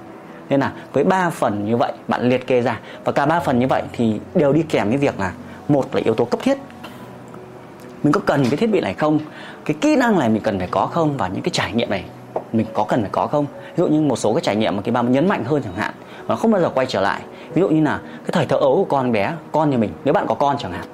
Nên 0.48 0.60
là 0.60 0.72
với 0.92 1.04
ba 1.04 1.30
phần 1.30 1.64
như 1.64 1.76
vậy 1.76 1.92
bạn 2.08 2.28
liệt 2.28 2.46
kê 2.46 2.60
ra. 2.60 2.80
Và 3.04 3.12
cả 3.12 3.26
ba 3.26 3.40
phần 3.40 3.58
như 3.58 3.66
vậy 3.66 3.82
thì 3.92 4.20
đều 4.34 4.52
đi 4.52 4.62
kèm 4.68 4.88
với 4.88 4.98
việc 4.98 5.20
là 5.20 5.32
một 5.68 5.94
là 5.94 6.00
yếu 6.04 6.14
tố 6.14 6.24
cấp 6.24 6.40
thiết. 6.42 6.58
Mình 8.02 8.12
có 8.12 8.20
cần 8.26 8.44
cái 8.44 8.56
thiết 8.56 8.70
bị 8.70 8.80
này 8.80 8.94
không? 8.94 9.18
Cái 9.64 9.76
kỹ 9.80 9.96
năng 9.96 10.18
này 10.18 10.28
mình 10.28 10.42
cần 10.42 10.58
phải 10.58 10.68
có 10.70 10.86
không? 10.86 11.16
Và 11.16 11.28
những 11.28 11.42
cái 11.42 11.50
trải 11.52 11.72
nghiệm 11.72 11.90
này 11.90 12.04
mình 12.52 12.66
có 12.72 12.84
cần 12.84 13.00
phải 13.00 13.10
có 13.12 13.26
không? 13.26 13.46
Ví 13.78 13.84
dụ 13.84 13.88
như 13.88 14.00
một 14.00 14.16
số 14.16 14.34
cái 14.34 14.40
trải 14.40 14.56
nghiệm 14.56 14.76
mà 14.76 14.82
cái 14.82 14.92
ba 14.92 15.02
nhấn 15.02 15.28
mạnh 15.28 15.44
hơn 15.44 15.62
chẳng 15.62 15.74
hạn, 15.74 15.94
mà 16.26 16.36
không 16.36 16.50
bao 16.50 16.60
giờ 16.60 16.70
quay 16.74 16.86
trở 16.86 17.00
lại. 17.00 17.20
Ví 17.54 17.60
dụ 17.60 17.68
như 17.68 17.82
là 17.82 18.00
cái 18.08 18.30
thời 18.32 18.46
thơ 18.46 18.56
ấu 18.56 18.76
của 18.76 18.84
con 18.84 19.12
bé, 19.12 19.32
con 19.52 19.70
như 19.70 19.78
mình, 19.78 19.90
nếu 20.04 20.14
bạn 20.14 20.26
có 20.26 20.34
con 20.34 20.56
chẳng 20.58 20.72
hạn, 20.72 20.84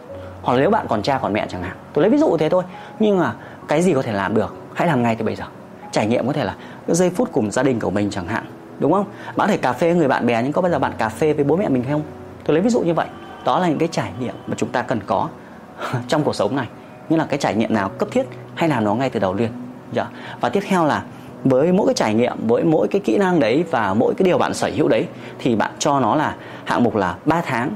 hoặc 0.43 0.55
là 0.55 0.61
nếu 0.61 0.71
bạn 0.71 0.87
còn 0.89 1.03
cha 1.03 1.19
còn 1.19 1.33
mẹ 1.33 1.47
chẳng 1.49 1.63
hạn. 1.63 1.77
Tôi 1.93 2.03
lấy 2.03 2.11
ví 2.11 2.19
dụ 2.19 2.37
thế 2.37 2.49
thôi, 2.49 2.63
nhưng 3.01 3.19
mà 3.19 3.35
cái 3.69 3.83
gì 3.83 3.95
có 3.95 4.03
thể 4.03 4.13
làm 4.13 4.35
được, 4.35 4.55
hãy 4.75 4.89
làm 4.89 5.03
ngay 5.03 5.17
từ 5.17 5.25
bây 5.25 5.37
giờ. 5.37 5.45
Trải 5.93 6.07
nghiệm 6.07 6.27
có 6.27 6.33
thể 6.33 6.45
là 6.45 6.55
giây 6.89 7.11
phút 7.11 7.29
cùng 7.33 7.51
gia 7.51 7.63
đình 7.63 7.81
của 7.81 7.91
mình 7.91 8.11
chẳng 8.11 8.27
hạn, 8.27 8.45
đúng 8.79 8.93
không? 8.93 9.07
Bạn 9.27 9.49
có 9.49 9.53
thể 9.53 9.57
cà 9.57 9.73
phê 9.73 9.89
với 9.89 9.97
người 9.97 10.09
bạn 10.09 10.27
bè, 10.27 10.43
nhưng 10.43 10.53
có 10.53 10.63
bao 10.63 10.71
giờ 10.71 10.79
bạn 10.79 10.93
cà 10.99 11.09
phê 11.09 11.33
với 11.33 11.45
bố 11.45 11.57
mẹ 11.57 11.69
mình 11.69 11.85
không? 11.91 12.03
Tôi 12.45 12.55
lấy 12.55 12.63
ví 12.63 12.71
dụ 12.71 12.81
như 12.81 12.95
vậy. 12.95 13.07
Đó 13.45 13.59
là 13.59 13.69
những 13.69 13.79
cái 13.79 13.89
trải 13.93 14.11
nghiệm 14.21 14.35
mà 14.47 14.55
chúng 14.57 14.69
ta 14.69 14.83
cần 14.83 15.01
có 15.07 15.29
trong 16.09 16.23
cuộc 16.25 16.35
sống 16.35 16.57
này. 16.57 16.67
Như 17.09 17.17
là 17.17 17.27
cái 17.29 17.39
trải 17.39 17.55
nghiệm 17.55 17.75
nào 17.75 17.89
cấp 17.89 18.09
thiết 18.13 18.27
hay 18.55 18.69
làm 18.69 18.85
nó 18.85 18.95
ngay 18.95 19.11
từ 19.11 19.21
đầu 19.21 19.35
liền. 19.35 19.51
Dạ. 19.93 20.07
và 20.41 20.49
tiếp 20.49 20.63
theo 20.67 20.85
là 20.85 21.03
với 21.45 21.73
mỗi 21.73 21.87
cái 21.87 21.95
trải 21.95 22.15
nghiệm, 22.15 22.47
với 22.47 22.65
mỗi 22.65 22.89
cái 22.89 23.01
kỹ 23.01 23.19
năng 23.19 23.41
đấy 23.41 23.65
và 23.71 23.95
mỗi 23.95 24.15
cái 24.15 24.25
điều 24.25 24.39
bạn 24.39 24.55
sở 24.55 24.71
hữu 24.75 24.89
đấy, 24.89 25.07
thì 25.39 25.57
bạn 25.57 25.71
cho 25.79 26.01
nó 26.01 26.15
là 26.15 26.37
hạng 26.65 26.85
mục 26.85 26.97
là 26.97 27.17
3 27.25 27.41
tháng 27.41 27.71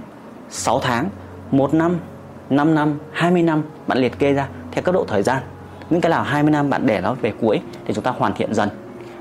6 0.51 0.81
tháng 0.81 1.09
1 1.51 1.75
năm 1.75 1.99
5 2.51 2.75
năm 2.75 2.99
20 3.13 3.43
năm 3.43 3.63
bạn 3.87 3.99
liệt 3.99 4.19
kê 4.19 4.33
ra 4.33 4.49
theo 4.73 4.83
cấp 4.83 4.95
độ 4.95 5.05
thời 5.09 5.23
gian. 5.23 5.43
Những 5.91 6.01
cái 6.01 6.11
nào 6.11 6.23
20 6.23 6.51
năm 6.51 6.71
bạn 6.71 6.87
để 6.87 7.01
nó 7.01 7.15
về 7.15 7.33
cuối 7.41 7.61
để 7.87 7.95
chúng 7.95 8.05
ta 8.05 8.11
hoàn 8.11 8.35
thiện 8.35 8.55
dần. 8.55 8.69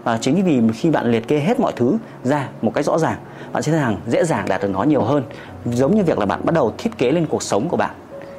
Và 0.04 0.18
chính 0.18 0.46
vì 0.46 0.62
khi 0.74 0.90
bạn 0.90 1.12
liệt 1.12 1.28
kê 1.28 1.40
hết 1.40 1.60
mọi 1.60 1.74
thứ 1.76 1.98
ra 2.24 2.48
một 2.62 2.72
cách 2.74 2.86
rõ 2.86 2.98
ràng, 2.98 3.18
bạn 3.52 3.64
sẽ 3.64 3.72
thấy 3.72 3.82
rằng 3.82 3.98
dễ 4.08 4.24
dàng 4.24 4.46
đạt 4.48 4.62
được 4.62 4.68
nó 4.68 4.84
nhiều 4.84 5.02
hơn. 5.02 5.24
Giống 5.66 5.96
như 5.96 6.04
việc 6.04 6.20
là 6.20 6.26
bạn 6.26 6.40
bắt 6.44 6.56
đầu 6.56 6.74
thiết 6.78 6.98
kế 6.98 7.12
lên 7.12 7.26
cuộc 7.26 7.44
sống 7.44 7.70
của 7.70 7.78
bạn. 7.78 7.96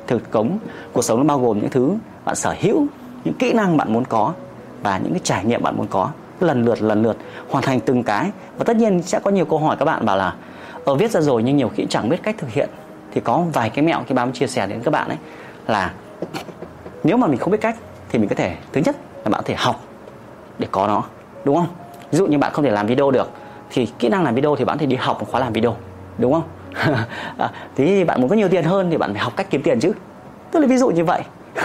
Thực 0.07 0.31
cống, 0.31 0.59
cuộc 0.93 1.03
sống 1.03 1.19
nó 1.19 1.25
bao 1.25 1.41
gồm 1.41 1.59
những 1.59 1.71
thứ 1.71 1.97
bạn 2.25 2.37
sở 2.37 2.55
hữu, 2.61 2.87
những 3.25 3.35
kỹ 3.35 3.53
năng 3.53 3.77
bạn 3.77 3.93
muốn 3.93 4.05
có 4.05 4.33
và 4.83 4.99
những 4.99 5.13
cái 5.13 5.21
trải 5.25 5.45
nghiệm 5.45 5.63
bạn 5.63 5.77
muốn 5.77 5.87
có. 5.91 6.11
Lần 6.41 6.65
lượt 6.65 6.83
lần 6.83 7.03
lượt 7.03 7.17
hoàn 7.49 7.65
thành 7.65 7.81
từng 7.81 8.03
cái. 8.03 8.31
Và 8.59 8.65
tất 8.65 8.77
nhiên 8.77 9.03
sẽ 9.03 9.21
có 9.21 9.31
nhiều 9.31 9.45
câu 9.45 9.59
hỏi 9.59 9.77
các 9.77 9.85
bạn 9.85 10.07
bảo 10.07 10.17
là 10.17 10.35
ở 10.85 10.95
viết 10.95 11.11
ra 11.11 11.21
rồi 11.21 11.43
nhưng 11.43 11.57
nhiều 11.57 11.69
khi 11.69 11.87
chẳng 11.91 12.09
biết 12.09 12.23
cách 12.23 12.35
thực 12.39 12.51
hiện. 12.51 12.69
Thì 13.13 13.21
có 13.21 13.45
vài 13.53 13.71
cái 13.71 13.85
mẹo 13.85 14.03
khi 14.07 14.15
bám 14.15 14.33
chia 14.33 14.47
sẻ 14.47 14.67
đến 14.67 14.81
các 14.85 14.91
bạn 14.91 15.09
ấy 15.09 15.19
là 15.67 15.93
nếu 17.05 17.17
mà 17.17 17.27
mình 17.27 17.39
không 17.39 17.51
biết 17.51 17.61
cách 17.61 17.77
thì 18.09 18.19
mình 18.19 18.29
có 18.29 18.35
thể 18.35 18.57
thứ 18.73 18.81
nhất 18.85 18.97
là 19.25 19.31
bạn 19.31 19.41
có 19.41 19.47
thể 19.47 19.55
học 19.55 19.81
để 20.59 20.69
có 20.71 20.87
nó 20.87 21.05
đúng 21.45 21.57
không? 21.57 21.69
Ví 22.11 22.19
dụ 22.19 22.27
như 22.27 22.39
bạn 22.39 22.53
không 22.53 22.65
thể 22.65 22.71
làm 22.71 22.87
video 22.87 23.11
được 23.11 23.31
thì 23.71 23.87
kỹ 23.99 24.09
năng 24.09 24.25
làm 24.25 24.35
video 24.35 24.57
thì 24.57 24.65
bạn 24.65 24.77
có 24.77 24.81
thể 24.81 24.87
đi 24.87 24.97
học 24.97 25.21
một 25.21 25.27
khóa 25.31 25.41
làm 25.41 25.53
video 25.53 25.77
đúng 26.19 26.33
không? 26.33 26.43
À, 27.39 27.51
thế 27.77 27.87
thì 27.87 28.05
bạn 28.05 28.21
muốn 28.21 28.31
có 28.31 28.37
nhiều 28.37 28.49
tiền 28.49 28.65
hơn 28.65 28.91
thì 28.91 28.97
bạn 28.97 29.13
phải 29.13 29.23
học 29.23 29.33
cách 29.37 29.47
kiếm 29.51 29.63
tiền 29.63 29.81
chứ. 29.81 29.93
Tức 30.51 30.61
là 30.61 30.67
ví 30.67 30.77
dụ 30.77 30.89
như 30.89 31.05
vậy. 31.05 31.23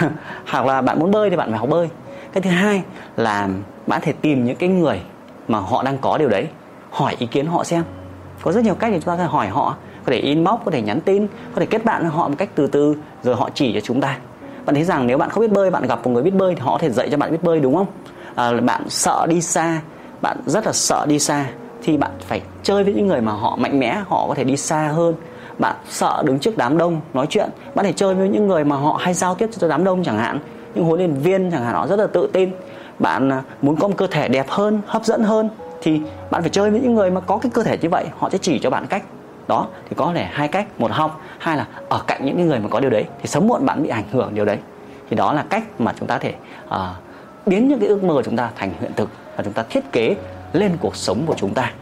Hoặc 0.50 0.66
là 0.66 0.82
bạn 0.82 0.98
muốn 0.98 1.10
bơi 1.10 1.30
thì 1.30 1.36
bạn 1.36 1.50
phải 1.50 1.58
học 1.58 1.68
bơi 1.68 1.88
cái 2.34 2.42
thứ 2.42 2.50
hai 2.50 2.82
là 3.16 3.48
bạn 3.86 4.00
thể 4.02 4.12
tìm 4.12 4.44
những 4.44 4.56
cái 4.56 4.68
người 4.68 5.00
mà 5.48 5.58
họ 5.58 5.82
đang 5.82 5.98
có 5.98 6.18
điều 6.18 6.28
đấy 6.28 6.46
hỏi 6.90 7.16
ý 7.18 7.26
kiến 7.26 7.46
họ 7.46 7.64
xem. 7.64 7.82
Có 8.42 8.52
rất 8.52 8.64
nhiều 8.64 8.74
cách 8.74 8.92
để 8.92 9.00
chúng 9.00 9.06
ta 9.06 9.12
có 9.12 9.22
thể 9.22 9.28
hỏi 9.28 9.48
họ 9.48 9.76
có 10.04 10.12
thể 10.12 10.18
inbox 10.18 10.60
có 10.64 10.70
thể 10.70 10.82
nhắn 10.82 11.00
tin 11.00 11.26
có 11.54 11.60
thể 11.60 11.66
kết 11.66 11.84
bạn 11.84 12.02
với 12.02 12.10
họ 12.10 12.28
một 12.28 12.34
cách 12.38 12.48
từ 12.54 12.66
từ 12.66 12.96
rồi 13.22 13.36
họ 13.36 13.50
chỉ 13.54 13.72
cho 13.74 13.80
chúng 13.80 14.00
ta. 14.00 14.18
Bạn 14.66 14.74
thấy 14.74 14.84
rằng 14.84 15.06
nếu 15.06 15.18
bạn 15.18 15.30
không 15.30 15.40
biết 15.40 15.52
bơi 15.52 15.70
bạn 15.70 15.86
gặp 15.86 16.00
một 16.04 16.10
người 16.10 16.22
biết 16.22 16.34
bơi 16.34 16.54
thì 16.54 16.60
họ 16.60 16.72
có 16.72 16.78
thể 16.78 16.90
dạy 16.90 17.08
cho 17.10 17.16
bạn 17.16 17.30
biết 17.30 17.42
bơi 17.42 17.60
đúng 17.60 17.76
không? 17.76 17.86
À, 18.34 18.52
bạn 18.52 18.82
sợ 18.88 19.26
đi 19.28 19.40
xa 19.40 19.80
bạn 20.22 20.36
rất 20.46 20.66
là 20.66 20.72
sợ 20.72 21.06
đi 21.08 21.18
xa 21.18 21.46
thì 21.82 21.96
bạn 21.96 22.10
phải 22.20 22.42
chơi 22.62 22.84
với 22.84 22.94
những 22.94 23.06
người 23.06 23.20
mà 23.20 23.32
họ 23.32 23.56
mạnh 23.56 23.80
mẽ 23.80 24.02
họ 24.08 24.26
có 24.28 24.34
thể 24.34 24.44
đi 24.44 24.56
xa 24.56 24.88
hơn. 24.88 25.14
Bạn 25.58 25.76
sợ 25.88 26.22
đứng 26.26 26.38
trước 26.38 26.56
đám 26.56 26.78
đông 26.78 27.00
nói 27.14 27.26
chuyện 27.30 27.50
bạn 27.74 27.86
thể 27.86 27.92
chơi 27.92 28.14
với 28.14 28.28
những 28.28 28.48
người 28.48 28.64
mà 28.64 28.76
họ 28.76 28.98
hay 29.00 29.14
giao 29.14 29.34
tiếp 29.34 29.48
cho 29.58 29.68
đám 29.68 29.84
đông 29.84 30.04
chẳng 30.04 30.18
hạn 30.18 30.38
những 30.74 30.84
huấn 30.84 30.98
luyện 30.98 31.14
viên 31.14 31.50
chẳng 31.50 31.64
hạn 31.64 31.74
họ 31.74 31.86
rất 31.86 31.98
là 31.98 32.06
tự 32.06 32.30
tin. 32.32 32.50
Bạn 32.98 33.32
à, 33.32 33.42
muốn 33.62 33.76
có 33.76 33.88
một 33.88 33.94
cơ 33.96 34.06
thể 34.06 34.28
đẹp 34.28 34.46
hơn 34.48 34.80
hấp 34.86 35.04
dẫn 35.04 35.22
hơn 35.22 35.48
thì 35.82 36.00
bạn 36.30 36.42
phải 36.42 36.50
chơi 36.50 36.70
với 36.70 36.80
những 36.80 36.94
người 36.94 37.10
mà 37.10 37.20
có 37.20 37.38
cái 37.38 37.50
cơ 37.54 37.62
thể 37.62 37.78
như 37.78 37.88
vậy. 37.88 38.06
Họ 38.18 38.30
sẽ 38.30 38.38
chỉ 38.38 38.58
cho 38.58 38.70
bạn 38.70 38.86
cách. 38.86 39.02
Đó 39.48 39.66
thì 39.88 39.96
có 39.96 40.12
thể 40.14 40.24
hai 40.24 40.48
cách 40.48 40.66
một 40.80 40.90
học 40.90 41.20
hai 41.38 41.56
là 41.56 41.66
ở 41.88 42.02
cạnh 42.06 42.24
những 42.24 42.48
người 42.48 42.58
mà 42.58 42.68
có 42.68 42.80
điều 42.80 42.90
đấy 42.90 43.04
thì 43.20 43.26
sớm 43.26 43.46
muộn 43.46 43.66
bạn 43.66 43.82
bị 43.82 43.88
ảnh 43.88 44.04
hưởng 44.12 44.34
điều 44.34 44.44
đấy. 44.44 44.58
Thì 45.10 45.16
đó 45.16 45.32
là 45.32 45.44
cách 45.50 45.80
mà 45.80 45.92
chúng 45.98 46.08
ta 46.08 46.18
thể 46.18 46.34
uh, 46.66 46.80
biến 47.46 47.68
những 47.68 47.80
cái 47.80 47.88
ước 47.88 48.04
mơ 48.04 48.14
của 48.14 48.22
chúng 48.22 48.36
ta 48.36 48.50
thành 48.56 48.70
hiện 48.80 48.92
thực 48.96 49.08
và 49.36 49.44
chúng 49.44 49.52
ta 49.52 49.62
thiết 49.70 49.92
kế 49.92 50.16
lên 50.52 50.76
cuộc 50.80 50.96
sống 50.96 51.22
của 51.26 51.34
chúng 51.36 51.54
ta. 51.54 51.72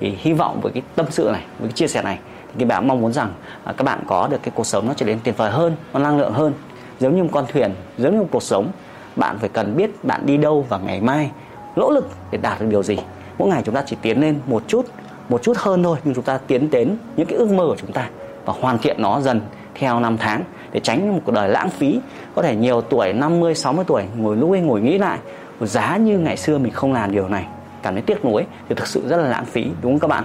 Thì 0.00 0.16
hy 0.18 0.32
vọng 0.32 0.60
với 0.60 0.72
cái 0.72 0.82
tâm 0.96 1.06
sự 1.10 1.30
này 1.32 1.44
với 1.58 1.68
cái 1.68 1.72
chia 1.72 1.86
sẻ 1.86 2.02
này 2.02 2.18
thì 2.52 2.58
các 2.58 2.68
bạn 2.68 2.88
mong 2.88 3.00
muốn 3.00 3.12
rằng 3.12 3.32
uh, 3.70 3.76
các 3.76 3.84
bạn 3.84 4.00
có 4.06 4.28
được 4.30 4.38
cái 4.42 4.52
cuộc 4.54 4.66
sống 4.66 4.86
nó 4.86 4.94
trở 4.94 5.06
nên 5.06 5.18
tuyệt 5.24 5.36
vời 5.36 5.50
hơn 5.50 5.76
nó 5.92 6.00
năng 6.00 6.18
lượng 6.18 6.32
hơn 6.32 6.52
giống 6.98 7.16
như 7.16 7.22
một 7.22 7.30
con 7.32 7.44
thuyền, 7.52 7.74
giống 7.98 8.14
như 8.14 8.20
một 8.20 8.28
cuộc 8.30 8.42
sống, 8.42 8.70
bạn 9.16 9.38
phải 9.38 9.48
cần 9.48 9.76
biết 9.76 10.04
bạn 10.04 10.26
đi 10.26 10.36
đâu 10.36 10.66
và 10.68 10.78
ngày 10.78 11.00
mai, 11.00 11.30
nỗ 11.76 11.90
lực 11.90 12.08
để 12.30 12.38
đạt 12.42 12.60
được 12.60 12.66
điều 12.70 12.82
gì. 12.82 12.98
Mỗi 13.38 13.48
ngày 13.48 13.62
chúng 13.64 13.74
ta 13.74 13.82
chỉ 13.86 13.96
tiến 14.02 14.20
lên 14.20 14.40
một 14.46 14.62
chút 14.66 14.86
một 15.28 15.42
chút 15.42 15.56
hơn 15.56 15.82
thôi, 15.82 15.98
nhưng 16.04 16.14
chúng 16.14 16.24
ta 16.24 16.38
tiến 16.46 16.70
đến 16.70 16.96
những 17.16 17.26
cái 17.26 17.38
ước 17.38 17.50
mơ 17.50 17.64
của 17.66 17.76
chúng 17.78 17.92
ta 17.92 18.08
và 18.44 18.52
hoàn 18.60 18.78
thiện 18.78 19.02
nó 19.02 19.20
dần 19.20 19.40
theo 19.74 20.00
năm 20.00 20.16
tháng 20.18 20.42
để 20.72 20.80
tránh 20.80 21.12
một 21.12 21.20
cuộc 21.24 21.32
đời 21.32 21.48
lãng 21.48 21.70
phí. 21.70 22.00
Có 22.34 22.42
thể 22.42 22.56
nhiều 22.56 22.80
tuổi 22.80 23.12
50 23.12 23.54
60 23.54 23.84
tuổi, 23.88 24.02
ngồi 24.16 24.36
lui 24.36 24.60
ngồi 24.60 24.80
nghĩ 24.80 24.98
lại 24.98 25.18
giá 25.60 25.96
như 25.96 26.18
ngày 26.18 26.36
xưa 26.36 26.58
mình 26.58 26.72
không 26.72 26.92
làm 26.92 27.12
điều 27.12 27.28
này, 27.28 27.46
cảm 27.82 27.94
thấy 27.94 28.02
tiếc 28.02 28.24
nuối 28.24 28.46
thì 28.68 28.74
thực 28.74 28.86
sự 28.86 29.08
rất 29.08 29.16
là 29.16 29.28
lãng 29.28 29.44
phí, 29.44 29.64
đúng 29.82 29.92
không 29.92 29.98
các 29.98 30.08
bạn? 30.08 30.24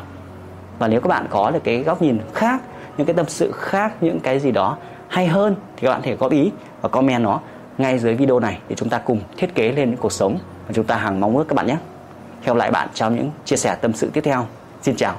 Và 0.79 0.87
nếu 0.87 1.01
các 1.01 1.07
bạn 1.07 1.25
có 1.29 1.51
được 1.51 1.63
cái 1.63 1.83
góc 1.83 2.01
nhìn 2.01 2.19
khác, 2.33 2.61
những 2.97 3.07
cái 3.07 3.13
tâm 3.13 3.25
sự 3.29 3.51
khác, 3.51 3.93
những 4.01 4.19
cái 4.19 4.39
gì 4.39 4.51
đó 4.51 4.77
hay 5.13 5.27
hơn 5.27 5.55
thì 5.77 5.87
các 5.87 5.89
bạn 5.89 6.01
thể 6.01 6.15
góp 6.15 6.31
ý 6.31 6.51
và 6.81 6.89
comment 6.89 7.23
nó 7.23 7.39
ngay 7.77 7.99
dưới 7.99 8.15
video 8.15 8.39
này 8.39 8.59
để 8.69 8.75
chúng 8.75 8.89
ta 8.89 8.97
cùng 8.97 9.19
thiết 9.37 9.55
kế 9.55 9.71
lên 9.71 9.89
những 9.89 9.99
cuộc 9.99 10.11
sống 10.11 10.39
mà 10.67 10.73
chúng 10.73 10.85
ta 10.85 10.95
hàng 10.95 11.19
mong 11.19 11.37
ước 11.37 11.45
các 11.47 11.55
bạn 11.55 11.67
nhé. 11.67 11.77
Hẹn 12.41 12.55
lại 12.55 12.71
bạn 12.71 12.89
trong 12.93 13.15
những 13.15 13.31
chia 13.45 13.55
sẻ 13.55 13.75
tâm 13.81 13.93
sự 13.93 14.09
tiếp 14.13 14.21
theo. 14.21 14.45
Xin 14.81 14.95
chào. 14.95 15.15